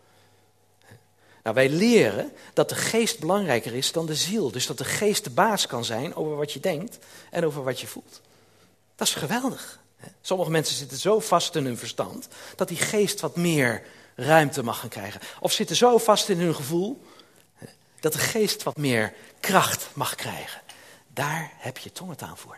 Nou, 1.44 1.56
wij 1.56 1.70
leren 1.70 2.32
dat 2.54 2.70
de 2.70 2.76
geest 2.76 3.20
belangrijker 3.20 3.74
is 3.74 3.92
dan 3.92 4.06
de 4.06 4.16
ziel. 4.16 4.52
Dus 4.52 4.68
dat 4.68 4.78
de 4.78 4.86
geest 4.86 5.24
de 5.24 5.30
baas 5.30 5.68
kan 5.68 5.86
zijn 5.86 6.16
over 6.16 6.36
wat 6.36 6.54
je 6.54 6.60
denkt 6.60 6.98
en 7.30 7.46
over 7.46 7.64
wat 7.64 7.80
je 7.80 7.88
voelt. 7.88 8.22
Dat 8.96 9.08
is 9.08 9.14
geweldig. 9.14 9.80
Sommige 10.22 10.52
mensen 10.52 10.76
zitten 10.76 10.98
zo 10.98 11.20
vast 11.20 11.56
in 11.56 11.66
hun 11.66 11.78
verstand 11.78 12.28
dat 12.56 12.68
die 12.68 12.78
geest 12.78 13.20
wat 13.20 13.36
meer 13.36 13.84
ruimte 14.16 14.64
mag 14.64 14.80
gaan 14.80 14.90
krijgen. 14.90 15.22
Of 15.40 15.52
zitten 15.52 15.76
zo 15.76 15.98
vast 15.98 16.30
in 16.30 16.40
hun 16.40 16.56
gevoel 16.56 17.02
dat 18.00 18.14
de 18.14 18.20
geest 18.20 18.64
wat 18.64 18.78
meer 18.78 19.14
kracht 19.40 19.90
mag 19.94 20.16
krijgen. 20.16 20.62
Daar 21.08 21.52
heb 21.58 21.78
je 21.78 21.92
tongentaal 21.92 22.36
voor. 22.36 22.58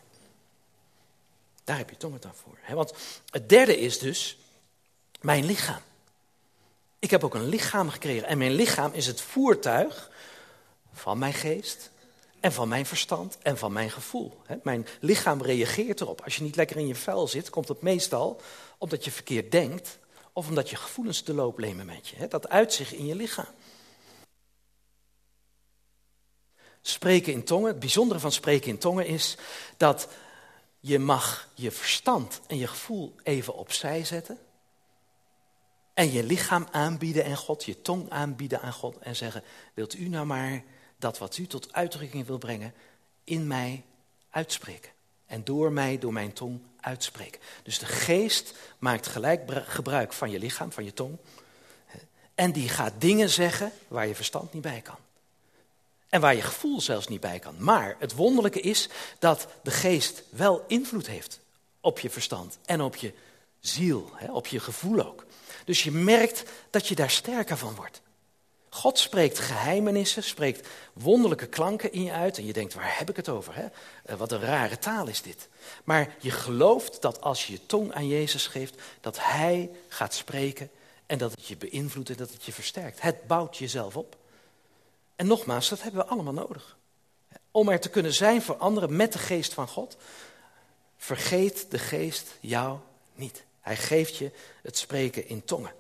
Daar 1.63 1.77
heb 1.77 1.89
je 1.89 1.97
tongentaal 1.97 2.33
voor. 2.33 2.75
Want 2.75 2.93
het 3.29 3.49
derde 3.49 3.79
is 3.79 3.99
dus 3.99 4.37
mijn 5.21 5.45
lichaam. 5.45 5.81
Ik 6.99 7.09
heb 7.09 7.23
ook 7.23 7.33
een 7.33 7.49
lichaam 7.49 7.89
gekregen. 7.89 8.27
En 8.27 8.37
mijn 8.37 8.51
lichaam 8.51 8.93
is 8.93 9.05
het 9.07 9.21
voertuig 9.21 10.11
van 10.93 11.17
mijn 11.17 11.33
geest 11.33 11.91
en 12.39 12.53
van 12.53 12.67
mijn 12.67 12.85
verstand 12.85 13.37
en 13.41 13.57
van 13.57 13.73
mijn 13.73 13.91
gevoel. 13.91 14.41
Mijn 14.63 14.87
lichaam 14.99 15.41
reageert 15.41 16.01
erop. 16.01 16.21
Als 16.21 16.35
je 16.35 16.43
niet 16.43 16.55
lekker 16.55 16.77
in 16.77 16.87
je 16.87 16.95
vel 16.95 17.27
zit, 17.27 17.49
komt 17.49 17.67
het 17.67 17.81
meestal 17.81 18.41
omdat 18.77 19.05
je 19.05 19.11
verkeerd 19.11 19.51
denkt 19.51 19.97
of 20.33 20.47
omdat 20.47 20.69
je 20.69 20.75
gevoelens 20.75 21.23
de 21.23 21.33
loop 21.33 21.59
nemen 21.59 21.85
met 21.85 22.07
je. 22.07 22.27
Dat 22.27 22.49
uit 22.49 22.73
zich 22.73 22.93
in 22.93 23.05
je 23.05 23.15
lichaam. 23.15 23.53
Spreken 26.81 27.33
in 27.33 27.43
tongen, 27.43 27.67
het 27.67 27.79
bijzondere 27.79 28.19
van 28.19 28.31
spreken 28.31 28.69
in 28.69 28.77
tongen 28.77 29.05
is 29.05 29.37
dat 29.77 30.07
je 30.85 30.99
mag 30.99 31.49
je 31.53 31.71
verstand 31.71 32.41
en 32.47 32.57
je 32.57 32.67
gevoel 32.67 33.15
even 33.23 33.55
opzij 33.55 34.05
zetten. 34.05 34.37
En 35.93 36.11
je 36.11 36.23
lichaam 36.23 36.67
aanbieden 36.71 37.23
en 37.23 37.37
God, 37.37 37.63
je 37.63 37.81
tong 37.81 38.09
aanbieden 38.09 38.61
aan 38.61 38.73
God 38.73 38.97
en 38.97 39.15
zeggen, 39.15 39.43
wilt 39.73 39.93
u 39.93 40.07
nou 40.07 40.25
maar 40.25 40.63
dat 40.97 41.17
wat 41.17 41.37
u 41.37 41.47
tot 41.47 41.73
uitdrukking 41.73 42.25
wil 42.25 42.37
brengen, 42.37 42.73
in 43.23 43.47
mij 43.47 43.83
uitspreken. 44.29 44.91
En 45.25 45.43
door 45.43 45.71
mij, 45.71 45.97
door 45.97 46.13
mijn 46.13 46.33
tong 46.33 46.61
uitspreken. 46.79 47.41
Dus 47.63 47.79
de 47.79 47.85
geest 47.85 48.53
maakt 48.79 49.07
gelijk 49.07 49.51
gebruik 49.51 50.13
van 50.13 50.31
je 50.31 50.39
lichaam, 50.39 50.71
van 50.71 50.83
je 50.83 50.93
tong. 50.93 51.17
En 52.35 52.51
die 52.51 52.69
gaat 52.69 52.93
dingen 52.97 53.29
zeggen 53.29 53.71
waar 53.87 54.07
je 54.07 54.15
verstand 54.15 54.53
niet 54.53 54.61
bij 54.61 54.81
kan. 54.81 54.97
En 56.13 56.21
waar 56.21 56.35
je 56.35 56.41
gevoel 56.41 56.81
zelfs 56.81 57.07
niet 57.07 57.19
bij 57.19 57.39
kan. 57.39 57.55
Maar 57.57 57.95
het 57.99 58.15
wonderlijke 58.15 58.59
is 58.59 58.89
dat 59.19 59.47
de 59.63 59.71
geest 59.71 60.23
wel 60.29 60.63
invloed 60.67 61.07
heeft 61.07 61.39
op 61.81 61.99
je 61.99 62.09
verstand 62.09 62.57
en 62.65 62.81
op 62.81 62.95
je 62.95 63.13
ziel, 63.59 64.11
op 64.29 64.47
je 64.47 64.59
gevoel 64.59 65.05
ook. 65.05 65.25
Dus 65.65 65.83
je 65.83 65.91
merkt 65.91 66.43
dat 66.69 66.87
je 66.87 66.95
daar 66.95 67.09
sterker 67.09 67.57
van 67.57 67.75
wordt. 67.75 68.01
God 68.69 68.99
spreekt 68.99 69.39
geheimenissen, 69.39 70.23
spreekt 70.23 70.67
wonderlijke 70.93 71.47
klanken 71.47 71.91
in 71.91 72.03
je 72.03 72.11
uit. 72.11 72.37
En 72.37 72.45
je 72.45 72.53
denkt, 72.53 72.73
waar 72.73 72.97
heb 72.97 73.09
ik 73.09 73.15
het 73.15 73.29
over? 73.29 73.55
Hè? 73.55 73.65
Eh, 74.05 74.15
wat 74.15 74.31
een 74.31 74.41
rare 74.41 74.79
taal 74.79 75.07
is 75.07 75.21
dit. 75.21 75.47
Maar 75.83 76.15
je 76.19 76.31
gelooft 76.31 77.01
dat 77.01 77.21
als 77.21 77.47
je 77.47 77.53
je 77.53 77.65
tong 77.65 77.93
aan 77.93 78.07
Jezus 78.07 78.47
geeft, 78.47 78.81
dat 79.01 79.17
Hij 79.19 79.71
gaat 79.87 80.13
spreken 80.13 80.69
en 81.05 81.17
dat 81.17 81.31
het 81.31 81.47
je 81.47 81.57
beïnvloedt 81.57 82.09
en 82.09 82.17
dat 82.17 82.31
het 82.31 82.43
je 82.43 82.53
versterkt. 82.53 83.01
Het 83.01 83.27
bouwt 83.27 83.57
jezelf 83.57 83.97
op. 83.97 84.21
En 85.15 85.27
nogmaals, 85.27 85.69
dat 85.69 85.81
hebben 85.81 86.01
we 86.01 86.07
allemaal 86.07 86.33
nodig. 86.33 86.77
Om 87.51 87.69
er 87.69 87.79
te 87.79 87.89
kunnen 87.89 88.13
zijn 88.13 88.41
voor 88.41 88.57
anderen 88.57 88.95
met 88.95 89.13
de 89.13 89.19
geest 89.19 89.53
van 89.53 89.67
God, 89.67 89.97
vergeet 90.97 91.65
de 91.69 91.79
geest 91.79 92.37
jou 92.39 92.77
niet. 93.15 93.43
Hij 93.61 93.77
geeft 93.77 94.17
je 94.17 94.31
het 94.61 94.77
spreken 94.77 95.27
in 95.27 95.43
tongen. 95.43 95.73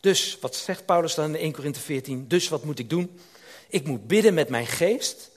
Dus, 0.00 0.38
wat 0.40 0.56
zegt 0.56 0.84
Paulus 0.84 1.14
dan 1.14 1.34
in 1.34 1.40
1 1.40 1.52
Korinthe 1.52 1.80
14? 1.80 2.28
Dus 2.28 2.48
wat 2.48 2.64
moet 2.64 2.78
ik 2.78 2.90
doen? 2.90 3.20
Ik 3.68 3.86
moet 3.86 4.06
bidden 4.06 4.34
met 4.34 4.48
mijn 4.48 4.66
geest, 4.66 5.30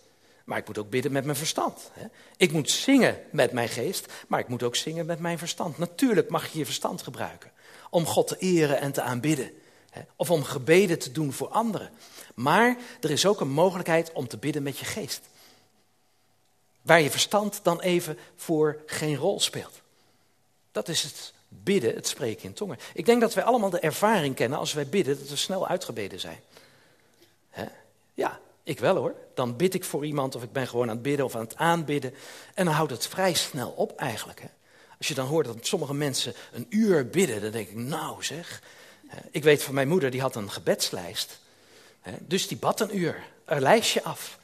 maar 0.44 0.58
ik 0.58 0.68
moet 0.68 0.78
ook 0.78 0.90
bidden 0.90 1.12
met 1.12 1.26
mijn 1.26 1.38
verstand. 1.38 1.92
Ik 2.38 2.52
moet 2.52 2.70
zingen 2.70 3.20
met 3.32 3.52
mijn 3.52 3.70
geest, 3.70 4.06
maar 4.28 4.40
ik 4.40 4.48
moet 4.48 4.64
ook 4.64 4.76
zingen 4.76 5.06
met 5.06 5.20
mijn 5.20 5.38
verstand. 5.38 5.78
Natuurlijk 5.78 6.30
mag 6.30 6.52
je 6.52 6.58
je 6.58 6.66
verstand 6.66 7.02
gebruiken 7.02 7.52
om 7.90 8.06
God 8.06 8.28
te 8.28 8.38
eren 8.38 8.80
en 8.80 8.92
te 8.92 9.02
aanbidden. 9.02 9.52
Of 10.16 10.32
om 10.32 10.44
gebeden 10.44 11.00
te 11.00 11.12
doen 11.12 11.34
voor 11.34 11.48
anderen. 11.48 11.90
Maar 12.36 12.78
er 13.02 13.12
is 13.12 13.26
ook 13.26 13.40
een 13.40 13.52
mogelijkheid 13.52 14.12
om 14.12 14.28
te 14.28 14.38
bidden 14.38 14.64
met 14.64 14.78
je 14.78 14.86
geest. 14.86 15.22
Waar 16.82 17.02
je 17.02 17.12
verstand 17.12 17.60
dan 17.64 17.82
even 17.82 18.18
voor 18.36 18.82
geen 18.86 19.16
rol 19.16 19.40
speelt. 19.40 19.82
Dat 20.72 20.88
is 20.88 21.04
het 21.04 21.34
bidden, 21.48 21.96
het 21.96 22.08
spreken 22.08 22.44
in 22.44 22.54
tongen. 22.54 22.78
Ik 22.94 23.06
denk 23.06 23.22
dat 23.22 23.34
wij 23.34 23.44
allemaal 23.44 23.70
de 23.70 23.80
ervaring 23.80 24.36
kennen 24.36 24.60
als 24.60 24.74
wij 24.74 24.88
bidden, 24.88 25.20
dat 25.20 25.30
we 25.30 25.36
snel 25.36 25.68
uitgebeden 25.68 26.20
zijn. 26.20 26.40
Ja, 28.14 28.40
ik 28.64 28.80
wel 28.80 28.96
hoor. 28.96 29.16
Dan 29.34 29.56
bid 29.56 29.74
ik 29.74 29.84
voor 29.84 30.06
iemand 30.06 30.36
of 30.36 30.44
ik 30.44 30.52
ben 30.52 30.68
gewoon 30.68 30.90
aan 30.90 30.96
het 30.96 31.02
bidden 31.02 31.26
of 31.26 31.36
aan 31.36 31.42
het 31.42 31.56
aanbidden. 31.56 32.14
En 32.54 32.66
dan 32.66 32.74
houdt 32.74 32.92
het 32.92 33.08
vrij 33.08 33.34
snel 33.34 33.70
op 33.70 33.96
eigenlijk. 33.96 34.42
Als 34.98 35.08
je 35.08 35.14
dan 35.14 35.28
hoort 35.28 35.46
dat 35.46 35.66
sommige 35.66 35.94
mensen 35.94 36.34
een 36.52 36.66
uur 36.70 37.08
bidden, 37.08 37.42
dan 37.42 37.52
denk 37.52 37.70
ik, 37.70 37.76
nou 37.76 38.24
zeg. 38.24 38.62
Ik 39.32 39.44
weet 39.44 39.64
van 39.64 39.74
mijn 39.74 39.88
moeder, 39.88 40.12
die 40.12 40.22
had 40.22 40.36
een 40.36 40.52
gebedslijst. 40.52 41.40
Dus 42.20 42.48
die 42.48 42.58
bad 42.58 42.80
een 42.80 42.98
uur, 42.98 43.24
een 43.46 43.62
lijstje 43.62 44.04
af. 44.04 44.40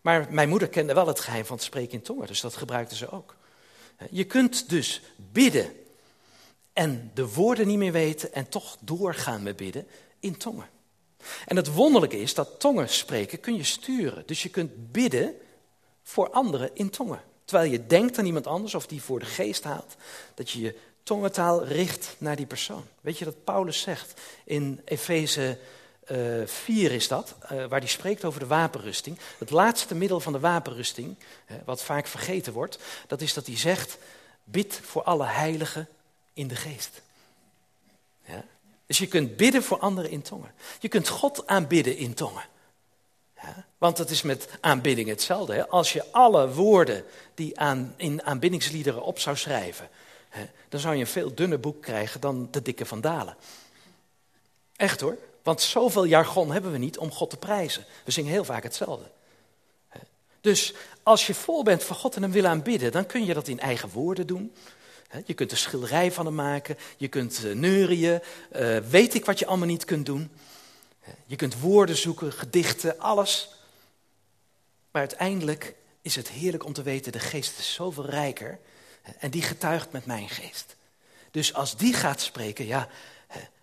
Maar 0.00 0.26
mijn 0.30 0.48
moeder 0.48 0.68
kende 0.68 0.94
wel 0.94 1.06
het 1.06 1.20
geheim 1.20 1.44
van 1.44 1.56
het 1.56 1.64
spreken 1.64 1.92
in 1.92 2.02
tongen, 2.02 2.26
dus 2.26 2.40
dat 2.40 2.56
gebruikte 2.56 2.96
ze 2.96 3.10
ook. 3.10 3.36
Je 4.10 4.24
kunt 4.24 4.68
dus 4.68 5.02
bidden 5.16 5.72
en 6.72 7.10
de 7.14 7.28
woorden 7.28 7.66
niet 7.66 7.78
meer 7.78 7.92
weten 7.92 8.32
en 8.32 8.48
toch 8.48 8.76
doorgaan 8.80 9.42
met 9.42 9.56
bidden 9.56 9.86
in 10.20 10.36
tongen. 10.36 10.68
En 11.46 11.56
het 11.56 11.72
wonderlijke 11.72 12.20
is 12.20 12.34
dat 12.34 12.60
tongen 12.60 12.88
spreken 12.88 13.40
kun 13.40 13.56
je 13.56 13.64
sturen. 13.64 14.22
Dus 14.26 14.42
je 14.42 14.48
kunt 14.48 14.92
bidden 14.92 15.34
voor 16.02 16.30
anderen 16.30 16.70
in 16.74 16.90
tongen. 16.90 17.22
Terwijl 17.44 17.70
je 17.70 17.86
denkt 17.86 18.18
aan 18.18 18.26
iemand 18.26 18.46
anders 18.46 18.74
of 18.74 18.86
die 18.86 19.02
voor 19.02 19.18
de 19.18 19.24
geest 19.24 19.64
haalt, 19.64 19.94
dat 20.34 20.50
je 20.50 20.60
je 20.60 20.78
tongentaal 21.04 21.64
richt 21.64 22.14
naar 22.18 22.36
die 22.36 22.46
persoon. 22.46 22.84
Weet 23.00 23.18
je 23.18 23.24
dat 23.24 23.44
Paulus 23.44 23.80
zegt 23.80 24.20
in 24.44 24.80
Efeze 24.84 25.58
uh, 26.10 26.46
4 26.46 26.92
is 26.92 27.08
dat, 27.08 27.34
uh, 27.52 27.64
waar 27.66 27.80
die 27.80 27.88
spreekt 27.88 28.24
over 28.24 28.40
de 28.40 28.46
wapenrusting. 28.46 29.18
Het 29.38 29.50
laatste 29.50 29.94
middel 29.94 30.20
van 30.20 30.32
de 30.32 30.40
wapenrusting, 30.40 31.16
wat 31.64 31.82
vaak 31.82 32.06
vergeten 32.06 32.52
wordt, 32.52 32.78
dat 33.06 33.20
is 33.20 33.34
dat 33.34 33.46
hij 33.46 33.56
zegt, 33.56 33.98
bid 34.44 34.80
voor 34.82 35.02
alle 35.02 35.26
heiligen 35.26 35.88
in 36.32 36.48
de 36.48 36.56
geest. 36.56 37.02
Ja? 38.24 38.44
Dus 38.86 38.98
je 38.98 39.06
kunt 39.06 39.36
bidden 39.36 39.62
voor 39.62 39.78
anderen 39.78 40.10
in 40.10 40.22
tongen. 40.22 40.52
Je 40.80 40.88
kunt 40.88 41.08
God 41.08 41.46
aanbidden 41.46 41.96
in 41.96 42.14
tongen. 42.14 42.44
Want 43.78 43.98
het 43.98 44.10
is 44.10 44.22
met 44.22 44.48
aanbidding 44.60 45.08
hetzelfde. 45.08 45.54
Hè? 45.54 45.68
Als 45.68 45.92
je 45.92 46.04
alle 46.10 46.52
woorden 46.52 47.04
die 47.34 47.58
aan, 47.58 47.94
in 47.96 48.22
aanbiddingsliederen 48.22 49.02
op 49.02 49.18
zou 49.18 49.36
schrijven, 49.36 49.88
hè, 49.88 49.90
dan 50.68 50.80
zou 50.80 50.94
je 50.94 51.00
een 51.00 51.06
veel 51.06 51.34
dunner 51.34 51.60
boek 51.60 51.82
krijgen 51.82 52.20
dan 52.20 52.48
de 52.50 52.62
dikke 52.62 52.86
van 52.86 53.00
Dalen. 53.00 53.36
Echt 54.76 55.00
hoor. 55.00 55.16
Want 55.42 55.60
zoveel 55.60 56.04
jargon 56.04 56.52
hebben 56.52 56.72
we 56.72 56.78
niet 56.78 56.98
om 56.98 57.10
God 57.10 57.30
te 57.30 57.36
prijzen. 57.36 57.84
We 58.04 58.10
zingen 58.10 58.30
heel 58.30 58.44
vaak 58.44 58.62
hetzelfde. 58.62 59.10
Dus 60.40 60.74
als 61.02 61.26
je 61.26 61.34
vol 61.34 61.62
bent 61.62 61.84
van 61.84 61.96
God 61.96 62.16
en 62.16 62.22
hem 62.22 62.30
wil 62.30 62.46
aanbidden, 62.46 62.92
dan 62.92 63.06
kun 63.06 63.24
je 63.24 63.34
dat 63.34 63.48
in 63.48 63.60
eigen 63.60 63.88
woorden 63.88 64.26
doen. 64.26 64.54
Je 65.24 65.34
kunt 65.34 65.50
er 65.50 65.56
schilderij 65.56 66.12
van 66.12 66.26
hem 66.26 66.34
maken, 66.34 66.78
je 66.96 67.08
kunt 67.08 67.44
eh, 67.44 67.52
neurien, 67.52 68.22
uh, 68.56 68.78
weet 68.78 69.14
ik 69.14 69.24
wat 69.24 69.38
je 69.38 69.46
allemaal 69.46 69.66
niet 69.66 69.84
kunt 69.84 70.06
doen. 70.06 70.30
Je 71.26 71.36
kunt 71.36 71.60
woorden 71.60 71.96
zoeken, 71.96 72.32
gedichten, 72.32 72.98
alles. 72.98 73.48
Maar 74.90 75.02
uiteindelijk 75.02 75.74
is 76.02 76.16
het 76.16 76.28
heerlijk 76.28 76.64
om 76.64 76.72
te 76.72 76.82
weten, 76.82 77.12
de 77.12 77.18
geest 77.18 77.58
is 77.58 77.74
zoveel 77.74 78.06
rijker 78.06 78.58
en 79.18 79.30
die 79.30 79.42
getuigt 79.42 79.92
met 79.92 80.06
mijn 80.06 80.28
geest. 80.28 80.76
Dus 81.30 81.54
als 81.54 81.76
die 81.76 81.94
gaat 81.94 82.20
spreken, 82.20 82.66
ja, 82.66 82.88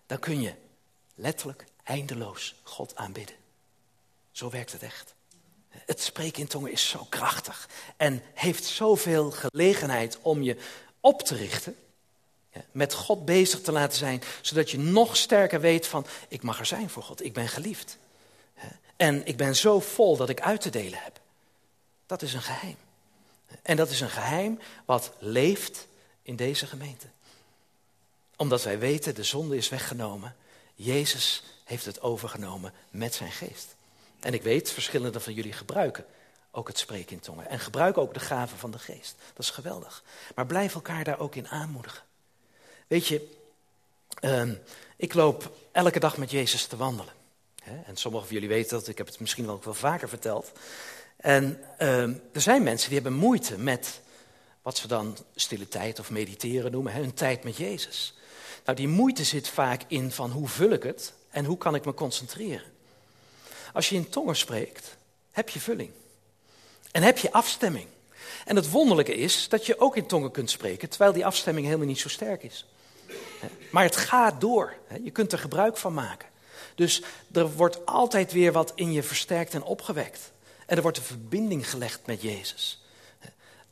dan 0.06 0.19
kun 0.19 0.41
je 0.41 0.54
letterlijk 1.15 1.65
eindeloos 1.84 2.56
God 2.63 2.95
aanbidden. 2.95 3.36
Zo 4.32 4.49
werkt 4.49 4.71
het 4.71 4.84
echt. 4.84 5.13
Het 5.69 6.01
spreken 6.01 6.41
in 6.41 6.47
tongen 6.47 6.71
is 6.71 6.89
zo 6.89 7.06
krachtig 7.10 7.69
en 7.97 8.23
heeft 8.34 8.65
zoveel 8.65 9.32
gelegenheid 9.32 10.17
om 10.21 10.41
je 10.41 10.58
op 10.99 11.21
te 11.21 11.36
richten, 11.36 11.75
met 12.71 12.93
God 12.93 13.25
bezig 13.25 13.62
te 13.62 13.71
laten 13.71 13.97
zijn, 13.97 14.21
zodat 14.41 14.71
je 14.71 14.77
nog 14.77 15.17
sterker 15.17 15.62
weet 15.62 15.88
van, 15.88 16.06
ik 16.27 16.43
mag 16.43 16.60
er 16.60 16.65
zijn 16.65 16.89
voor 16.89 17.04
God, 17.04 17.23
ik 17.23 17.34
ben 17.34 17.47
geliefd. 17.47 17.97
En 18.95 19.25
ik 19.25 19.38
ben 19.38 19.56
zo 19.56 19.80
vol 19.80 20.17
dat 20.17 20.30
ik 20.30 20.41
uit 20.41 20.62
te 20.62 20.69
delen 20.69 20.99
heb. 21.04 21.19
Dat 22.06 22.21
is 22.21 22.34
een 22.34 22.41
geheim. 22.41 22.77
En 23.62 23.76
dat 23.78 23.90
is 23.90 24.02
een 24.02 24.10
geheim 24.10 24.60
wat 24.86 25.12
leeft 25.20 25.88
in 26.22 26.36
deze 26.36 26.68
gemeente. 26.68 27.08
Omdat 28.36 28.64
wij 28.64 28.80
weten, 28.80 29.16
de 29.16 29.24
zonde 29.24 29.58
is 29.58 29.70
weggenomen. 29.70 30.36
Jezus 30.76 31.44
heeft 31.64 31.86
het 31.86 32.02
overgenomen 32.02 32.74
met 32.90 33.14
zijn 33.14 33.32
geest. 33.32 33.76
En 34.20 34.34
ik 34.34 34.44
weet, 34.44 34.72
verschillende 34.72 35.20
van 35.20 35.34
jullie 35.34 35.54
gebruiken 35.54 36.06
ook 36.52 36.68
het 36.68 36.78
spreken 36.78 37.12
in 37.12 37.20
tongen. 37.20 37.50
En 37.50 37.60
gebruik 37.60 37.98
ook 37.98 38.14
de 38.14 38.20
gaven 38.20 38.58
van 38.58 38.72
de 38.72 38.80
geest. 38.80 39.16
Dat 39.34 39.46
is 39.46 39.50
geweldig. 39.50 40.04
Maar 40.36 40.46
blijf 40.46 40.74
elkaar 40.74 41.04
daar 41.04 41.20
ook 41.20 41.36
in 41.36 41.48
aanmoedigen. 41.48 42.04
Weet 42.88 43.08
je, 43.08 43.38
ehm, 44.20 44.56
ik 44.96 45.14
loop 45.14 45.52
elke 45.72 46.00
dag 46.00 46.18
met 46.18 46.32
Jezus 46.32 46.66
te 46.66 46.78
wandelen. 46.78 47.14
En 47.64 47.96
sommigen 47.98 48.28
van 48.28 48.36
jullie 48.36 48.56
weten 48.56 48.78
dat, 48.78 48.88
ik 48.88 48.98
heb 48.98 49.08
het 49.08 49.20
misschien 49.20 49.46
wel 49.46 49.56
ook 49.56 49.64
wel 49.64 49.74
vaker 49.74 50.10
verteld. 50.10 50.52
En 51.21 51.63
ehm, 51.77 52.13
er 52.34 52.41
zijn 52.41 52.63
mensen 52.63 52.89
die 52.89 52.99
hebben 52.99 53.19
moeite 53.19 53.57
met 53.57 54.01
wat 54.62 54.77
ze 54.77 54.88
dan 54.88 55.17
stille 55.36 55.67
tijd 55.67 55.99
of 55.99 56.10
mediteren 56.10 56.71
noemen, 56.71 56.93
hun 56.93 57.13
tijd 57.13 57.43
met 57.43 57.57
Jezus. 57.57 58.13
Nou, 58.65 58.77
die 58.77 58.88
moeite 58.88 59.23
zit 59.23 59.47
vaak 59.47 59.81
in 59.88 60.12
van 60.12 60.31
hoe 60.31 60.47
vul 60.47 60.69
ik 60.69 60.84
het 60.84 61.13
en 61.29 61.45
hoe 61.45 61.57
kan 61.57 61.75
ik 61.75 61.86
me 61.86 61.93
concentreren. 61.93 62.71
Als 63.73 63.89
je 63.89 63.95
in 63.95 64.10
tongen 64.10 64.36
spreekt, 64.36 64.97
heb 65.31 65.49
je 65.49 65.60
vulling. 65.60 65.91
En 66.91 67.03
heb 67.03 67.17
je 67.17 67.31
afstemming. 67.31 67.88
En 68.45 68.55
het 68.55 68.69
wonderlijke 68.69 69.15
is 69.15 69.49
dat 69.49 69.65
je 69.65 69.79
ook 69.79 69.95
in 69.95 70.05
tongen 70.05 70.31
kunt 70.31 70.49
spreken, 70.49 70.89
terwijl 70.89 71.13
die 71.13 71.25
afstemming 71.25 71.65
helemaal 71.65 71.88
niet 71.88 71.99
zo 71.99 72.10
sterk 72.10 72.43
is. 72.43 72.65
Maar 73.71 73.84
het 73.84 73.95
gaat 73.95 74.41
door. 74.41 74.73
Je 75.03 75.12
kunt 75.12 75.31
er 75.31 75.39
gebruik 75.39 75.77
van 75.77 75.93
maken. 75.93 76.29
Dus 76.75 77.03
er 77.31 77.51
wordt 77.51 77.86
altijd 77.86 78.31
weer 78.31 78.51
wat 78.51 78.71
in 78.75 78.91
je 78.91 79.03
versterkt 79.03 79.53
en 79.53 79.63
opgewekt. 79.63 80.31
En 80.71 80.77
er 80.77 80.84
wordt 80.84 80.97
een 80.97 81.03
verbinding 81.03 81.69
gelegd 81.69 82.05
met 82.05 82.21
Jezus. 82.21 82.84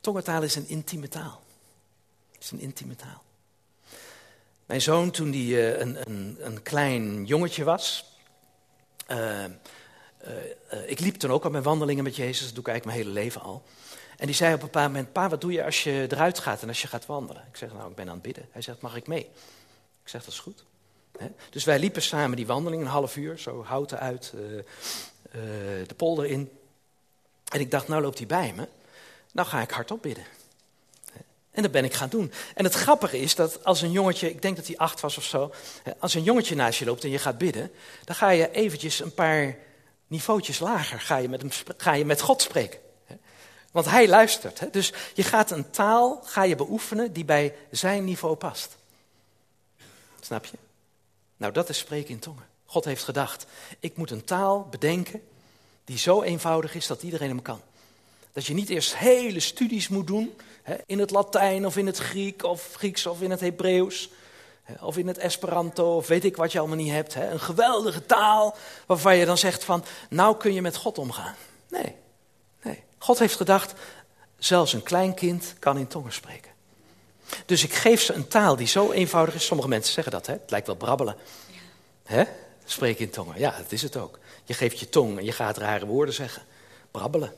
Tongentaal 0.00 0.42
is 0.42 0.54
een 0.54 0.68
intieme 0.68 1.08
taal. 1.08 1.42
Het 2.32 2.42
is 2.42 2.50
een 2.50 2.60
intieme 2.60 2.96
taal. 2.96 3.22
Mijn 4.66 4.80
zoon, 4.80 5.10
toen 5.10 5.32
hij 5.32 5.40
eh, 5.40 5.80
een, 5.80 6.10
een, 6.10 6.36
een 6.40 6.62
klein 6.62 7.24
jongetje 7.24 7.64
was, 7.64 8.04
uh, 9.10 9.44
uh, 9.44 10.90
ik 10.90 11.00
liep 11.00 11.14
toen 11.14 11.30
ook 11.30 11.44
al 11.44 11.50
mijn 11.50 11.62
wandelingen 11.62 12.04
met 12.04 12.16
Jezus, 12.16 12.44
dat 12.44 12.54
doe 12.54 12.64
ik 12.64 12.68
eigenlijk 12.68 12.84
mijn 12.84 13.08
hele 13.08 13.24
leven 13.24 13.40
al. 13.40 13.62
En 14.16 14.26
die 14.26 14.34
zei 14.34 14.54
op 14.54 14.60
een 14.60 14.66
bepaald 14.66 14.92
moment, 14.92 15.12
pa, 15.12 15.28
wat 15.28 15.40
doe 15.40 15.52
je 15.52 15.64
als 15.64 15.84
je 15.84 16.06
eruit 16.10 16.38
gaat 16.38 16.62
en 16.62 16.68
als 16.68 16.82
je 16.82 16.88
gaat 16.88 17.06
wandelen? 17.06 17.44
Ik 17.48 17.56
zeg, 17.56 17.72
nou, 17.72 17.90
ik 17.90 17.96
ben 17.96 18.06
aan 18.06 18.14
het 18.14 18.22
bidden. 18.22 18.48
Hij 18.50 18.62
zegt, 18.62 18.80
mag 18.80 18.96
ik 18.96 19.06
mee? 19.06 19.24
Ik 20.02 20.08
zeg, 20.08 20.24
dat 20.24 20.32
is 20.32 20.40
goed. 20.40 20.64
Dus 21.50 21.64
wij 21.64 21.78
liepen 21.78 22.02
samen 22.02 22.36
die 22.36 22.46
wandeling, 22.46 22.82
een 22.82 22.88
half 22.88 23.16
uur, 23.16 23.38
zo 23.38 23.64
houten 23.64 23.98
uit, 23.98 24.32
de 25.86 25.94
polder 25.96 26.26
in. 26.26 26.50
En 27.50 27.60
ik 27.60 27.70
dacht, 27.70 27.88
nou 27.88 28.02
loopt 28.02 28.18
hij 28.18 28.26
bij 28.26 28.52
me, 28.56 28.68
nou 29.32 29.48
ga 29.48 29.60
ik 29.60 29.70
hardop 29.70 30.02
bidden. 30.02 30.24
En 31.50 31.62
dat 31.62 31.72
ben 31.72 31.84
ik 31.84 31.94
gaan 31.94 32.08
doen. 32.08 32.32
En 32.54 32.64
het 32.64 32.74
grappige 32.74 33.18
is 33.18 33.34
dat 33.34 33.64
als 33.64 33.82
een 33.82 33.90
jongetje, 33.90 34.30
ik 34.30 34.42
denk 34.42 34.56
dat 34.56 34.66
hij 34.66 34.76
acht 34.76 35.00
was 35.00 35.16
of 35.16 35.24
zo, 35.24 35.52
als 35.98 36.14
een 36.14 36.22
jongetje 36.22 36.54
naast 36.54 36.78
je 36.78 36.84
loopt 36.84 37.04
en 37.04 37.10
je 37.10 37.18
gaat 37.18 37.38
bidden, 37.38 37.72
dan 38.04 38.14
ga 38.14 38.30
je 38.30 38.50
eventjes 38.50 39.00
een 39.00 39.14
paar 39.14 39.56
niveautjes 40.06 40.58
lager 40.58 41.00
ga 41.00 41.16
je 41.16 41.28
met, 41.28 41.40
hem, 41.40 41.50
ga 41.76 41.92
je 41.92 42.04
met 42.04 42.20
God 42.20 42.42
spreken. 42.42 42.80
Want 43.70 43.86
hij 43.86 44.08
luistert. 44.08 44.72
Dus 44.72 44.92
je 45.14 45.22
gaat 45.22 45.50
een 45.50 45.70
taal 45.70 46.22
ga 46.24 46.44
je 46.44 46.56
beoefenen 46.56 47.12
die 47.12 47.24
bij 47.24 47.54
zijn 47.70 48.04
niveau 48.04 48.36
past. 48.36 48.76
Snap 50.20 50.44
je? 50.44 50.56
Nou, 51.36 51.52
dat 51.52 51.68
is 51.68 51.78
spreken 51.78 52.10
in 52.10 52.18
tongen. 52.18 52.46
God 52.66 52.84
heeft 52.84 53.04
gedacht, 53.04 53.46
ik 53.80 53.96
moet 53.96 54.10
een 54.10 54.24
taal 54.24 54.66
bedenken 54.70 55.22
die 55.90 55.98
zo 55.98 56.22
eenvoudig 56.22 56.74
is 56.74 56.86
dat 56.86 57.02
iedereen 57.02 57.28
hem 57.28 57.42
kan. 57.42 57.60
Dat 58.32 58.46
je 58.46 58.54
niet 58.54 58.68
eerst 58.68 58.96
hele 58.96 59.40
studies 59.40 59.88
moet 59.88 60.06
doen 60.06 60.34
in 60.86 60.98
het 60.98 61.10
Latijn 61.10 61.66
of 61.66 61.76
in 61.76 61.86
het 61.86 61.98
Griek 61.98 62.44
of 62.44 62.74
Grieks 62.74 63.06
of 63.06 63.20
in 63.22 63.30
het 63.30 63.40
Hebreeuws. 63.40 64.10
Of 64.80 64.96
in 64.96 65.06
het 65.06 65.18
Esperanto, 65.18 65.96
of 65.96 66.06
weet 66.06 66.24
ik 66.24 66.36
wat 66.36 66.52
je 66.52 66.58
allemaal 66.58 66.76
niet 66.76 66.92
hebt. 66.92 67.14
Hè? 67.14 67.30
Een 67.30 67.40
geweldige 67.40 68.06
taal 68.06 68.56
waarvan 68.86 69.16
je 69.16 69.24
dan 69.24 69.38
zegt 69.38 69.64
van, 69.64 69.84
nou 70.10 70.36
kun 70.36 70.52
je 70.52 70.62
met 70.62 70.76
God 70.76 70.98
omgaan. 70.98 71.34
Nee, 71.68 71.94
nee. 72.62 72.82
God 72.98 73.18
heeft 73.18 73.36
gedacht, 73.36 73.74
zelfs 74.38 74.72
een 74.72 74.82
klein 74.82 75.14
kind 75.14 75.54
kan 75.58 75.78
in 75.78 75.86
tongen 75.86 76.12
spreken. 76.12 76.50
Dus 77.46 77.64
ik 77.64 77.74
geef 77.74 78.00
ze 78.00 78.12
een 78.12 78.28
taal 78.28 78.56
die 78.56 78.66
zo 78.66 78.92
eenvoudig 78.92 79.34
is. 79.34 79.44
Sommige 79.44 79.68
mensen 79.68 79.92
zeggen 79.92 80.12
dat, 80.12 80.26
hè? 80.26 80.32
het 80.32 80.50
lijkt 80.50 80.66
wel 80.66 80.76
brabbelen. 80.76 81.16
Hè? 82.04 82.24
Spreken 82.64 83.04
in 83.04 83.10
tongen, 83.10 83.38
ja, 83.38 83.54
dat 83.56 83.72
is 83.72 83.82
het 83.82 83.96
ook. 83.96 84.19
Je 84.50 84.56
geeft 84.56 84.78
je 84.78 84.88
tong 84.88 85.18
en 85.18 85.24
je 85.24 85.32
gaat 85.32 85.56
rare 85.56 85.86
woorden 85.86 86.14
zeggen. 86.14 86.42
Brabbelen. 86.90 87.32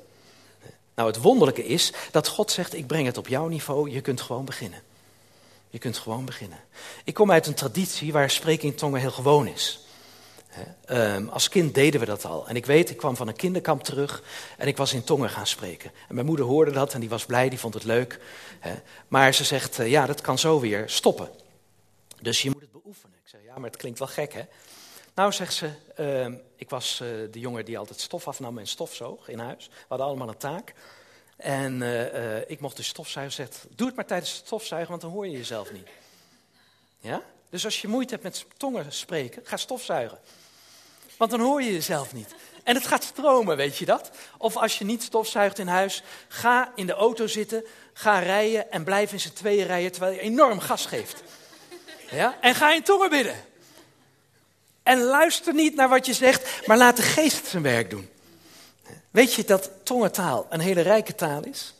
Nou, 0.94 1.08
het 1.08 1.20
wonderlijke 1.20 1.64
is 1.64 1.92
dat 2.10 2.28
God 2.28 2.50
zegt, 2.50 2.74
ik 2.74 2.86
breng 2.86 3.06
het 3.06 3.16
op 3.16 3.28
jouw 3.28 3.46
niveau, 3.46 3.90
je 3.90 4.00
kunt 4.00 4.20
gewoon 4.20 4.44
beginnen. 4.44 4.82
Je 5.70 5.78
kunt 5.78 5.98
gewoon 5.98 6.24
beginnen. 6.24 6.58
Ik 7.04 7.14
kom 7.14 7.30
uit 7.30 7.46
een 7.46 7.54
traditie 7.54 8.12
waar 8.12 8.30
spreken 8.30 8.68
in 8.68 8.74
tongen 8.74 9.00
heel 9.00 9.10
gewoon 9.10 9.46
is. 9.46 9.86
Um, 10.86 11.28
als 11.28 11.48
kind 11.48 11.74
deden 11.74 12.00
we 12.00 12.06
dat 12.06 12.24
al. 12.24 12.48
En 12.48 12.56
ik 12.56 12.66
weet, 12.66 12.90
ik 12.90 12.96
kwam 12.96 13.16
van 13.16 13.28
een 13.28 13.36
kinderkamp 13.36 13.82
terug 13.82 14.22
en 14.56 14.68
ik 14.68 14.76
was 14.76 14.92
in 14.92 15.04
tongen 15.04 15.30
gaan 15.30 15.46
spreken. 15.46 15.92
En 16.08 16.14
mijn 16.14 16.26
moeder 16.26 16.46
hoorde 16.46 16.70
dat 16.70 16.94
en 16.94 17.00
die 17.00 17.08
was 17.08 17.26
blij, 17.26 17.48
die 17.48 17.58
vond 17.58 17.74
het 17.74 17.84
leuk. 17.84 18.20
Maar 19.08 19.34
ze 19.34 19.44
zegt, 19.44 19.80
uh, 19.80 19.90
ja, 19.90 20.06
dat 20.06 20.20
kan 20.20 20.38
zo 20.38 20.60
weer 20.60 20.88
stoppen. 20.88 21.30
Dus 22.20 22.42
je 22.42 22.50
moet 22.50 22.60
het 22.60 22.72
beoefenen. 22.72 23.16
Ik 23.24 23.28
zeg, 23.30 23.40
ja, 23.44 23.54
maar 23.54 23.70
het 23.70 23.78
klinkt 23.78 23.98
wel 23.98 24.08
gek, 24.08 24.32
hè? 24.32 24.42
Nou, 25.14 25.32
zegt 25.32 25.54
ze, 25.54 25.70
uh, 25.98 26.38
ik 26.56 26.70
was 26.70 27.00
uh, 27.02 27.08
de 27.30 27.40
jongen 27.40 27.64
die 27.64 27.78
altijd 27.78 28.00
stof 28.00 28.28
afnam 28.28 28.58
en 28.58 28.66
stofzoog 28.66 29.28
in 29.28 29.38
huis. 29.38 29.66
We 29.66 29.84
hadden 29.88 30.06
allemaal 30.06 30.28
een 30.28 30.36
taak. 30.36 30.74
En 31.36 31.80
uh, 31.80 32.14
uh, 32.14 32.50
ik 32.50 32.60
mocht 32.60 32.76
de 32.76 32.82
stofzuigen 32.82 33.34
zegt, 33.34 33.66
doe 33.70 33.86
het 33.86 33.96
maar 33.96 34.06
tijdens 34.06 34.36
het 34.36 34.46
stofzuigen, 34.46 34.90
want 34.90 35.02
dan 35.02 35.10
hoor 35.10 35.26
je 35.26 35.36
jezelf 35.36 35.72
niet. 35.72 35.88
Ja? 37.00 37.22
Dus 37.50 37.64
als 37.64 37.80
je 37.80 37.88
moeite 37.88 38.12
hebt 38.12 38.24
met 38.24 38.46
tongen 38.56 38.92
spreken, 38.92 39.42
ga 39.44 39.56
stofzuigen. 39.56 40.18
Want 41.16 41.30
dan 41.30 41.40
hoor 41.40 41.62
je 41.62 41.72
jezelf 41.72 42.12
niet. 42.12 42.34
En 42.62 42.74
het 42.74 42.86
gaat 42.86 43.04
stromen, 43.04 43.56
weet 43.56 43.76
je 43.76 43.84
dat? 43.84 44.10
Of 44.38 44.56
als 44.56 44.78
je 44.78 44.84
niet 44.84 45.02
stofzuigt 45.02 45.58
in 45.58 45.66
huis, 45.66 46.02
ga 46.28 46.72
in 46.74 46.86
de 46.86 46.92
auto 46.92 47.26
zitten, 47.26 47.64
ga 47.92 48.18
rijden 48.18 48.70
en 48.70 48.84
blijf 48.84 49.12
in 49.12 49.20
z'n 49.20 49.32
tweeën 49.32 49.66
rijden 49.66 49.92
terwijl 49.92 50.14
je 50.14 50.20
enorm 50.20 50.60
gas 50.60 50.86
geeft. 50.86 51.22
Ja? 52.10 52.38
En 52.40 52.54
ga 52.54 52.72
in 52.72 52.82
tongen 52.82 53.10
bidden. 53.10 53.51
En 54.82 55.02
luister 55.02 55.54
niet 55.54 55.74
naar 55.74 55.88
wat 55.88 56.06
je 56.06 56.14
zegt, 56.14 56.66
maar 56.66 56.76
laat 56.76 56.96
de 56.96 57.02
geest 57.02 57.46
zijn 57.46 57.62
werk 57.62 57.90
doen. 57.90 58.08
Weet 59.10 59.34
je 59.34 59.44
dat 59.44 59.70
tongentaal 59.82 60.46
een 60.50 60.60
hele 60.60 60.80
rijke 60.80 61.14
taal 61.14 61.44
is? 61.44 61.74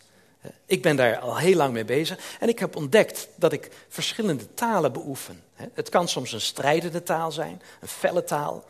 Ik 0.66 0.82
ben 0.82 0.96
daar 0.96 1.18
al 1.18 1.36
heel 1.36 1.56
lang 1.56 1.72
mee 1.72 1.84
bezig 1.84 2.18
en 2.40 2.48
ik 2.48 2.58
heb 2.58 2.76
ontdekt 2.76 3.28
dat 3.34 3.52
ik 3.52 3.70
verschillende 3.88 4.54
talen 4.54 4.92
beoefen. 4.92 5.42
Het 5.54 5.88
kan 5.88 6.08
soms 6.08 6.32
een 6.32 6.40
strijdende 6.40 7.02
taal 7.02 7.32
zijn, 7.32 7.62
een 7.80 7.88
felle 7.88 8.24
taal. 8.24 8.64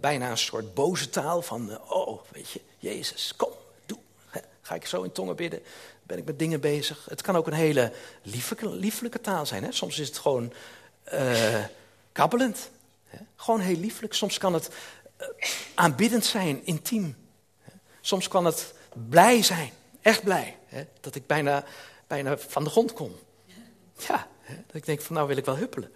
bijna 0.00 0.30
een 0.30 0.38
soort 0.38 0.74
boze 0.74 1.10
taal 1.10 1.42
van, 1.42 1.80
oh, 1.88 2.20
weet 2.32 2.50
je, 2.50 2.60
Jezus, 2.78 3.32
kom, 3.36 3.50
doe. 3.86 3.98
Ga 4.62 4.74
ik 4.74 4.86
zo 4.86 5.02
in 5.02 5.12
tongen 5.12 5.36
bidden? 5.36 5.62
Ben 6.02 6.18
ik 6.18 6.24
met 6.24 6.38
dingen 6.38 6.60
bezig? 6.60 7.06
Het 7.08 7.22
kan 7.22 7.36
ook 7.36 7.46
een 7.46 7.52
hele 7.52 7.92
lieflijke 8.62 9.20
taal 9.20 9.46
zijn. 9.46 9.72
Soms 9.72 9.98
is 9.98 10.08
het 10.08 10.18
gewoon 10.18 10.52
kabbelend. 12.12 12.70
Gewoon 13.36 13.60
heel 13.60 13.76
lieflijk. 13.76 14.14
Soms 14.14 14.38
kan 14.38 14.54
het 14.54 14.70
aanbiddend 15.74 16.24
zijn, 16.24 16.66
intiem. 16.66 17.16
Soms 18.00 18.28
kan 18.28 18.44
het 18.44 18.74
blij 19.08 19.42
zijn, 19.42 19.70
echt 20.00 20.22
blij. 20.22 20.56
Dat 21.00 21.14
ik 21.14 21.26
bijna, 21.26 21.64
bijna 22.06 22.38
van 22.38 22.64
de 22.64 22.70
grond 22.70 22.92
kom. 22.92 23.12
Ja, 24.08 24.28
dat 24.46 24.76
ik 24.76 24.86
denk 24.86 25.00
van 25.00 25.14
nou 25.14 25.28
wil 25.28 25.36
ik 25.36 25.44
wel 25.44 25.56
huppelen. 25.56 25.92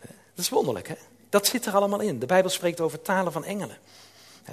Dat 0.00 0.44
is 0.44 0.48
wonderlijk, 0.48 0.88
hè? 0.88 0.94
Dat 1.28 1.46
zit 1.46 1.66
er 1.66 1.74
allemaal 1.74 2.00
in. 2.00 2.18
De 2.18 2.26
Bijbel 2.26 2.50
spreekt 2.50 2.80
over 2.80 3.02
talen 3.02 3.32
van 3.32 3.44
engelen. 3.44 3.78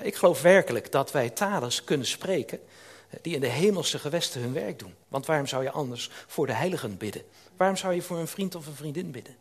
Ik 0.01 0.15
geloof 0.15 0.41
werkelijk 0.41 0.91
dat 0.91 1.11
wij 1.11 1.29
talers 1.29 1.83
kunnen 1.83 2.07
spreken 2.07 2.59
die 3.21 3.35
in 3.35 3.41
de 3.41 3.47
hemelse 3.47 3.99
gewesten 3.99 4.41
hun 4.41 4.53
werk 4.53 4.79
doen. 4.79 4.95
Want 5.07 5.25
waarom 5.25 5.47
zou 5.47 5.63
je 5.63 5.71
anders 5.71 6.09
voor 6.27 6.47
de 6.47 6.53
heiligen 6.53 6.97
bidden? 6.97 7.23
Waarom 7.57 7.77
zou 7.77 7.93
je 7.93 8.01
voor 8.01 8.17
een 8.17 8.27
vriend 8.27 8.55
of 8.55 8.67
een 8.67 8.75
vriendin 8.75 9.11
bidden? 9.11 9.35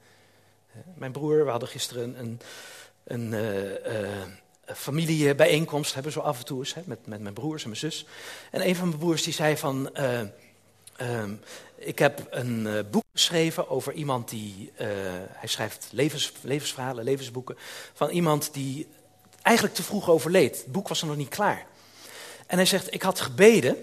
Mijn 0.94 1.12
broer, 1.12 1.44
we 1.44 1.50
hadden 1.50 1.68
gisteren 1.68 2.18
een, 2.18 2.40
een, 3.04 3.32
uh, 3.32 3.70
uh, 3.70 4.22
familiebijeenkomst, 4.74 5.94
hebben 5.94 6.12
zo 6.12 6.20
af 6.20 6.38
en 6.38 6.44
toe 6.44 6.58
eens, 6.58 6.74
hè, 6.74 6.82
met, 6.84 7.06
met 7.06 7.20
mijn 7.20 7.34
broers 7.34 7.62
en 7.62 7.68
mijn 7.68 7.80
zus. 7.80 8.06
En 8.50 8.68
een 8.68 8.76
van 8.76 8.88
mijn 8.88 9.00
broers 9.00 9.22
die 9.22 9.32
zei 9.32 9.56
van, 9.56 9.90
uh, 9.96 11.22
ik 11.76 11.98
heb 11.98 12.26
een 12.30 12.86
boek 12.90 13.04
geschreven 13.12 13.68
over 13.68 13.92
iemand 13.92 14.28
die, 14.28 14.72
hij 15.32 15.48
schrijft 15.48 15.88
levens, 15.90 16.32
levensverhalen, 16.40 17.04
levensboeken, 17.04 17.56
van 17.92 18.10
iemand 18.10 18.54
die 18.54 18.86
eigenlijk 19.42 19.76
te 19.76 19.82
vroeg 19.82 20.10
overleed. 20.10 20.56
Het 20.56 20.72
boek 20.72 20.88
was 20.88 21.00
er 21.00 21.06
nog 21.06 21.16
niet 21.16 21.28
klaar. 21.28 21.66
En 22.46 22.56
hij 22.56 22.66
zegt, 22.66 22.94
ik 22.94 23.02
had 23.02 23.20
gebeden 23.20 23.76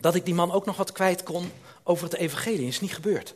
dat 0.00 0.14
ik 0.14 0.24
die 0.24 0.34
man 0.34 0.52
ook 0.52 0.66
nog 0.66 0.76
wat 0.76 0.92
kwijt 0.92 1.22
kon 1.22 1.52
over 1.82 2.04
het 2.04 2.14
evangelie. 2.14 2.58
Dat 2.58 2.68
is 2.68 2.80
niet 2.80 2.94
gebeurd. 2.94 3.34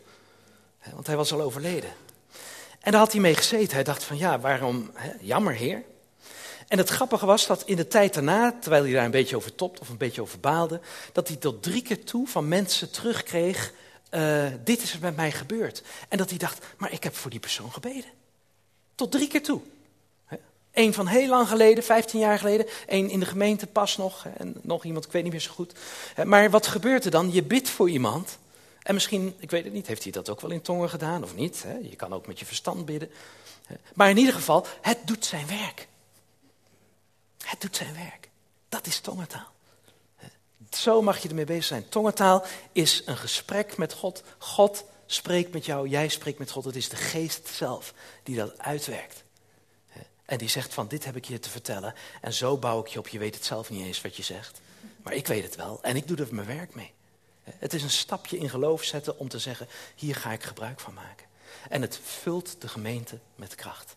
Want 0.94 1.06
hij 1.06 1.16
was 1.16 1.32
al 1.32 1.40
overleden. 1.40 1.90
En 2.86 2.92
daar 2.92 3.00
had 3.00 3.12
hij 3.12 3.20
mee 3.20 3.34
gezeten. 3.34 3.74
Hij 3.74 3.84
dacht 3.84 4.04
van 4.04 4.18
ja, 4.18 4.40
waarom, 4.40 4.90
hè, 4.94 5.10
jammer 5.20 5.54
heer. 5.54 5.82
En 6.68 6.78
het 6.78 6.88
grappige 6.88 7.26
was 7.26 7.46
dat 7.46 7.62
in 7.64 7.76
de 7.76 7.88
tijd 7.88 8.14
daarna, 8.14 8.54
terwijl 8.60 8.82
hij 8.82 8.92
daar 8.92 9.04
een 9.04 9.10
beetje 9.10 9.36
over 9.36 9.54
topt 9.54 9.80
of 9.80 9.88
een 9.88 9.96
beetje 9.96 10.20
over 10.22 10.40
baalde, 10.40 10.80
dat 11.12 11.28
hij 11.28 11.36
tot 11.36 11.62
drie 11.62 11.82
keer 11.82 12.04
toe 12.04 12.26
van 12.26 12.48
mensen 12.48 12.90
terugkreeg, 12.90 13.72
uh, 14.10 14.44
dit 14.64 14.82
is 14.82 14.92
er 14.92 14.98
met 15.00 15.16
mij 15.16 15.32
gebeurd. 15.32 15.82
En 16.08 16.18
dat 16.18 16.30
hij 16.30 16.38
dacht, 16.38 16.64
maar 16.76 16.92
ik 16.92 17.04
heb 17.04 17.16
voor 17.16 17.30
die 17.30 17.40
persoon 17.40 17.72
gebeden. 17.72 18.10
Tot 18.94 19.12
drie 19.12 19.28
keer 19.28 19.42
toe. 19.42 19.60
Eén 20.72 20.94
van 20.94 21.06
heel 21.06 21.28
lang 21.28 21.48
geleden, 21.48 21.84
15 21.84 22.20
jaar 22.20 22.38
geleden. 22.38 22.66
Eén 22.86 23.10
in 23.10 23.20
de 23.20 23.26
gemeente 23.26 23.66
pas 23.66 23.96
nog. 23.96 24.26
En 24.36 24.54
nog 24.62 24.84
iemand, 24.84 25.04
ik 25.04 25.12
weet 25.12 25.22
niet 25.22 25.32
meer 25.32 25.40
zo 25.40 25.52
goed. 25.52 25.72
Maar 26.24 26.50
wat 26.50 26.66
gebeurt 26.66 27.04
er 27.04 27.10
dan? 27.10 27.32
Je 27.32 27.42
bidt 27.42 27.70
voor 27.70 27.90
iemand. 27.90 28.38
En 28.86 28.94
misschien, 28.94 29.34
ik 29.38 29.50
weet 29.50 29.64
het 29.64 29.72
niet, 29.72 29.86
heeft 29.86 30.02
hij 30.02 30.12
dat 30.12 30.28
ook 30.28 30.40
wel 30.40 30.50
in 30.50 30.62
tongen 30.62 30.88
gedaan 30.88 31.22
of 31.22 31.34
niet? 31.34 31.64
Je 31.82 31.96
kan 31.96 32.12
ook 32.12 32.26
met 32.26 32.38
je 32.38 32.46
verstand 32.46 32.84
bidden. 32.84 33.10
Maar 33.94 34.10
in 34.10 34.16
ieder 34.16 34.34
geval, 34.34 34.66
het 34.80 34.98
doet 35.04 35.24
zijn 35.24 35.46
werk. 35.46 35.88
Het 37.44 37.60
doet 37.60 37.76
zijn 37.76 37.94
werk. 37.94 38.28
Dat 38.68 38.86
is 38.86 39.00
tongentaal. 39.00 39.52
Zo 40.70 41.02
mag 41.02 41.18
je 41.18 41.28
ermee 41.28 41.44
bezig 41.44 41.64
zijn. 41.64 41.88
Tongentaal 41.88 42.44
is 42.72 43.02
een 43.06 43.16
gesprek 43.16 43.76
met 43.76 43.92
God. 43.92 44.22
God 44.38 44.84
spreekt 45.06 45.52
met 45.52 45.64
jou, 45.64 45.88
jij 45.88 46.08
spreekt 46.08 46.38
met 46.38 46.50
God. 46.50 46.64
Het 46.64 46.76
is 46.76 46.88
de 46.88 46.96
geest 46.96 47.48
zelf 47.48 47.94
die 48.22 48.36
dat 48.36 48.58
uitwerkt. 48.58 49.24
En 50.24 50.38
die 50.38 50.48
zegt 50.48 50.74
van 50.74 50.88
dit 50.88 51.04
heb 51.04 51.16
ik 51.16 51.24
je 51.24 51.38
te 51.38 51.50
vertellen. 51.50 51.94
En 52.20 52.32
zo 52.32 52.56
bouw 52.56 52.80
ik 52.80 52.86
je 52.86 52.98
op. 52.98 53.08
Je 53.08 53.18
weet 53.18 53.34
het 53.34 53.44
zelf 53.44 53.70
niet 53.70 53.86
eens 53.86 54.00
wat 54.00 54.16
je 54.16 54.22
zegt. 54.22 54.60
Maar 55.02 55.14
ik 55.14 55.26
weet 55.26 55.42
het 55.42 55.56
wel. 55.56 55.78
En 55.82 55.96
ik 55.96 56.08
doe 56.08 56.16
er 56.16 56.34
mijn 56.34 56.46
werk 56.46 56.74
mee. 56.74 56.94
Het 57.50 57.74
is 57.74 57.82
een 57.82 57.90
stapje 57.90 58.38
in 58.38 58.50
geloof 58.50 58.84
zetten 58.84 59.18
om 59.18 59.28
te 59.28 59.38
zeggen, 59.38 59.68
hier 59.94 60.14
ga 60.14 60.32
ik 60.32 60.42
gebruik 60.42 60.80
van 60.80 60.94
maken. 60.94 61.26
En 61.68 61.82
het 61.82 61.98
vult 62.02 62.60
de 62.60 62.68
gemeente 62.68 63.18
met 63.34 63.54
kracht. 63.54 63.96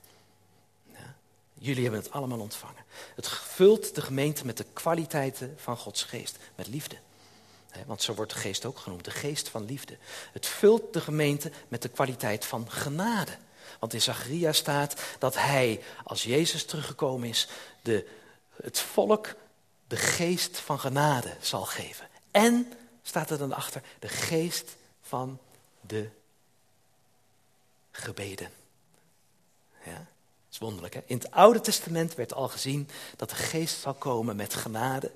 Ja. 0.85 1.15
Jullie 1.53 1.83
hebben 1.83 2.01
het 2.01 2.11
allemaal 2.11 2.39
ontvangen. 2.39 2.83
Het 3.15 3.27
vult 3.29 3.95
de 3.95 4.01
gemeente 4.01 4.45
met 4.45 4.57
de 4.57 4.65
kwaliteiten 4.73 5.55
van 5.57 5.77
Gods 5.77 6.03
geest, 6.03 6.37
met 6.55 6.67
liefde. 6.67 6.95
Want 7.85 8.01
zo 8.01 8.13
wordt 8.13 8.33
de 8.33 8.39
geest 8.39 8.65
ook 8.65 8.77
genoemd, 8.77 9.05
de 9.05 9.11
geest 9.11 9.49
van 9.49 9.65
liefde. 9.65 9.97
Het 10.31 10.45
vult 10.45 10.93
de 10.93 11.01
gemeente 11.01 11.51
met 11.67 11.81
de 11.81 11.89
kwaliteit 11.89 12.45
van 12.45 12.71
genade. 12.71 13.31
Want 13.79 13.93
in 13.93 14.01
Zacharia 14.01 14.51
staat 14.51 15.01
dat 15.19 15.35
hij, 15.35 15.83
als 16.03 16.23
Jezus 16.23 16.65
teruggekomen 16.65 17.29
is, 17.29 17.47
de, 17.81 18.07
het 18.61 18.79
volk 18.79 19.35
de 19.87 19.97
geest 19.97 20.57
van 20.57 20.79
genade 20.79 21.35
zal 21.41 21.65
geven. 21.65 22.07
En, 22.31 22.73
staat 23.03 23.29
er 23.29 23.37
dan 23.37 23.53
achter, 23.53 23.81
de 23.99 24.07
geest 24.07 24.75
van 25.01 25.39
de 25.81 26.09
gebeden. 27.91 28.49
Ja, 29.85 29.97
dat 29.97 30.51
is 30.51 30.57
wonderlijk 30.57 30.93
hè. 30.93 31.01
In 31.05 31.17
het 31.17 31.31
Oude 31.31 31.61
Testament 31.61 32.15
werd 32.15 32.33
al 32.33 32.47
gezien 32.47 32.89
dat 33.15 33.29
de 33.29 33.35
geest 33.35 33.79
zal 33.79 33.93
komen 33.93 34.35
met 34.35 34.53
genade. 34.53 35.11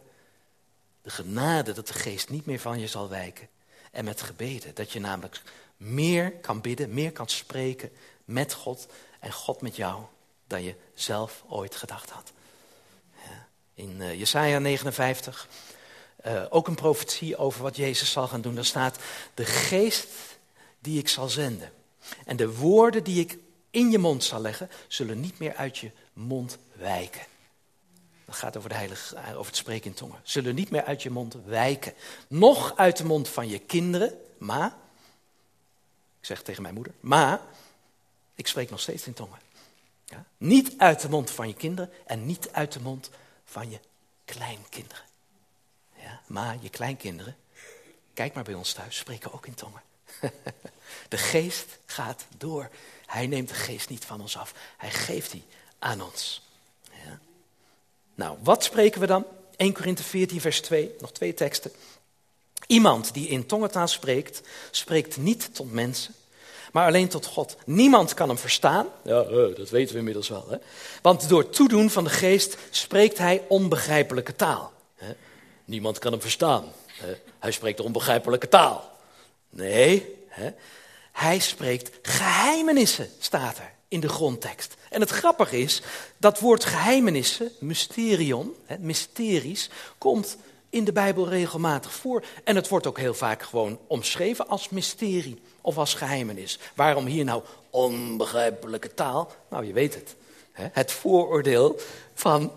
De 1.02 1.10
genade 1.10 1.72
dat 1.74 1.88
de 1.88 1.94
geest 1.94 2.30
niet 2.30 2.46
meer 2.46 2.60
van 2.60 2.80
je 2.80 2.88
zal 2.88 3.10
wijken. 3.10 3.48
En 3.92 4.06
met 4.06 4.22
gebeden, 4.22 4.76
dat 4.76 4.92
je 4.92 5.00
namelijk 5.00 5.42
meer 5.78 6.32
kan 6.32 6.62
bidden, 6.62 6.94
meer 6.94 7.12
kan 7.12 7.30
spreken 7.30 7.92
met 8.26 8.54
God 8.54 8.88
en 9.20 9.32
God 9.32 9.62
met 9.62 9.76
jou 9.76 10.04
dan 10.48 10.64
je 10.64 10.76
zelf 10.94 11.44
ooit 11.48 11.76
gedacht 11.76 12.10
had. 12.10 12.32
Ja. 13.24 13.48
In 13.74 13.96
uh, 14.00 14.14
Jesaja 14.20 14.60
59, 14.60 15.48
uh, 16.28 16.46
ook 16.50 16.68
een 16.68 16.76
profetie 16.76 17.38
over 17.38 17.62
wat 17.62 17.76
Jezus 17.76 18.12
zal 18.12 18.28
gaan 18.28 18.42
doen. 18.42 18.56
Daar 18.56 18.66
staat, 18.66 18.98
de 19.34 19.46
geest 19.46 20.08
die 20.80 21.00
ik 21.00 21.10
zal 21.10 21.30
zenden 21.30 21.72
en 22.26 22.36
de 22.36 22.56
woorden 22.56 23.04
die 23.04 23.20
ik 23.20 23.38
in 23.70 23.92
je 23.92 23.98
mond 23.98 24.24
zal 24.24 24.42
leggen, 24.42 24.70
zullen 24.88 25.20
niet 25.20 25.40
meer 25.40 25.56
uit 25.56 25.78
je 25.78 25.92
mond 26.14 26.58
wijken. 26.74 27.22
Dat 28.26 28.36
gaat 28.36 28.58
over, 28.58 28.70
de 28.70 28.76
heilige, 28.76 29.16
eh, 29.16 29.30
over 29.30 29.46
het 29.46 29.56
spreken 29.56 29.90
in 29.90 29.94
tongen. 29.96 30.20
Zullen 30.24 30.56
niet 30.56 30.70
meer 30.70 30.84
uit 30.84 31.04
je 31.04 31.10
mond 31.10 31.36
wijken. 31.46 31.94
Nog 32.28 32.78
uit 32.78 32.98
de 32.98 33.06
mond 33.06 33.30
van 33.30 33.48
je 33.48 33.60
kinderen, 33.60 34.18
maar, 34.38 34.76
ik 36.20 36.26
zeg 36.26 36.42
tegen 36.42 36.62
mijn 36.62 36.74
moeder, 36.74 36.94
maar 37.00 37.42
ik 38.36 38.48
spreek 38.48 38.70
nog 38.70 38.80
steeds 38.80 39.08
in 39.08 39.14
tongen. 39.14 39.40
Ja? 40.06 40.26
Niet 40.38 40.74
uit 40.78 41.02
de 41.02 41.10
mond 41.10 41.32
van 41.32 41.48
je 41.48 41.54
kinderen 41.54 41.92
en 42.06 42.26
niet 42.26 42.50
uit 42.52 42.72
de 42.72 42.82
mond 42.82 43.10
van 43.46 43.70
je 43.70 43.80
kleinkinderen. 44.26 45.04
Maar 46.28 46.58
je 46.62 46.70
kleinkinderen, 46.70 47.36
kijk 48.14 48.34
maar 48.34 48.44
bij 48.44 48.54
ons 48.54 48.74
thuis, 48.74 48.98
spreken 48.98 49.34
ook 49.34 49.48
in 49.48 49.54
tongen. 49.54 49.82
De 51.10 51.18
geest 51.18 51.78
gaat 51.86 52.26
door. 52.38 52.70
Hij 53.06 53.28
neemt 53.28 53.50
de 53.50 53.56
geest 53.56 53.90
niet 53.90 54.06
van 54.06 54.22
ons 54.22 54.38
af. 54.38 54.54
Hij 54.78 54.92
geeft 54.92 55.32
die 55.32 55.44
aan 55.80 56.02
ons. 56.02 56.42
Ja? 56.92 57.20
Nou, 58.16 58.38
wat 58.44 58.64
spreken 58.64 59.02
we 59.02 59.08
dan? 59.08 59.26
1 59.56 59.74
Korinthe 59.74 60.04
14, 60.04 60.42
vers 60.42 60.62
2, 60.62 60.96
nog 61.00 61.12
twee 61.12 61.34
teksten. 61.34 61.72
Iemand 62.68 63.14
die 63.14 63.28
in 63.28 63.46
tongentaal 63.46 63.88
spreekt, 63.88 64.42
spreekt 64.72 65.18
niet 65.18 65.56
tot 65.56 65.72
mensen, 65.72 66.14
maar 66.72 66.88
alleen 66.88 67.08
tot 67.08 67.26
God. 67.26 67.56
Niemand 67.66 68.14
kan 68.14 68.28
hem 68.28 68.38
verstaan. 68.38 68.88
Ja, 69.04 69.22
eh, 69.22 69.56
dat 69.56 69.70
weten 69.70 69.94
we 69.94 69.98
inmiddels 70.00 70.30
wel. 70.30 70.46
Hè? 70.50 70.58
Want 71.02 71.30
door 71.30 71.50
toedoen 71.50 71.90
van 71.90 72.04
de 72.04 72.10
geest 72.10 72.58
spreekt 72.70 73.18
hij 73.18 73.44
onbegrijpelijke 73.48 74.36
taal. 74.36 74.72
Niemand 75.66 76.00
kan 76.00 76.12
hem 76.12 76.22
verstaan. 76.22 76.72
Hij 77.40 77.52
spreekt 77.52 77.80
onbegrijpelijke 77.80 78.48
taal. 78.48 78.92
Nee, 79.50 80.16
hij 81.12 81.40
spreekt 81.40 81.98
geheimenissen, 82.02 83.10
staat 83.20 83.58
er 83.58 83.72
in 83.88 84.00
de 84.00 84.10
grondtekst. 84.10 84.76
En 84.90 85.02
het 85.02 85.10
grappige 85.10 85.58
is, 85.58 85.82
dat 86.18 86.40
woord 86.40 86.66
geheimenissen, 86.66 87.52
mysterion, 87.60 88.56
mysteries, 88.80 89.70
komt 89.98 90.38
in 90.70 90.84
de 90.84 90.92
Bijbel 90.92 91.30
regelmatig 91.30 91.94
voor. 91.94 92.24
En 92.44 92.56
het 92.56 92.68
wordt 92.68 92.88
ook 92.88 92.98
heel 92.98 93.14
vaak 93.14 93.44
gewoon 93.44 93.80
omschreven 93.88 94.48
als 94.48 94.70
mysterie 94.70 95.42
of 95.62 95.78
als 95.78 95.94
geheimenis. 95.94 96.60
Waarom 96.76 97.06
hier 97.06 97.24
nou 97.24 97.44
onbegrijpelijke 97.70 98.94
taal? 98.94 99.32
Nou, 99.50 99.66
je 99.66 99.74
weet 99.74 99.94
het. 99.94 100.16
Het 100.54 100.92
vooroordeel 100.92 101.80
van 102.14 102.52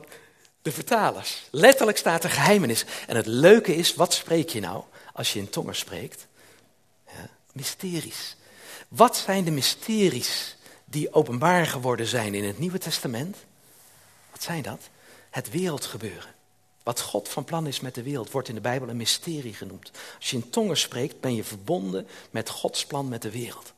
de 0.66 0.72
vertalers. 0.72 1.42
Letterlijk 1.50 1.98
staat 1.98 2.24
er 2.24 2.30
geheimenis. 2.30 2.84
En 3.06 3.16
het 3.16 3.26
leuke 3.26 3.74
is, 3.74 3.94
wat 3.94 4.12
spreek 4.12 4.48
je 4.48 4.60
nou 4.60 4.84
als 5.12 5.32
je 5.32 5.38
in 5.38 5.50
tongen 5.50 5.74
spreekt? 5.74 6.26
Ja, 7.06 7.28
mysteries. 7.52 8.36
Wat 8.88 9.16
zijn 9.16 9.44
de 9.44 9.50
mysteries 9.50 10.56
die 10.84 11.12
openbaar 11.12 11.66
geworden 11.66 12.06
zijn 12.06 12.34
in 12.34 12.44
het 12.44 12.58
Nieuwe 12.58 12.78
Testament? 12.78 13.36
Wat 14.30 14.42
zijn 14.42 14.62
dat? 14.62 14.80
Het 15.30 15.50
wereldgebeuren. 15.50 16.34
Wat 16.82 17.00
God 17.00 17.28
van 17.28 17.44
plan 17.44 17.66
is 17.66 17.80
met 17.80 17.94
de 17.94 18.02
wereld 18.02 18.30
wordt 18.30 18.48
in 18.48 18.54
de 18.54 18.60
Bijbel 18.60 18.88
een 18.88 18.96
mysterie 18.96 19.54
genoemd. 19.54 19.90
Als 20.16 20.30
je 20.30 20.36
in 20.36 20.50
tongen 20.50 20.76
spreekt, 20.76 21.20
ben 21.20 21.34
je 21.34 21.44
verbonden 21.44 22.08
met 22.30 22.48
Gods 22.48 22.86
plan 22.86 23.08
met 23.08 23.22
de 23.22 23.30
wereld. 23.30 23.72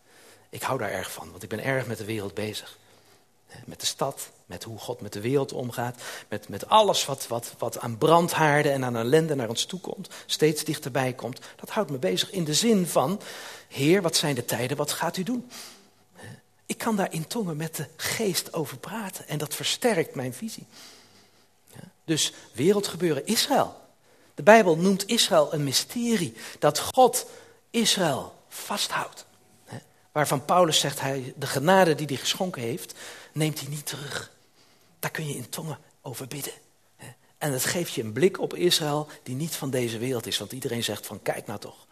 Ik 0.51 0.63
hou 0.63 0.79
daar 0.79 0.91
erg 0.91 1.13
van, 1.13 1.31
want 1.31 1.43
ik 1.43 1.49
ben 1.49 1.65
erg 1.65 1.87
met 1.87 1.99
de 1.99 2.05
wereld 2.05 2.35
bezig. 2.35 2.79
Met 3.65 3.81
de 3.81 3.87
stad, 3.87 4.31
met 4.47 4.63
hoe 4.63 4.79
God 4.79 5.01
met 5.01 5.13
de 5.13 5.21
wereld 5.21 5.53
omgaat, 5.53 6.03
met, 6.29 6.49
met 6.49 6.69
alles 6.69 7.05
wat, 7.05 7.27
wat, 7.27 7.55
wat 7.59 7.79
aan 7.79 7.99
brandhaarden 7.99 8.73
en 8.73 8.85
aan 8.85 8.97
ellende 8.97 9.35
naar 9.35 9.49
ons 9.49 9.65
toe 9.65 9.81
komt, 9.81 10.09
steeds 10.27 10.65
dichterbij 10.65 11.13
komt. 11.13 11.41
Dat 11.57 11.71
houdt 11.71 11.91
me 11.91 11.99
bezig 11.99 12.31
in 12.31 12.45
de 12.45 12.55
zin 12.55 12.87
van, 12.87 13.21
Heer, 13.69 14.03
wat 14.03 14.17
zijn 14.17 14.35
de 14.35 14.45
tijden, 14.45 14.77
wat 14.77 14.93
gaat 14.93 15.17
u 15.17 15.23
doen? 15.23 15.51
Ik 16.67 16.79
kan 16.79 16.97
daar 16.97 17.13
in 17.13 17.27
tongen 17.27 17.57
met 17.57 17.77
de 17.77 17.87
geest 17.97 18.53
over 18.53 18.79
praten 18.79 19.29
en 19.29 19.39
dat 19.39 19.55
versterkt 19.55 20.15
mijn 20.15 20.35
visie. 20.35 20.67
Dus 22.05 22.33
wereldgebeuren 22.53 23.27
Israël. 23.27 23.81
De 24.35 24.43
Bijbel 24.43 24.77
noemt 24.77 25.09
Israël 25.09 25.53
een 25.53 25.65
mysterie. 25.65 26.35
Dat 26.59 26.79
God 26.79 27.27
Israël 27.71 28.35
vasthoudt. 28.49 29.27
Waarvan 30.13 30.45
Paulus 30.45 30.81
zegt, 30.81 31.01
hij, 31.01 31.33
de 31.37 31.47
genade 31.47 31.95
die 31.95 32.07
hij 32.07 32.17
geschonken 32.17 32.63
heeft, 32.63 32.95
neemt 33.39 33.61
hij 33.61 33.69
niet 33.69 33.87
terug. 33.87 34.33
Daar 34.99 35.11
kun 35.11 35.29
je 35.29 35.35
in 35.35 35.49
tongen 35.49 35.79
over 36.03 36.27
bidden. 36.27 36.53
En 37.39 37.53
het 37.53 37.65
geeft 37.65 37.93
je 37.93 38.03
een 38.03 38.13
blik 38.13 38.41
op 38.41 38.55
Israël 38.55 39.09
die 39.23 39.35
niet 39.35 39.55
van 39.55 39.71
deze 39.71 39.99
wereld 39.99 40.27
is. 40.27 40.39
Want 40.39 40.53
iedereen 40.53 40.85
zegt 40.85 41.07
van, 41.07 41.23
kijk 41.23 41.47
nou 41.47 41.59
toch. 41.59 41.87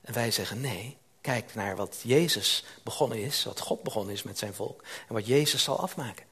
En 0.00 0.14
wij 0.14 0.30
zeggen, 0.30 0.60
nee, 0.60 0.96
kijk 1.20 1.54
naar 1.54 1.76
wat 1.76 1.96
Jezus 2.02 2.64
begonnen 2.82 3.18
is, 3.18 3.44
wat 3.44 3.60
God 3.60 3.82
begonnen 3.82 4.14
is 4.14 4.22
met 4.22 4.38
zijn 4.38 4.54
volk. 4.54 4.84
En 5.08 5.14
wat 5.14 5.26
Jezus 5.26 5.62
zal 5.62 5.80
afmaken. 5.80 6.26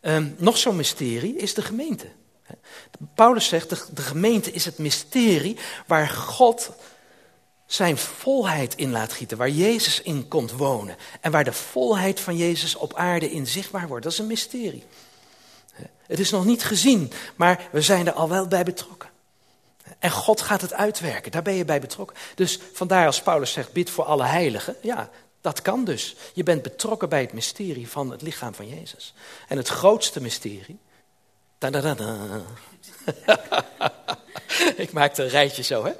Um, 0.00 0.34
nog 0.38 0.58
zo'n 0.58 0.76
mysterie 0.76 1.36
is 1.36 1.54
de 1.54 1.62
gemeente. 1.62 2.06
Paulus 3.14 3.48
zegt, 3.48 3.70
de, 3.70 3.84
de 3.92 4.02
gemeente 4.02 4.52
is 4.52 4.64
het 4.64 4.78
mysterie 4.78 5.58
waar 5.86 6.08
God 6.08 6.70
zijn 7.68 7.98
volheid 7.98 8.74
in 8.74 8.90
laat 8.90 9.12
gieten, 9.12 9.36
waar 9.36 9.50
Jezus 9.50 10.02
in 10.02 10.28
komt 10.28 10.52
wonen 10.52 10.96
en 11.20 11.30
waar 11.30 11.44
de 11.44 11.52
volheid 11.52 12.20
van 12.20 12.36
Jezus 12.36 12.74
op 12.74 12.94
aarde 12.94 13.30
in 13.30 13.46
zichtbaar 13.46 13.88
wordt. 13.88 14.04
Dat 14.04 14.12
is 14.12 14.18
een 14.18 14.26
mysterie. 14.26 14.84
Het 16.06 16.18
is 16.18 16.30
nog 16.30 16.44
niet 16.44 16.64
gezien, 16.64 17.12
maar 17.36 17.68
we 17.70 17.82
zijn 17.82 18.06
er 18.06 18.12
al 18.12 18.28
wel 18.28 18.46
bij 18.46 18.64
betrokken. 18.64 19.08
En 19.98 20.10
God 20.10 20.40
gaat 20.40 20.60
het 20.60 20.72
uitwerken, 20.72 21.32
daar 21.32 21.42
ben 21.42 21.54
je 21.54 21.64
bij 21.64 21.80
betrokken. 21.80 22.16
Dus 22.34 22.60
vandaar 22.72 23.06
als 23.06 23.22
Paulus 23.22 23.52
zegt, 23.52 23.72
bid 23.72 23.90
voor 23.90 24.04
alle 24.04 24.24
heiligen. 24.24 24.76
Ja, 24.82 25.10
dat 25.40 25.62
kan 25.62 25.84
dus. 25.84 26.16
Je 26.32 26.42
bent 26.42 26.62
betrokken 26.62 27.08
bij 27.08 27.20
het 27.20 27.32
mysterie 27.32 27.88
van 27.88 28.10
het 28.10 28.22
lichaam 28.22 28.54
van 28.54 28.68
Jezus. 28.68 29.14
En 29.48 29.56
het 29.56 29.68
grootste 29.68 30.20
mysterie. 30.20 30.78
Ik 34.84 34.92
maakte 34.92 35.22
een 35.22 35.28
rijtje 35.28 35.62
zo, 35.62 35.84
hè. 35.84 35.92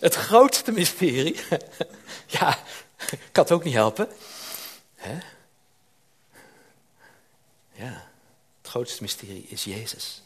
Het 0.00 0.14
grootste 0.14 0.72
mysterie. 0.72 1.40
ja, 2.38 2.58
ik 3.10 3.28
kan 3.32 3.42
het 3.42 3.52
ook 3.52 3.64
niet 3.64 3.74
helpen. 3.74 4.08
Hè? 4.94 5.18
Ja, 7.72 8.08
het 8.62 8.70
grootste 8.70 9.02
mysterie 9.02 9.46
is 9.48 9.64
Jezus. 9.64 10.22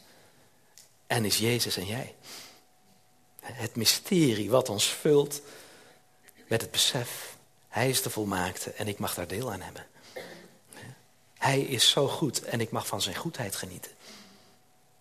En 1.07 1.25
is 1.25 1.37
Jezus 1.37 1.77
en 1.77 1.85
jij. 1.85 2.15
Het 3.41 3.75
mysterie 3.75 4.49
wat 4.49 4.69
ons 4.69 4.85
vult 4.85 5.41
met 6.47 6.61
het 6.61 6.71
besef 6.71 7.37
hij 7.69 7.89
is 7.89 8.01
de 8.01 8.09
volmaakte 8.09 8.71
en 8.71 8.87
ik 8.87 8.99
mag 8.99 9.13
daar 9.13 9.27
deel 9.27 9.51
aan 9.51 9.61
hebben. 9.61 9.87
Hij 11.37 11.61
is 11.61 11.89
zo 11.89 12.07
goed 12.07 12.43
en 12.43 12.61
ik 12.61 12.71
mag 12.71 12.87
van 12.87 13.01
zijn 13.01 13.15
goedheid 13.15 13.55
genieten. 13.55 13.91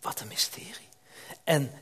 Wat 0.01 0.21
een 0.21 0.29
mysterie. 0.29 0.89
En 1.45 1.73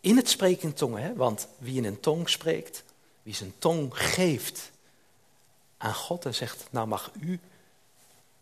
in 0.00 0.16
het 0.16 0.28
spreken 0.28 0.62
in 0.62 0.74
tongen, 0.74 1.02
hè, 1.02 1.14
want 1.14 1.48
wie 1.58 1.76
in 1.76 1.84
een 1.84 2.00
tong 2.00 2.28
spreekt, 2.28 2.84
wie 3.22 3.34
zijn 3.34 3.52
tong 3.58 3.90
geeft 3.92 4.70
aan 5.76 5.94
God 5.94 6.24
en 6.24 6.34
zegt, 6.34 6.66
nou 6.70 6.86
mag 6.86 7.10
u 7.20 7.40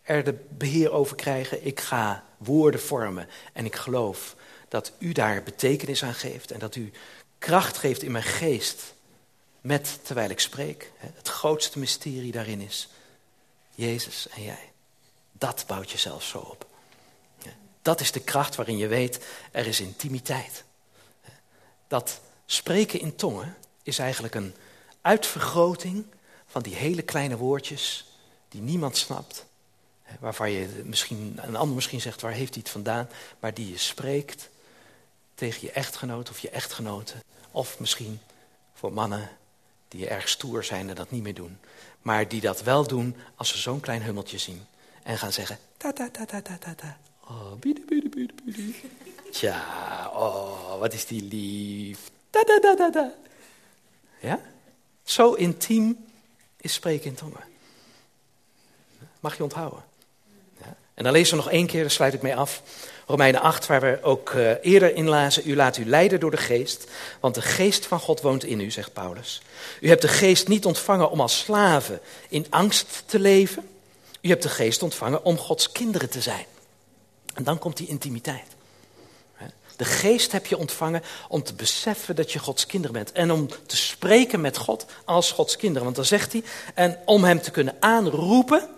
er 0.03 0.25
de 0.25 0.45
beheer 0.49 0.91
over 0.93 1.17
krijgen, 1.17 1.67
ik 1.67 1.81
ga 1.81 2.25
woorden 2.37 2.81
vormen 2.81 3.29
en 3.53 3.65
ik 3.65 3.77
geloof 3.77 4.37
dat 4.69 4.93
u 4.99 5.13
daar 5.13 5.43
betekenis 5.43 6.03
aan 6.03 6.15
geeft 6.15 6.51
en 6.51 6.59
dat 6.59 6.77
u 6.77 6.93
kracht 7.39 7.77
geeft 7.77 8.03
in 8.03 8.13
mijn 8.13 8.25
geest 8.25 8.95
met 9.61 9.99
terwijl 10.03 10.31
ik 10.31 10.41
spreek. 10.41 10.93
Het 10.99 11.29
grootste 11.29 11.79
mysterie 11.79 12.33
daarin 12.33 12.61
is 12.61 12.89
Jezus 13.75 14.29
en 14.29 14.43
jij. 14.43 14.73
Dat 15.33 15.65
bouwt 15.67 15.91
jezelf 15.91 16.23
zo 16.23 16.39
op. 16.39 16.67
Dat 17.83 18.01
is 18.01 18.13
de 18.13 18.21
kracht 18.21 18.55
waarin 18.55 18.77
je 18.77 18.87
weet, 18.87 19.25
er 19.53 19.67
is 19.67 19.81
intimiteit. 19.81 20.65
Dat 21.87 22.21
spreken 22.47 23.01
in 23.01 23.17
tongen 23.17 23.57
is 23.83 23.99
eigenlijk 23.99 24.35
een 24.35 24.55
uitvergroting 25.01 26.05
van 26.47 26.63
die 26.63 26.75
hele 26.75 27.03
kleine 27.03 27.37
woordjes 27.37 28.05
die 28.49 28.61
niemand 28.61 28.97
snapt. 28.97 29.45
Waarvan 30.21 30.51
je 30.51 30.83
misschien, 30.85 31.39
een 31.43 31.57
ander 31.57 31.75
misschien 31.75 32.01
zegt, 32.01 32.21
waar 32.21 32.33
heeft 32.33 32.55
hij 32.55 32.63
het 32.63 32.73
vandaan? 32.73 33.09
Maar 33.41 33.55
die 33.55 33.71
je 33.71 33.79
spreekt 33.79 34.49
tegen 35.35 35.61
je 35.61 35.71
echtgenoot 35.71 36.31
of 36.31 36.39
je 36.39 36.51
echtgenoten. 36.51 37.23
Of 37.51 37.79
misschien 37.79 38.21
voor 38.75 38.93
mannen 38.93 39.29
die 39.89 40.09
erg 40.09 40.29
stoer 40.29 40.65
zijn 40.65 40.89
en 40.89 40.95
dat 40.95 41.11
niet 41.11 41.23
meer 41.23 41.35
doen. 41.35 41.59
Maar 42.03 42.29
die 42.29 42.41
dat 42.41 42.63
wel 42.63 42.87
doen 42.87 43.17
als 43.35 43.49
ze 43.49 43.59
zo'n 43.59 43.81
klein 43.81 44.03
hummeltje 44.03 44.39
zien. 44.39 44.67
En 45.03 45.19
gaan 45.19 45.33
zeggen, 45.33 45.59
ta 45.77 45.93
ta 45.93 46.11
ta 46.11 46.25
ta 46.25 46.41
ta 46.43 46.75
ta. 46.75 46.99
Oh, 47.29 47.53
biede, 47.53 47.81
biede, 47.87 48.09
biede, 48.09 48.33
biede. 48.45 48.73
Tja, 49.37 50.11
oh, 50.15 50.79
wat 50.79 50.93
is 50.93 51.07
die 51.07 51.23
lief. 51.23 51.99
Ta 52.31 52.43
ta 52.43 52.59
ta 52.61 52.75
ta 52.75 52.91
ta. 52.91 53.13
Ja? 54.21 54.41
Zo 55.05 55.33
intiem 55.33 56.07
is 56.61 56.73
spreken 56.73 57.07
in 57.07 57.15
tongen. 57.15 57.45
Mag 59.21 59.37
je 59.37 59.43
onthouden. 59.43 59.83
Ja? 60.61 60.77
En 60.95 61.05
dan 61.05 61.13
lezen 61.13 61.37
we 61.37 61.43
nog 61.43 61.53
één 61.53 61.67
keer, 61.67 61.81
daar 61.81 61.91
sluit 61.91 62.15
ik 62.15 62.23
mee 62.23 62.37
af. 62.37 62.63
Romeinen 63.07 63.41
8, 63.41 63.67
waar 63.67 63.81
we 63.81 63.99
ook 64.03 64.31
uh, 64.31 64.51
eerder 64.63 64.95
in 64.95 65.09
lazen. 65.09 65.43
U 65.51 65.57
laat 65.57 65.77
u 65.77 65.87
leiden 65.87 66.21
door 66.21 66.31
de 66.31 66.37
geest, 66.37 66.91
want 67.21 67.35
de 67.35 67.43
geest 67.43 67.87
van 67.87 68.01
God 68.01 68.21
woont 68.21 68.45
in 68.45 68.61
u, 68.61 68.71
zegt 68.71 68.93
Paulus. 68.93 69.43
U 69.81 69.89
hebt 69.89 70.03
de 70.03 70.09
geest 70.09 70.49
niet 70.49 70.65
ontvangen 70.65 71.11
om 71.11 71.21
als 71.21 71.39
slaven 71.39 72.01
in 72.29 72.47
angst 72.51 73.03
te 73.07 73.19
leven. 73.19 73.69
U 74.21 74.29
hebt 74.29 74.43
de 74.43 74.49
geest 74.49 74.83
ontvangen 74.83 75.25
om 75.25 75.39
Gods 75.39 75.73
kinderen 75.73 76.11
te 76.11 76.21
zijn. 76.21 76.47
En 77.35 77.45
dan 77.45 77.59
komt 77.59 77.77
die 77.77 77.89
intimiteit. 77.89 78.56
De 79.77 79.85
geest 79.85 80.33
heb 80.33 80.47
je 80.47 80.57
ontvangen 80.57 81.03
om 81.29 81.43
te 81.43 81.55
beseffen 81.55 82.17
dat 82.17 82.33
je 82.33 82.39
Gods 82.39 82.67
kinderen 82.67 82.97
bent. 82.97 83.13
En 83.13 83.31
om 83.31 83.49
te 83.67 83.77
spreken 83.77 84.41
met 84.41 84.57
God 84.57 84.87
als 85.05 85.33
Gods 85.33 85.57
kinderen. 85.57 85.85
Want 85.85 85.97
dan 85.97 86.05
zegt 86.05 86.33
hij, 86.33 86.43
en 86.75 86.99
om 87.05 87.25
hem 87.25 87.41
te 87.41 87.51
kunnen 87.51 87.77
aanroepen. 87.81 88.69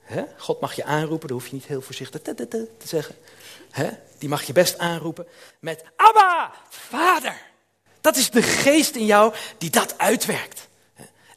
Hè, 0.00 0.24
God 0.36 0.60
mag 0.60 0.74
je 0.74 0.84
aanroepen, 0.84 1.28
daar 1.28 1.36
hoef 1.36 1.46
je 1.46 1.54
niet 1.54 1.66
heel 1.66 1.82
voorzichtig 1.82 2.22
te 2.22 2.68
zeggen. 2.84 3.14
Hè, 3.70 3.88
die 4.18 4.28
mag 4.28 4.42
je 4.42 4.52
best 4.52 4.78
aanroepen 4.78 5.26
met 5.58 5.84
Abba, 5.96 6.52
Vader. 6.68 7.42
Dat 8.00 8.16
is 8.16 8.30
de 8.30 8.42
geest 8.42 8.94
in 8.94 9.06
jou 9.06 9.34
die 9.58 9.70
dat 9.70 9.98
uitwerkt. 9.98 10.68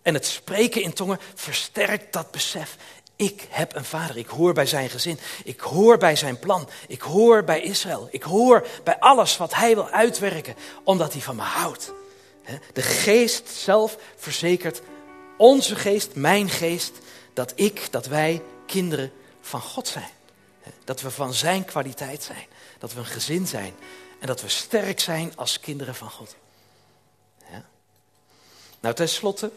En 0.02 0.14
het 0.14 0.26
spreken 0.26 0.82
in 0.82 0.94
tongen 0.94 1.20
versterkt 1.36 2.14
dat 2.14 2.32
besef. 2.32 2.76
Ik 3.20 3.48
heb 3.50 3.76
een 3.76 3.86
vader, 3.86 4.18
ik 4.18 4.28
hoor 4.28 4.54
bij 4.54 4.66
zijn 4.66 4.90
gezin, 4.90 5.20
ik 5.44 5.60
hoor 5.60 5.98
bij 5.98 6.16
zijn 6.16 6.40
plan, 6.40 6.70
ik 6.88 7.02
hoor 7.02 7.44
bij 7.44 7.62
Israël, 7.62 8.08
ik 8.12 8.24
hoor 8.24 8.68
bij 8.84 9.00
alles 9.00 9.38
wat 9.38 9.54
hij 9.54 9.76
wil 9.76 9.90
uitwerken, 9.90 10.56
omdat 10.84 11.14
hij 11.14 11.22
van 11.22 11.36
me 11.36 11.42
houdt. 11.42 11.94
De 12.74 12.82
geest 12.82 13.50
zelf 13.50 13.98
verzekert, 14.16 14.82
onze 15.38 15.76
geest, 15.76 16.16
mijn 16.16 16.50
geest, 16.50 16.92
dat 17.34 17.52
ik, 17.56 17.92
dat 17.92 18.06
wij 18.06 18.42
kinderen 18.66 19.12
van 19.42 19.62
God 19.62 19.88
zijn. 19.88 20.12
Dat 20.84 21.02
we 21.02 21.12
van 21.12 21.34
zijn 21.34 21.66
kwaliteit 21.66 22.24
zijn, 22.24 22.46
dat 22.78 22.94
we 22.94 23.00
een 23.00 23.06
gezin 23.06 23.48
zijn 23.48 23.76
en 24.20 24.28
dat 24.28 24.42
we 24.42 24.50
sterk 24.50 25.00
zijn 25.00 25.32
als 25.36 25.60
kinderen 25.60 25.96
van 25.96 26.10
God. 26.10 26.36
Ja. 27.52 27.66
Nou, 28.80 28.96
tenslotte, 28.96 29.52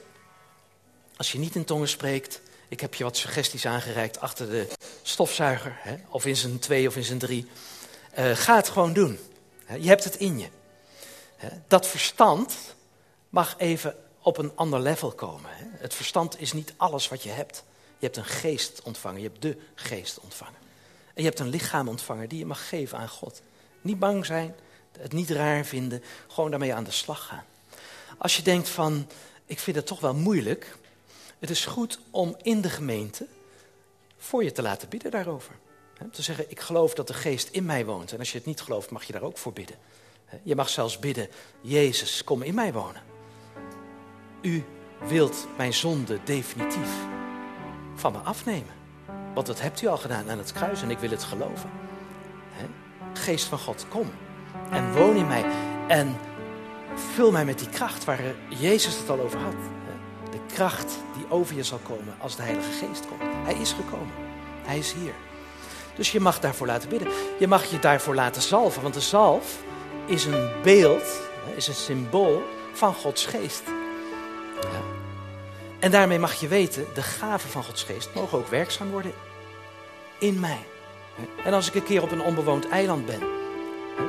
als 1.17 1.33
je 1.33 1.39
niet 1.39 1.55
in 1.55 1.65
tongen 1.65 1.89
spreekt, 1.89 2.41
ik 2.73 2.81
heb 2.81 2.95
je 2.95 3.05
wat 3.05 3.17
suggesties 3.17 3.67
aangereikt 3.67 4.21
achter 4.21 4.51
de 4.51 4.69
stofzuiger, 5.03 5.79
hè, 5.79 5.97
of 6.09 6.27
in 6.27 6.37
zijn 6.37 6.59
twee 6.59 6.89
of 6.89 6.97
in 6.97 7.05
zijn 7.05 7.19
drie. 7.19 7.47
Uh, 8.19 8.31
ga 8.37 8.57
het 8.57 8.69
gewoon 8.69 8.93
doen. 8.93 9.19
Je 9.79 9.89
hebt 9.89 10.05
het 10.05 10.17
in 10.17 10.39
je. 10.39 10.49
Dat 11.67 11.87
verstand 11.87 12.55
mag 13.29 13.55
even 13.59 13.97
op 14.23 14.39
een 14.39 14.53
ander 14.55 14.81
level 14.81 15.11
komen. 15.11 15.51
Het 15.57 15.95
verstand 15.95 16.41
is 16.41 16.53
niet 16.53 16.75
alles 16.77 17.09
wat 17.09 17.23
je 17.23 17.31
hebt. 17.31 17.65
Je 17.99 18.05
hebt 18.05 18.17
een 18.17 18.25
geest 18.25 18.83
ontvangen, 18.83 19.21
je 19.21 19.29
hebt 19.29 19.43
de 19.43 19.57
geest 19.75 20.21
ontvangen. 20.21 20.61
En 21.15 21.23
je 21.23 21.29
hebt 21.29 21.39
een 21.39 21.49
lichaam 21.49 21.89
ontvangen 21.89 22.29
die 22.29 22.39
je 22.39 22.47
mag 22.47 22.69
geven 22.69 22.99
aan 22.99 23.09
God. 23.09 23.43
Niet 23.81 23.99
bang 23.99 24.27
zijn, 24.27 24.55
het 24.99 25.13
niet 25.13 25.31
raar 25.31 25.65
vinden, 25.65 26.03
gewoon 26.29 26.51
daarmee 26.51 26.75
aan 26.75 26.85
de 26.85 26.91
slag 26.91 27.27
gaan. 27.27 27.45
Als 28.19 28.37
je 28.37 28.43
denkt 28.43 28.69
van, 28.69 29.09
ik 29.47 29.59
vind 29.59 29.77
het 29.77 29.87
toch 29.87 30.01
wel 30.01 30.15
moeilijk, 30.15 30.77
het 31.43 31.51
is 31.51 31.65
goed 31.65 31.99
om 32.11 32.37
in 32.43 32.61
de 32.61 32.71
gemeente 32.71 33.27
voor 34.17 34.45
je 34.45 34.53
te 34.53 34.63
laten 34.63 34.89
bidden 34.89 35.11
daarover. 35.11 35.55
Te 36.13 36.23
zeggen, 36.23 36.51
ik 36.51 36.61
geloof 36.61 36.95
dat 36.95 37.07
de 37.07 37.15
geest 37.15 37.49
in 37.49 37.65
mij 37.65 37.85
woont. 37.85 38.13
En 38.13 38.19
als 38.19 38.33
je 38.33 38.39
het 38.39 38.47
niet 38.47 38.61
gelooft, 38.61 38.91
mag 38.91 39.05
je 39.05 39.13
daar 39.13 39.23
ook 39.23 39.39
voor 39.39 39.53
bidden. 39.53 39.77
Je 40.43 40.57
mag 40.57 40.69
zelfs 40.69 40.99
bidden, 40.99 41.29
Jezus, 41.61 42.25
kom 42.25 42.43
in 42.43 42.55
mij 42.55 42.73
wonen. 42.73 43.03
U 44.43 44.65
wilt 45.09 45.47
mijn 45.57 45.73
zonde 45.75 46.19
definitief 46.25 46.91
van 47.95 48.13
me 48.13 48.19
afnemen. 48.19 48.75
Want 49.35 49.47
dat 49.47 49.61
hebt 49.61 49.83
u 49.83 49.87
al 49.87 49.99
gedaan 49.99 50.31
aan 50.31 50.39
het 50.39 50.53
kruis 50.53 50.83
en 50.83 50.91
ik 50.91 50.99
wil 50.99 51.11
het 51.11 51.25
geloven. 51.25 51.71
Geest 53.13 53.45
van 53.45 53.59
God, 53.59 53.87
kom 53.89 54.11
en 54.71 54.93
woon 54.93 55.17
in 55.17 55.27
mij. 55.27 55.45
En 55.89 56.17
vul 56.95 57.31
mij 57.31 57.45
met 57.45 57.59
die 57.59 57.69
kracht 57.69 58.05
waar 58.05 58.35
Jezus 58.49 58.99
het 58.99 59.09
al 59.09 59.21
over 59.21 59.39
had. 59.39 59.82
De 60.33 60.55
kracht 60.55 60.93
die 61.17 61.27
over 61.29 61.57
je 61.57 61.63
zal 61.63 61.79
komen 61.79 62.15
als 62.19 62.37
de 62.37 62.43
Heilige 62.43 62.73
Geest 62.73 63.07
komt. 63.07 63.21
Hij 63.45 63.55
is 63.55 63.73
gekomen. 63.73 64.15
Hij 64.63 64.79
is 64.79 64.93
hier. 64.93 65.15
Dus 65.97 66.13
je 66.13 66.21
mag 66.21 66.41
daarvoor 66.41 66.67
laten 66.67 66.89
bidden. 66.89 67.09
Je 67.39 67.49
mag 67.49 67.65
je 67.65 67.79
daarvoor 67.79 68.15
laten 68.15 68.43
zalven. 68.43 68.83
Want 68.83 68.95
de 68.95 69.01
zalf 69.01 69.59
is 70.07 70.25
een 70.25 70.51
beeld, 70.63 71.21
is 71.57 71.69
een 71.69 71.75
symbool 71.75 72.43
van 72.73 72.95
Gods 72.95 73.27
geest. 73.27 73.63
Ja. 74.61 74.81
En 75.79 75.91
daarmee 75.91 76.19
mag 76.19 76.35
je 76.35 76.49
weten, 76.49 76.87
de 76.95 77.03
gaven 77.03 77.51
van 77.51 77.65
Gods 77.65 77.83
geest 77.83 78.09
mogen 78.15 78.39
ook 78.39 78.49
werkzaam 78.49 78.91
worden 78.91 79.13
in 80.19 80.41
mij. 80.41 80.67
En 81.45 81.53
als 81.53 81.69
ik 81.69 81.75
een 81.75 81.85
keer 81.85 82.03
op 82.03 82.11
een 82.11 82.23
onbewoond 82.23 82.69
eiland 82.69 83.07
ben, 83.07 83.21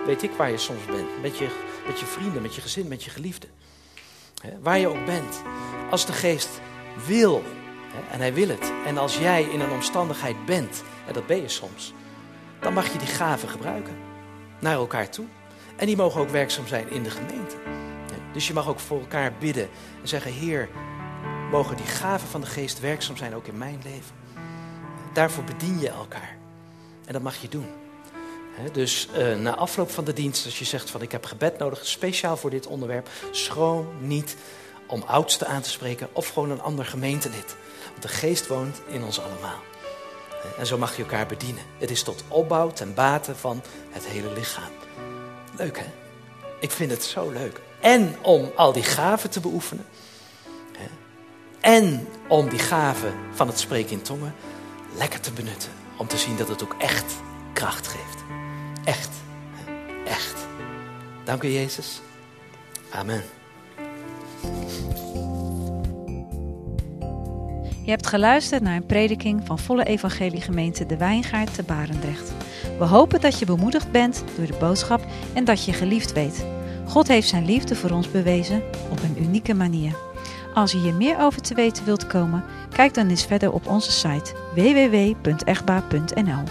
weet 0.06 0.24
ik 0.24 0.32
waar 0.32 0.52
je 0.52 0.58
soms 0.58 0.86
bent. 0.86 1.22
Met 1.22 1.38
je, 1.38 1.48
met 1.88 2.00
je 2.00 2.06
vrienden, 2.06 2.42
met 2.42 2.56
je 2.56 2.62
gezin, 2.62 2.88
met 2.88 3.04
je 3.04 3.10
geliefden. 3.10 3.50
Waar 4.62 4.80
je 4.80 4.88
ook 4.88 5.06
bent. 5.06 5.42
Als 5.94 6.06
de 6.06 6.14
geest 6.14 6.50
wil, 7.06 7.44
en 8.12 8.20
hij 8.20 8.34
wil 8.34 8.48
het. 8.48 8.72
En 8.86 8.98
als 8.98 9.18
jij 9.18 9.44
in 9.44 9.60
een 9.60 9.72
omstandigheid 9.72 10.46
bent, 10.46 10.84
en 11.08 11.14
dat 11.14 11.28
ben 11.28 11.42
je 11.42 11.50
soms, 11.50 11.94
dan 12.60 12.74
mag 12.74 12.92
je 12.92 12.98
die 12.98 13.08
gaven 13.08 13.50
gebruiken. 13.50 13.96
Naar 14.60 14.74
elkaar 14.74 15.10
toe. 15.10 15.26
En 15.76 15.86
die 15.86 15.96
mogen 15.96 16.22
ook 16.22 16.30
werkzaam 16.30 16.68
zijn 16.68 16.90
in 16.90 17.04
de 17.04 17.10
gemeente. 17.10 17.56
Dus 18.34 18.48
je 18.48 18.54
mag 18.54 18.68
ook 18.68 18.80
voor 18.80 19.00
elkaar 19.00 19.34
bidden 19.40 19.70
en 20.02 20.08
zeggen: 20.08 20.32
Heer, 20.32 20.70
mogen 21.52 21.78
die 21.78 21.86
gaven 21.86 22.28
van 22.28 22.42
de 22.42 22.48
geest 22.48 22.80
werkzaam 22.80 23.18
zijn 23.18 23.36
ook 23.36 23.48
in 23.48 23.58
mijn 23.58 23.80
leven. 23.84 24.16
Daarvoor 25.14 25.44
bedien 25.44 25.80
je 25.80 25.90
elkaar. 25.90 26.38
En 27.06 27.14
dat 27.14 27.22
mag 27.22 27.36
je 27.36 27.50
doen. 27.50 27.68
Dus 28.72 29.10
uh, 29.18 29.36
na 29.36 29.56
afloop 29.56 29.92
van 29.92 30.04
de 30.04 30.14
dienst, 30.14 30.46
als 30.46 30.60
je 30.60 30.66
zegt 30.66 30.90
van 30.90 31.02
ik 31.02 31.12
heb 31.12 31.26
gebed 31.26 31.58
nodig, 31.58 31.86
speciaal 31.86 32.38
voor 32.38 32.50
dit 32.50 32.68
onderwerp, 32.68 33.10
schroom 33.32 33.88
niet 34.00 34.36
om 34.94 35.04
oudsten 35.08 35.48
aan 35.48 35.62
te 35.62 35.70
spreken 35.70 36.10
of 36.12 36.28
gewoon 36.28 36.50
een 36.50 36.62
ander 36.62 36.86
gemeentelid. 36.86 37.56
Want 37.90 38.02
de 38.02 38.08
geest 38.08 38.48
woont 38.48 38.82
in 38.88 39.04
ons 39.04 39.20
allemaal. 39.20 39.60
En 40.58 40.66
zo 40.66 40.78
mag 40.78 40.96
je 40.96 41.02
elkaar 41.02 41.26
bedienen. 41.26 41.64
Het 41.78 41.92
is 41.92 42.04
tot 42.04 42.24
opbouw 42.28 42.72
ten 42.72 42.94
bate 42.94 43.36
van 43.36 43.62
het 43.90 44.06
hele 44.06 44.34
lichaam. 44.34 44.72
Leuk 45.58 45.78
hè? 45.80 45.86
Ik 46.60 46.72
vind 46.72 46.92
het 46.92 47.04
zo 47.04 47.30
leuk. 47.30 47.60
En 47.80 48.16
om 48.22 48.52
al 48.56 48.74
die 48.74 48.84
gaven 48.84 49.30
te 49.30 49.40
beoefenen. 49.40 49.86
En 51.60 52.08
om 52.28 52.50
die 52.50 52.60
gaven 52.60 53.14
van 53.34 53.48
het 53.48 53.60
spreken 53.60 53.92
in 53.92 54.02
tongen 54.02 54.36
lekker 54.96 55.20
te 55.20 55.32
benutten. 55.32 55.72
Om 55.98 56.08
te 56.08 56.18
zien 56.18 56.38
dat 56.38 56.48
het 56.48 56.64
ook 56.64 56.76
echt 56.78 57.14
kracht 57.54 57.88
geeft. 57.88 58.24
Echt. 58.84 59.10
Echt. 60.06 60.36
Dank 61.24 61.44
u 61.44 61.48
Jezus. 61.48 62.02
Amen. 62.92 63.24
Je 67.84 67.90
hebt 67.90 68.08
geluisterd 68.08 68.62
naar 68.62 68.76
een 68.76 68.86
prediking 68.86 69.42
van 69.46 69.60
Volle 69.60 69.84
Evangelie 69.84 70.42
Gemeente 70.42 70.86
De 70.86 70.98
Wijngaard 70.98 71.54
te 71.54 71.64
Barendrecht. 71.64 72.34
We 72.80 72.86
hopen 72.86 73.22
dat 73.22 73.40
je 73.40 73.46
bemoedigd 73.46 73.92
bent 73.92 74.24
door 74.38 74.46
de 74.46 74.58
boodschap 74.60 75.06
en 75.34 75.46
dat 75.46 75.66
je 75.66 75.74
geliefd 75.74 76.14
weet. 76.14 76.46
God 76.88 77.08
heeft 77.08 77.28
zijn 77.28 77.46
liefde 77.46 77.76
voor 77.76 77.90
ons 77.90 78.12
bewezen 78.12 78.62
op 78.90 79.00
een 79.04 79.24
unieke 79.24 79.54
manier. 79.54 79.96
Als 80.54 80.72
je 80.72 80.78
hier 80.78 80.94
meer 80.94 81.20
over 81.20 81.42
te 81.42 81.54
weten 81.54 81.86
wilt 81.86 82.08
komen, 82.08 82.44
kijk 82.70 82.94
dan 82.94 83.10
eens 83.10 83.26
verder 83.26 83.52
op 83.52 83.68
onze 83.68 83.92
site 83.92 84.34
www.echtbaar.nl. 84.54 86.44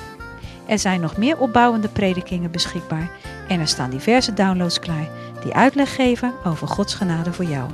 Er 0.67 0.79
zijn 0.79 1.01
nog 1.01 1.17
meer 1.17 1.39
opbouwende 1.39 1.89
predikingen 1.89 2.51
beschikbaar 2.51 3.11
en 3.49 3.61
er 3.61 3.69
staan 3.69 3.91
diverse 3.91 4.35
downloads 4.35 4.79
klaar 4.79 5.09
die 5.43 5.55
uitleg 5.55 5.95
geven 5.95 6.33
over 6.45 6.69
Gods 6.69 6.95
genade 6.95 7.33
voor 7.33 7.45
jou. 7.45 7.71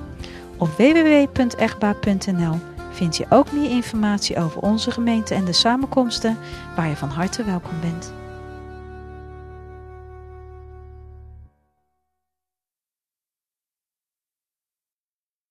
Op 0.57 0.69
www.echtbaar.nl 0.77 2.59
vind 2.91 3.17
je 3.17 3.27
ook 3.29 3.53
meer 3.53 3.71
informatie 3.71 4.39
over 4.39 4.61
onze 4.61 4.91
gemeente 4.91 5.35
en 5.35 5.45
de 5.45 5.53
samenkomsten 5.53 6.39
waar 6.77 6.89
je 6.89 6.97
van 6.97 7.09
harte 7.09 7.45
welkom 7.45 7.81
bent. 7.81 8.18